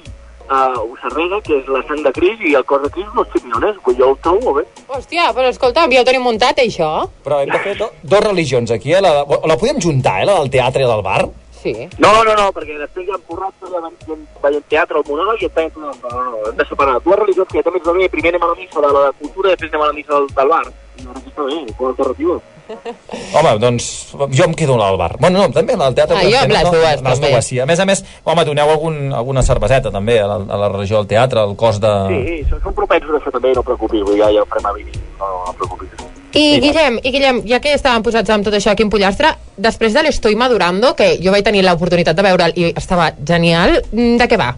[0.50, 3.34] a Ussarrega, que és la sang de Cris, i el cos de Cris, no els
[3.36, 3.78] xipiones.
[3.86, 4.86] Vull jo ho trobo molt bé.
[4.90, 6.90] Hòstia, però escolta'm, ja ho tenim muntat, eh, això?
[7.26, 9.04] Però hem de fer do, dos religions aquí, eh?
[9.06, 10.28] La, la podem juntar, eh?
[10.30, 11.22] La del teatre i la del bar?
[11.60, 11.74] Sí.
[12.00, 15.58] No, no, no, perquè després hi ha ja veiem, veiem teatre, el monòleg, i et
[15.58, 15.74] veiem...
[15.76, 17.02] No, no, no, hem de separar.
[17.04, 19.56] Dues religions que també ens bé, primer anem a la missa de la cultura i
[19.56, 20.64] després anem a la missa del, del bar.
[21.04, 21.60] No, no està bé,
[21.92, 22.40] alternativa.
[22.70, 23.88] Home, doncs
[24.34, 25.16] jo em quedo al bar.
[25.20, 26.18] Bueno, no, també al teatre.
[26.20, 26.74] Ah, jo amb les no?
[26.76, 27.32] dues, les també.
[27.32, 27.60] dues, sí.
[27.60, 31.02] A més a més, home, doneu algun, alguna cerveseta també a la, a la religió
[31.02, 31.94] del teatre, al cos de...
[32.14, 35.34] Sí, són propensos a això també, no preocupis, ja, ja ho farem a venir, no,
[35.48, 36.08] no preocupis.
[36.38, 39.96] I Guillem, i Guillem, ja que estàvem posats amb tot això aquí en Pollastre, després
[39.98, 44.30] de l'Estoy Madurando, que jo vaig tenir l'oportunitat de veure'l i estava genial, mm, de
[44.30, 44.54] què va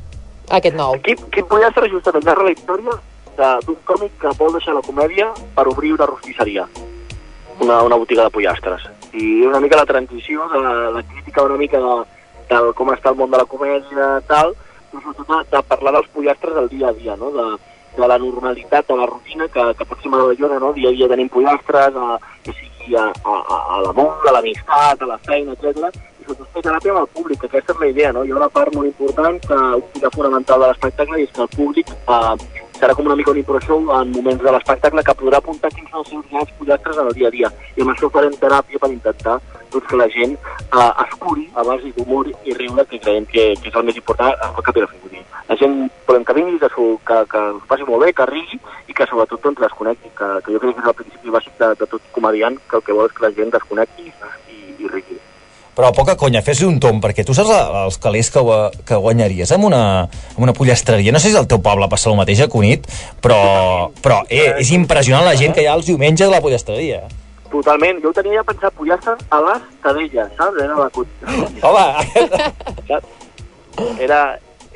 [0.52, 0.98] aquest nou?
[1.06, 2.98] Quin, quin podia ser justament narra la història
[3.66, 6.68] d'un còmic que vol deixar la comèdia per obrir una rostisseria,
[7.62, 8.90] una, una botiga de pollastres.
[9.14, 11.96] I una mica la transició de la, la crítica una mica de,
[12.50, 14.56] del com està el món de la comèdia, tal,
[14.92, 17.32] però sobretot de, de parlar dels pollastres del dia a dia, no?
[17.36, 17.48] de,
[17.98, 20.74] de la normalitat, de la rutina que, que pot ser meravellosa, no?
[20.74, 25.12] dia a dia tenim pollastres, a, que sigui a, a, a, l'amor, a l'amistat, a
[25.14, 25.92] la feina, etc.
[26.22, 28.26] I sobretot fer teràpia amb el públic, que aquesta és la idea, no?
[28.26, 29.62] Hi ha una part molt important, que
[30.02, 33.38] una fonamental de l'espectacle, i és que el públic eh, serà com una mica un
[33.38, 36.98] impro show en moments de l'espectacle que podrà apuntar quins són els seus grans pollastres
[36.98, 37.52] en el dia a dia.
[37.78, 39.38] I amb això farem teràpia per intentar
[39.72, 43.52] doncs, que la gent eh, es curi a base d'humor i riure, que creiem que,
[43.62, 45.02] que és el més important al cap i a la fi.
[45.52, 45.74] La gent
[46.08, 46.70] volem que vingui, que,
[47.08, 50.56] que, que us passi molt bé, que rigui i que sobretot doncs, desconnecti, que, que
[50.56, 53.12] jo crec que és el principi bàsic de, de tot comediant, que el que vol
[53.12, 55.21] és que la gent desconnecti i, i rigui.
[55.82, 58.42] Però poca conya, fes-li un tom, perquè tu saps els calés que,
[58.86, 61.10] que guanyaries amb una, amb una pollastreria.
[61.10, 62.86] No sé si al teu poble passa el mateix a Cunit,
[63.18, 67.00] però, però eh, és impressionant la gent que hi ha els diumenges a la pollastreria.
[67.50, 70.62] Totalment, jo ho tenia ja pensat pollastres a les cadelles, saps?
[70.68, 71.18] Era la cunya.
[71.66, 73.02] Home,
[74.06, 74.22] Era,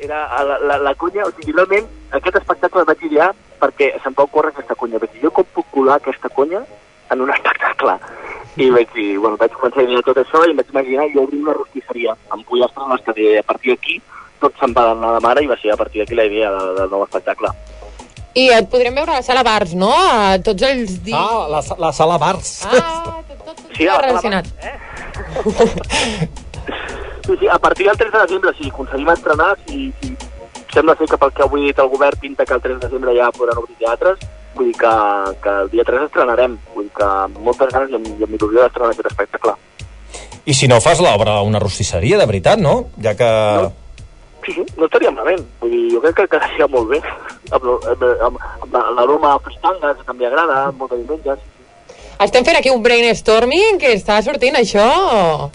[0.02, 1.86] era la, la, la cunya, o sigui, realment
[2.18, 3.30] aquest espectacle el vaig idear
[3.62, 4.98] perquè se'm va ocórrer aquesta conya.
[4.98, 6.66] Vaig dir, jo com puc colar aquesta conya
[7.14, 7.94] en un espectacle?
[8.56, 11.24] I vaig dir, bueno, vaig començar a idear tot això i em vaig imaginar jo
[11.26, 13.40] obrir una rostisseria amb pollastres les cadelles.
[13.44, 13.98] A partir d'aquí
[14.40, 16.74] tot se'n va anar de mare i va ser a partir d'aquí la idea del,
[16.78, 17.50] del nou espectacle.
[18.36, 19.90] I et podrem veure a la sala Bars, no?
[19.92, 21.16] A tots els dies.
[21.16, 22.54] Ah, la, la sala Bars.
[22.68, 23.12] Ah,
[23.76, 24.46] Sí, tot a la- relacionat.
[27.26, 30.16] Sí, sí, a partir del 3 de desembre, si aconseguim entrenar, si, si
[30.72, 32.86] sembla ser que pel que avui ha dit el govern pinta que el 3 de
[32.86, 34.18] desembre ja podran obrir teatres,
[34.56, 34.92] vull dir que,
[35.44, 38.36] que el dia 3 estrenarem, vull dir que amb moltes ganes i amb, i amb
[38.38, 39.56] il·lusió d'estrenar aquest espectacle.
[40.46, 42.76] I si no fas l'obra a una rostisseria, de veritat, no?
[43.02, 43.30] Ja que...
[44.46, 47.00] Sí, sí, no estaria malament, vull dir, jo crec que quedaria molt bé,
[47.50, 51.42] amb, amb, amb, amb l'aroma a fristangues, que també agrada, molt de diumenges,
[52.16, 54.84] Estem fent aquí un brainstorming que està sortint això.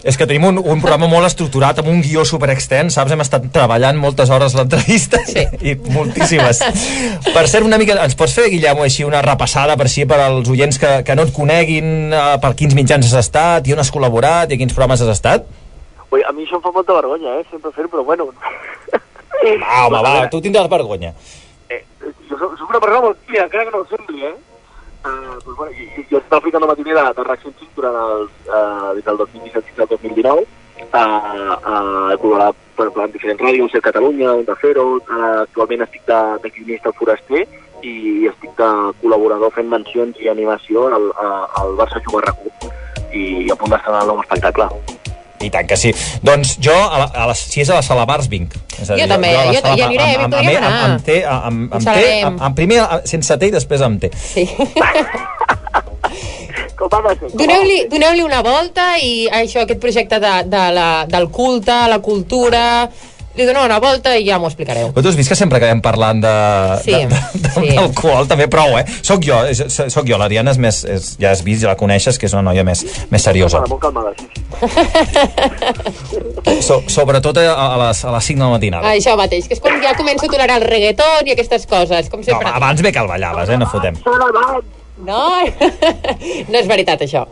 [0.06, 3.10] És que tenim un, un programa molt estructurat, amb un guió super extens, saps?
[3.10, 5.42] Hem estat treballant moltes hores l'entrevista sí.
[5.66, 6.62] i moltíssimes.
[7.26, 10.52] Per cert, una mica, ens pots fer, Guillem, així una repassada per si per als
[10.52, 13.90] oients que, que no et coneguin, eh, per quins mitjans has estat, i on has
[13.90, 15.50] col·laborat, i a quins programes has estat?
[16.14, 18.30] Ui, a mi això em fa molta vergonya, eh, sempre fer però bueno.
[19.42, 21.10] Ah, home, va, tu tindràs vergonya.
[22.30, 24.51] jo soc, soc una persona molt tímida, encara que no ho sembli, eh?
[25.02, 28.34] Uh, doncs, bueno, jo, jo estava ficant el matiner de, de Reaction 5 durant els,
[28.46, 30.44] uh, des del 2017 fins al 2019.
[30.82, 35.42] Uh, uh, he col·laborat per, per en diferents ràdios, Ser Catalunya, un de Fero, uh,
[35.42, 37.42] actualment estic de, de guionista al Foraster
[37.82, 37.94] i
[38.30, 38.68] estic de
[39.02, 42.70] col·laborador fent mencions i animació al, a- al Barça Juga RAC1
[43.18, 44.68] i a punt d'estrenar el nou espectacle.
[45.42, 45.92] I tant que sí.
[46.22, 48.54] Doncs jo, a la, a la, si és a la sala Bars, vinc.
[48.80, 50.66] És Jo també, a la jo- sala hi Bar- anirem, hi amb, amb, podríem amb,
[50.72, 50.90] anar.
[50.90, 54.10] amb, té, amb, amb, amb, té, amb, amb primer sense té i després amb té.
[54.16, 54.48] Sí.
[56.82, 62.64] Doneu-li doneu una volta i això, aquest projecte de, de la, del culte, la cultura...
[63.34, 64.90] Li doneu una volta i ja m'ho explicareu.
[64.92, 66.32] Però tu has vist que sempre acabem parlant de,
[66.84, 67.16] Sí, de, de,
[67.54, 67.76] sí.
[68.28, 68.84] també prou, eh?
[69.00, 72.18] Soc jo, és, soc jo, l'Ariana és més, és, ja has vist, ja la coneixes,
[72.20, 73.62] que és una noia més, més seriosa.
[73.70, 74.32] Molt calmada, sí, sí.
[76.62, 78.92] So, sobretot a, a, les, a les 5 de la matinada.
[78.92, 82.20] Això mateix, que és quan ja començo a tolerar el reggaeton i aquestes coses, com
[82.22, 82.48] No, sempre.
[82.52, 83.58] abans bé que el ballaves, eh?
[83.58, 83.94] No fotem.
[85.02, 85.22] No,
[86.52, 87.22] no és veritat, això.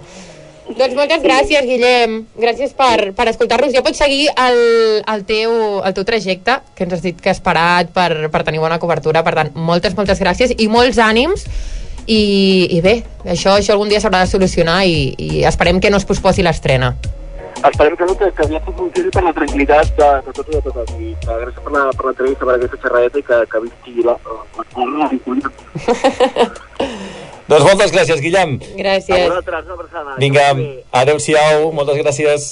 [0.71, 2.13] Doncs moltes gràcies, Guillem.
[2.39, 3.73] Gràcies per, per escoltar-nos.
[3.75, 4.59] Ja pots seguir el,
[5.03, 5.51] el, teu,
[5.85, 9.25] el teu trajecte, que ens has dit que has parat per, per tenir bona cobertura.
[9.27, 11.47] Per tant, moltes, moltes gràcies i molts ànims.
[12.11, 15.99] I, i bé, això, això algun dia s'haurà de solucionar i, i esperem que no
[16.01, 16.95] es posposi l'estrena.
[17.61, 20.63] Esperem que no, que, que aviat funcioni per la tranquil·litat de, de tots i de
[20.65, 20.89] totes.
[20.97, 24.33] I que gràcies per la- per per aquesta xerradeta i que, que visqui la, la,
[24.81, 25.07] la, la,
[27.51, 28.59] Doncs moltes gràcies, Guillem.
[28.79, 29.11] Gràcies.
[29.17, 30.17] A vosaltres, una abraçada.
[30.23, 30.47] Vinga,
[31.03, 32.47] adeu-siau, moltes gràcies.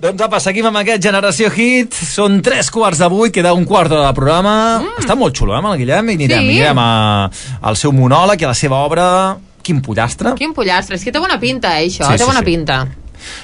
[0.00, 1.94] Doncs apa, seguim amb aquest Generació Hit.
[1.94, 4.54] Són tres quarts de vuit, queda un quart de programa.
[4.82, 5.04] Mm.
[5.04, 6.10] Està molt xulo, eh, amb el Guillem?
[6.10, 6.56] I anirem, Sí.
[6.58, 7.30] anirem a,
[7.62, 9.36] al seu monòleg i a la seva obra...
[9.64, 10.34] Quin pollastre.
[10.36, 12.44] Quin pollastre, és que té bona pinta, eh, això, Sí, té sí, bona sí.
[12.44, 12.82] pinta.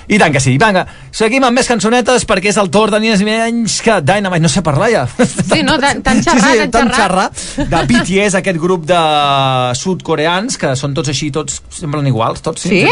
[0.09, 0.57] I tant que sí.
[0.61, 0.85] Vinga,
[1.15, 4.43] seguim amb més cançonetes perquè és el torn de ni més ni menys que Dynamite.
[4.45, 5.05] No sé parlar ja.
[5.51, 9.01] Sí, no, tan, xerrat, sí, sí, tan xerrar de BTS, aquest grup de
[9.79, 12.69] sud-coreans que són tots així, tots semblen iguals, tots.
[12.71, 12.85] Sí?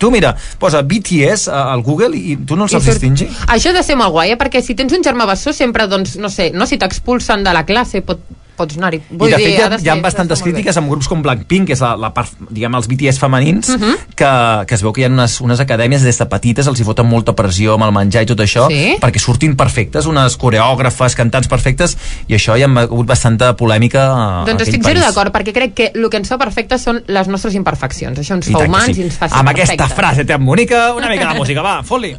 [0.00, 3.30] Tu mira, posa BTS al Google i tu no els saps distingir?
[3.48, 4.40] Això ha de ser molt guai, eh?
[4.40, 7.64] perquè si tens un germà bessó sempre, doncs, no sé, no si t'expulsen de la
[7.68, 8.22] classe, pot,
[8.56, 9.00] pots anar-hi.
[9.10, 11.80] I de fet hi ha, hi ha bastantes crítiques amb grups com Blackpink, que és
[11.84, 13.96] la, la part, diguem, els BTS femenins, Mhm.
[14.16, 14.30] que,
[14.66, 17.06] que es veu que hi ha unes, unes acadèmies des de petites, els hi foten
[17.06, 18.96] molta pressió amb el menjar i tot això, Sí?
[19.00, 21.96] perquè surtin perfectes, unes coreògrafes, cantants perfectes,
[22.28, 25.52] i això hi ha hagut bastanta polèmica a, Doncs a aquell estic zero d'acord, perquè
[25.52, 28.18] crec que el que ens fa perfectes són les nostres imperfeccions.
[28.18, 29.00] Això ens I fa humans sí.
[29.00, 29.96] i ens fa ser Amb aquesta perfectes.
[29.96, 32.16] frase te bonica, una mica de música, va, fot-li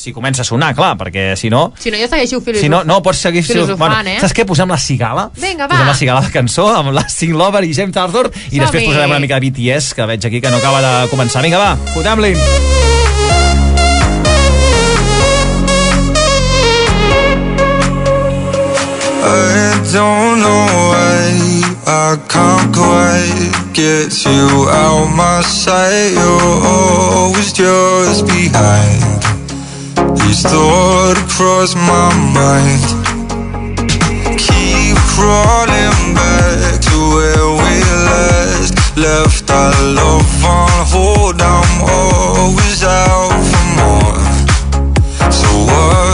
[0.00, 1.74] si comença a sonar, clar, perquè si no...
[1.78, 2.64] Si no, ja segueixo filosofant.
[2.64, 3.44] Si no, no, pots seguir...
[3.44, 4.20] Filosofant, bueno, eh?
[4.22, 4.46] Saps què?
[4.48, 5.26] Posem la cigala.
[5.36, 5.76] Vinga, va.
[5.76, 9.12] Posem la cigala de cançó amb la Sing Lover i James Arthur i després posarem
[9.12, 11.44] una mica de BTS, que veig aquí que no acaba de començar.
[11.44, 12.32] Vinga, va, fotem-li.
[19.20, 28.26] I don't know why I can't quite get you out my sight You're always just
[28.26, 29.09] behind
[30.30, 32.82] comes thought across my mind.
[34.38, 37.72] Keep crawling back to where we
[38.06, 45.32] last left our love on hold I'm always out for more.
[45.32, 46.09] So what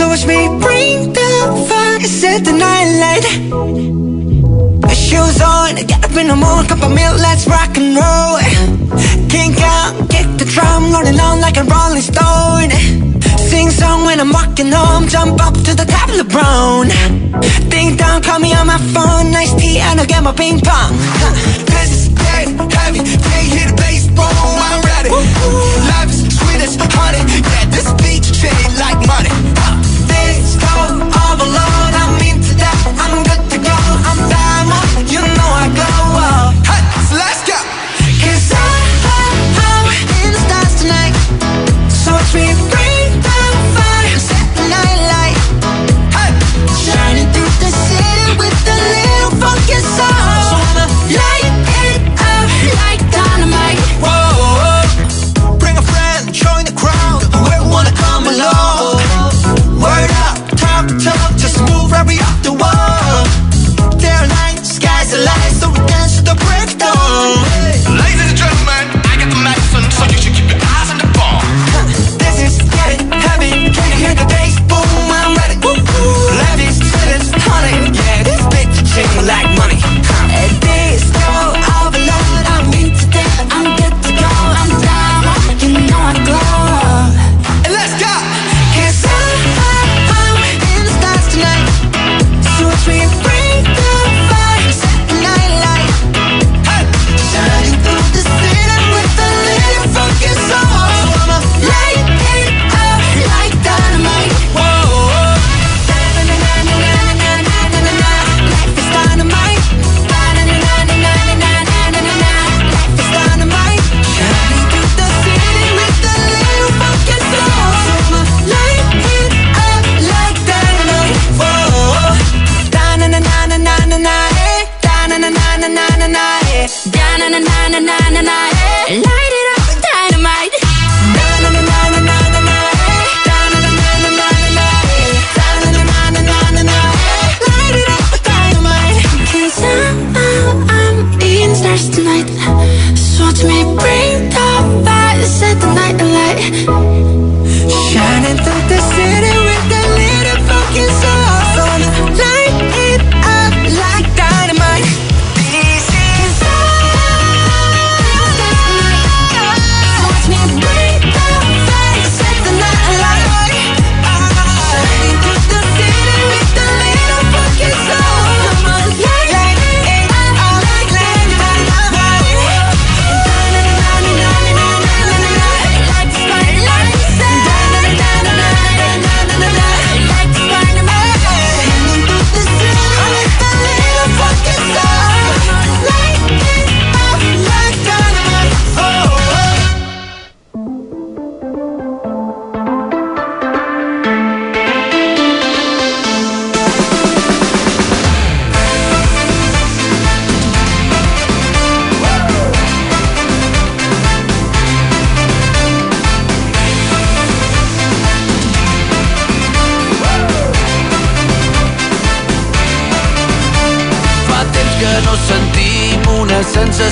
[0.00, 1.28] So watch me bring the
[1.68, 3.24] fire, set the night light.
[4.96, 8.40] Shoes on, get up in the morning, cup of milk, let's rock and roll.
[9.28, 12.72] Kink out, kick the drum, rolling on like a rolling stone.
[13.36, 16.88] Sing song when I'm walking home, jump up to the top of the LeBron
[17.68, 20.96] Ding dong, call me on my phone, nice tea, and I'll get my ping pong.
[21.68, 25.10] This is dead heavy, can't hear the bass, boom, I'm ready.
[25.92, 27.20] Life is sweet as honey,
[27.52, 29.39] yeah, this beach shade like money.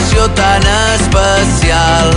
[0.08, 0.62] Sensació tan
[0.94, 2.10] especial.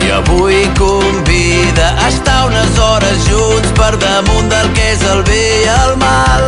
[0.00, 5.64] I avui convida a estar unes hores junts per damunt del que és el bé
[5.64, 6.44] i el mal.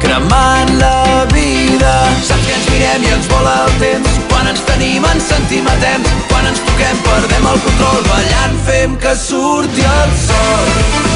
[0.00, 1.94] Cremant la vida.
[2.22, 4.22] Saps que ens mirem i ens vola el temps.
[4.30, 6.16] Quan ens tenim ens sentim a temps.
[6.28, 8.02] Quan ens toquem perdem el control.
[8.12, 11.15] Ballant fem que surti el sol.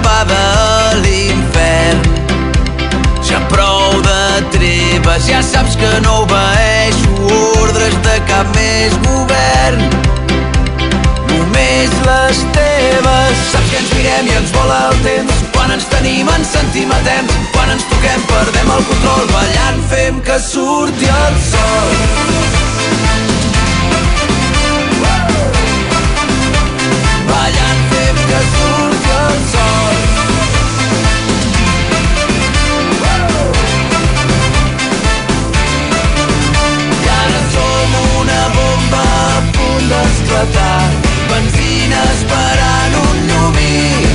[0.00, 2.00] Escapada a l'infern.
[3.22, 7.10] Ja prou de treves, ja saps que no obeeixo
[7.60, 9.84] ordres de cap més govern.
[11.28, 13.46] Només les teves.
[13.52, 15.46] Saps que ens mirem i ens vola el temps.
[15.54, 17.38] Quan ens tenim ens sentim a temps.
[17.52, 19.26] Quan ens toquem perdem el control.
[19.36, 22.79] Ballant fem que surti el sol.
[41.90, 44.06] Benzina esperant un llumí.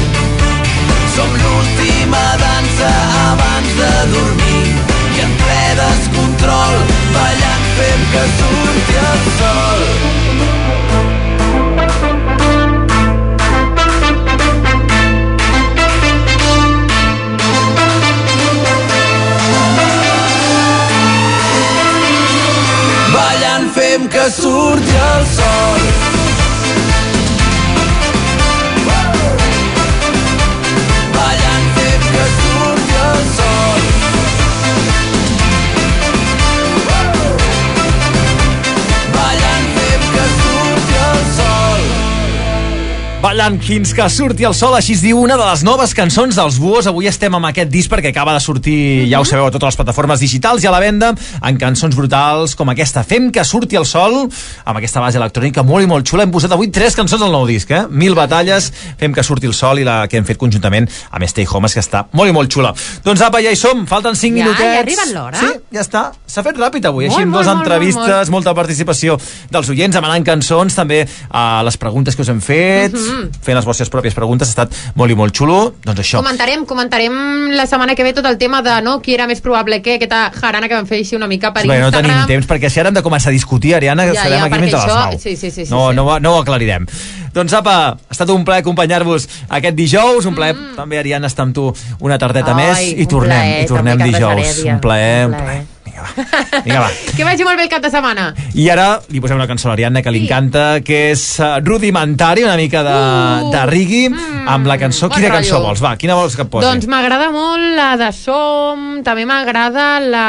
[1.16, 2.92] Som l'última dansa
[3.32, 4.76] abans de dormir.
[5.16, 6.76] I en ple descontrol,
[7.16, 7.66] ballant
[8.12, 9.25] que surti el
[43.26, 46.60] Ballant fins que surti el sol, així es diu una de les noves cançons dels
[46.62, 46.86] Buos.
[46.86, 49.78] Avui estem amb aquest disc perquè acaba de sortir, ja ho sabeu, a totes les
[49.80, 51.10] plataformes digitals i a la venda,
[51.42, 53.02] en cançons brutals com aquesta.
[53.02, 54.28] Fem que surti el sol,
[54.62, 56.28] amb aquesta base electrònica molt i molt xula.
[56.28, 57.88] Hem posat avui tres cançons al nou disc, eh?
[57.90, 58.70] Mil batalles,
[59.02, 61.82] Fem que surti el sol i la que hem fet conjuntament amb Stay Homes, que
[61.82, 62.76] està molt i molt xula.
[63.04, 64.70] Doncs apa, ja hi som, falten cinc Ja, minutets.
[64.70, 65.42] ja ha arribat l'hora?
[65.42, 66.06] Sí, ja està.
[66.30, 68.38] S'ha fet ràpid avui, Molt, així amb dues molt, entrevistes, molt, molt.
[68.38, 69.18] molta participació
[69.50, 73.32] dels oients, demanant cançons, també a les preguntes que us hem fet, Mhm.
[73.42, 75.74] fent les vostres pròpies preguntes, ha estat molt i molt xulo.
[75.84, 76.18] Doncs això.
[76.18, 79.82] Comentarem, comentarem la setmana que ve tot el tema de no, qui era més probable
[79.82, 82.12] que, aquesta jarana que vam fer així una mica per Sí, perquè no Instagram.
[82.12, 84.54] tenim temps, perquè si ara hem de començar a discutir, Ariana, Ja, serem ja, aquí
[84.56, 85.20] perquè fins a les això- 9.
[85.20, 85.96] sí, sí, sí, sí, no, sí.
[85.96, 86.86] no, no ho aclarirem.
[87.34, 91.54] Doncs apa, ha estat un plaer acompanyar-vos aquest dijous, un plaer també, Ariana, estar amb
[91.54, 92.58] tu una tardeta Mm.
[92.60, 92.66] Ai,
[92.96, 94.64] més i tornem, plaer, i tornem dijous.
[94.66, 95.66] Un plaer, Un un plaer.
[95.86, 96.64] Plaer.
[96.66, 96.90] Vinga, va.
[97.16, 98.26] Que vagi molt bé el cap de setmana.
[98.58, 102.44] I ara li posem una cançó a l'Ariadna que li encanta, que és uh, rudimentari,
[102.48, 104.10] una mica de, Uh, de reggae,
[104.50, 105.10] amb la cançó...
[105.12, 105.68] Quina cançó rotllo.
[105.70, 105.82] vols?
[105.84, 106.66] Va, quina vols que et posi?
[106.66, 110.26] Doncs m'agrada molt la de Som, també m'agrada la...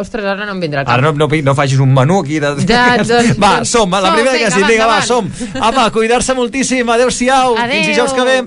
[0.00, 0.84] Ostres, ara no em vindrà.
[0.86, 2.54] Ara no, no, no facis un menú aquí de...
[2.68, 5.00] Ja, doncs- va, doncs som, va, la som, primera que vinga, sí, va, vinga, va,
[5.06, 5.30] som.
[5.70, 7.78] Apa, cuidar-se moltíssim, adeu-siau, Adeu.
[7.78, 8.40] fins dijous que ve.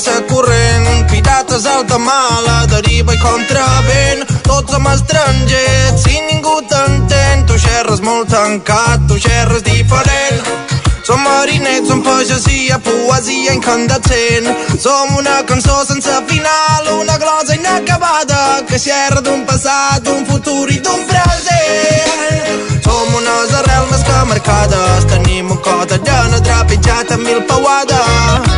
[0.00, 4.24] Ser corrent, pirates alta mala, deriva i contravent.
[4.46, 10.69] Tots som estrangers, si ningú t'entén, tu xerres molt tancat, tu xerres diferent.
[11.10, 14.46] Som marinets, som pagesia, poesia incandescent.
[14.78, 20.78] Som una cançó sense final, una glosa inacabada que xerra d'un passat, d'un futur i
[20.78, 22.62] d'un present.
[22.86, 28.54] Som unes arrels més que marcades, tenim un cor de llana trepitjat amb mil pauades.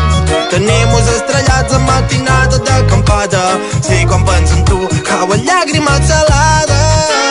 [0.52, 3.44] Tenim uns estrellats en matinada d'acampada,
[3.80, 7.22] sí, quan penso en tu, cauen llàgrimes salades.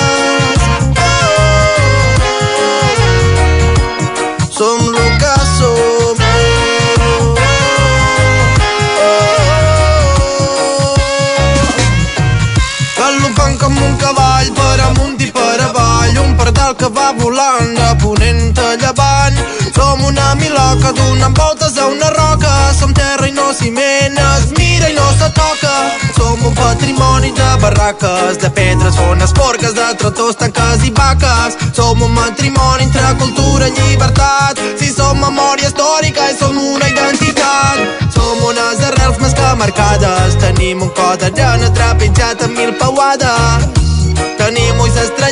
[16.95, 19.37] Va volant de ponent a llevant.
[19.75, 22.51] Som una miloca donant voltes a una roca.
[22.79, 25.73] Som terra i no ciment, es mira i no se toca.
[26.15, 31.57] Som un patrimoni de barraques De pedres, fones, porques, de trotors, tanques i vaques.
[31.73, 34.63] Som un matrimoni entre cultura i llibertat.
[34.79, 38.09] Si som memòria històrica i som una identitat.
[38.15, 40.39] Som unes arrels més que marcades.
[40.45, 43.80] Tenim un cos d'arena trepitjat amb mil peuades.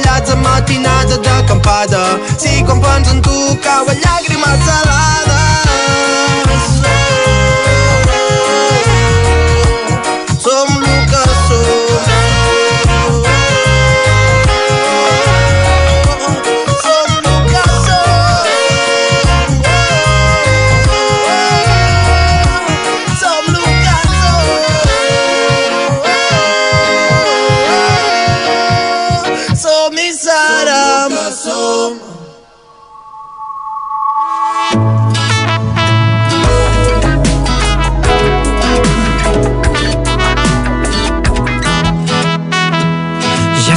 [0.10, 2.02] Estrellats amb matinades d'acampada.
[2.38, 4.99] Si quan penso en tu cauen llàgrimes salades.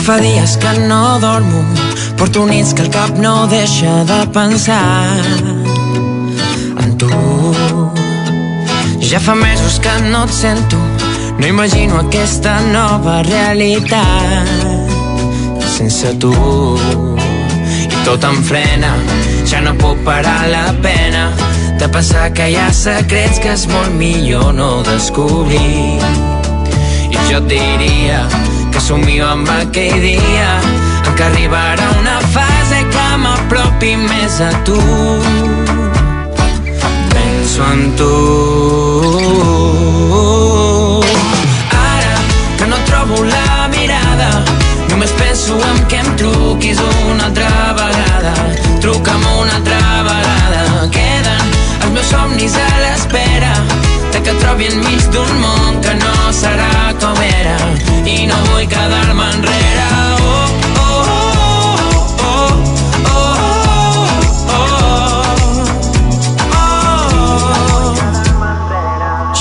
[0.03, 1.62] Fa dies que no dormo,
[2.19, 5.20] porto nits que el cap no deixa de pensar
[6.83, 7.11] en tu.
[8.99, 10.79] Ja fa mesos que no et sento,
[11.39, 14.49] no imagino aquesta nova realitat
[15.66, 16.35] sense tu.
[17.87, 18.97] I tot em frena,
[19.47, 21.29] ja no puc parar la pena
[21.79, 26.03] de pensar que hi ha secrets que és molt millor no descobrir.
[27.12, 28.27] I jo et diria
[28.83, 30.47] somio amb aquell dia
[31.07, 34.79] en què arribarà una fase que m'apropi més a tu.
[37.13, 38.11] Penso en tu.
[41.79, 42.17] Ara
[42.59, 44.31] que no trobo la mirada,
[44.91, 46.83] només penso en que em truquis
[47.13, 48.35] una altra vegada.
[48.83, 50.91] Truca'm una altra vegada.
[50.99, 51.55] Queden
[51.85, 53.82] els meus somnis a l'espera
[54.24, 57.57] que trobi enmig d'un món que no serà com era
[58.07, 59.89] i no vull quedar-me enrere.
[60.23, 60.82] Oh, oh,
[62.28, 62.53] oh, oh,
[63.12, 63.16] oh,
[64.57, 64.61] oh,
[66.59, 66.61] oh.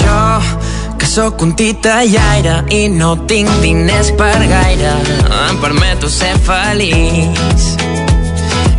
[0.02, 0.22] Jo,
[0.98, 4.94] que sóc un titellaire i no tinc diners per gaire,
[5.50, 7.71] em permeto ser feliç.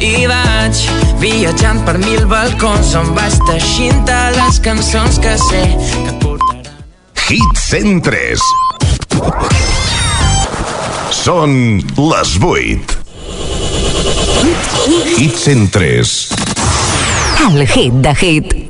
[0.03, 0.81] I vaig
[1.23, 4.03] viatjant per mil balcons on vaig teixint
[4.35, 5.63] les cançons que sé
[6.09, 6.23] que
[7.33, 8.43] Hit 103.
[11.15, 11.55] Són
[11.97, 12.97] les 8.
[15.15, 16.17] Hit 103.
[17.47, 18.62] El hit de hit.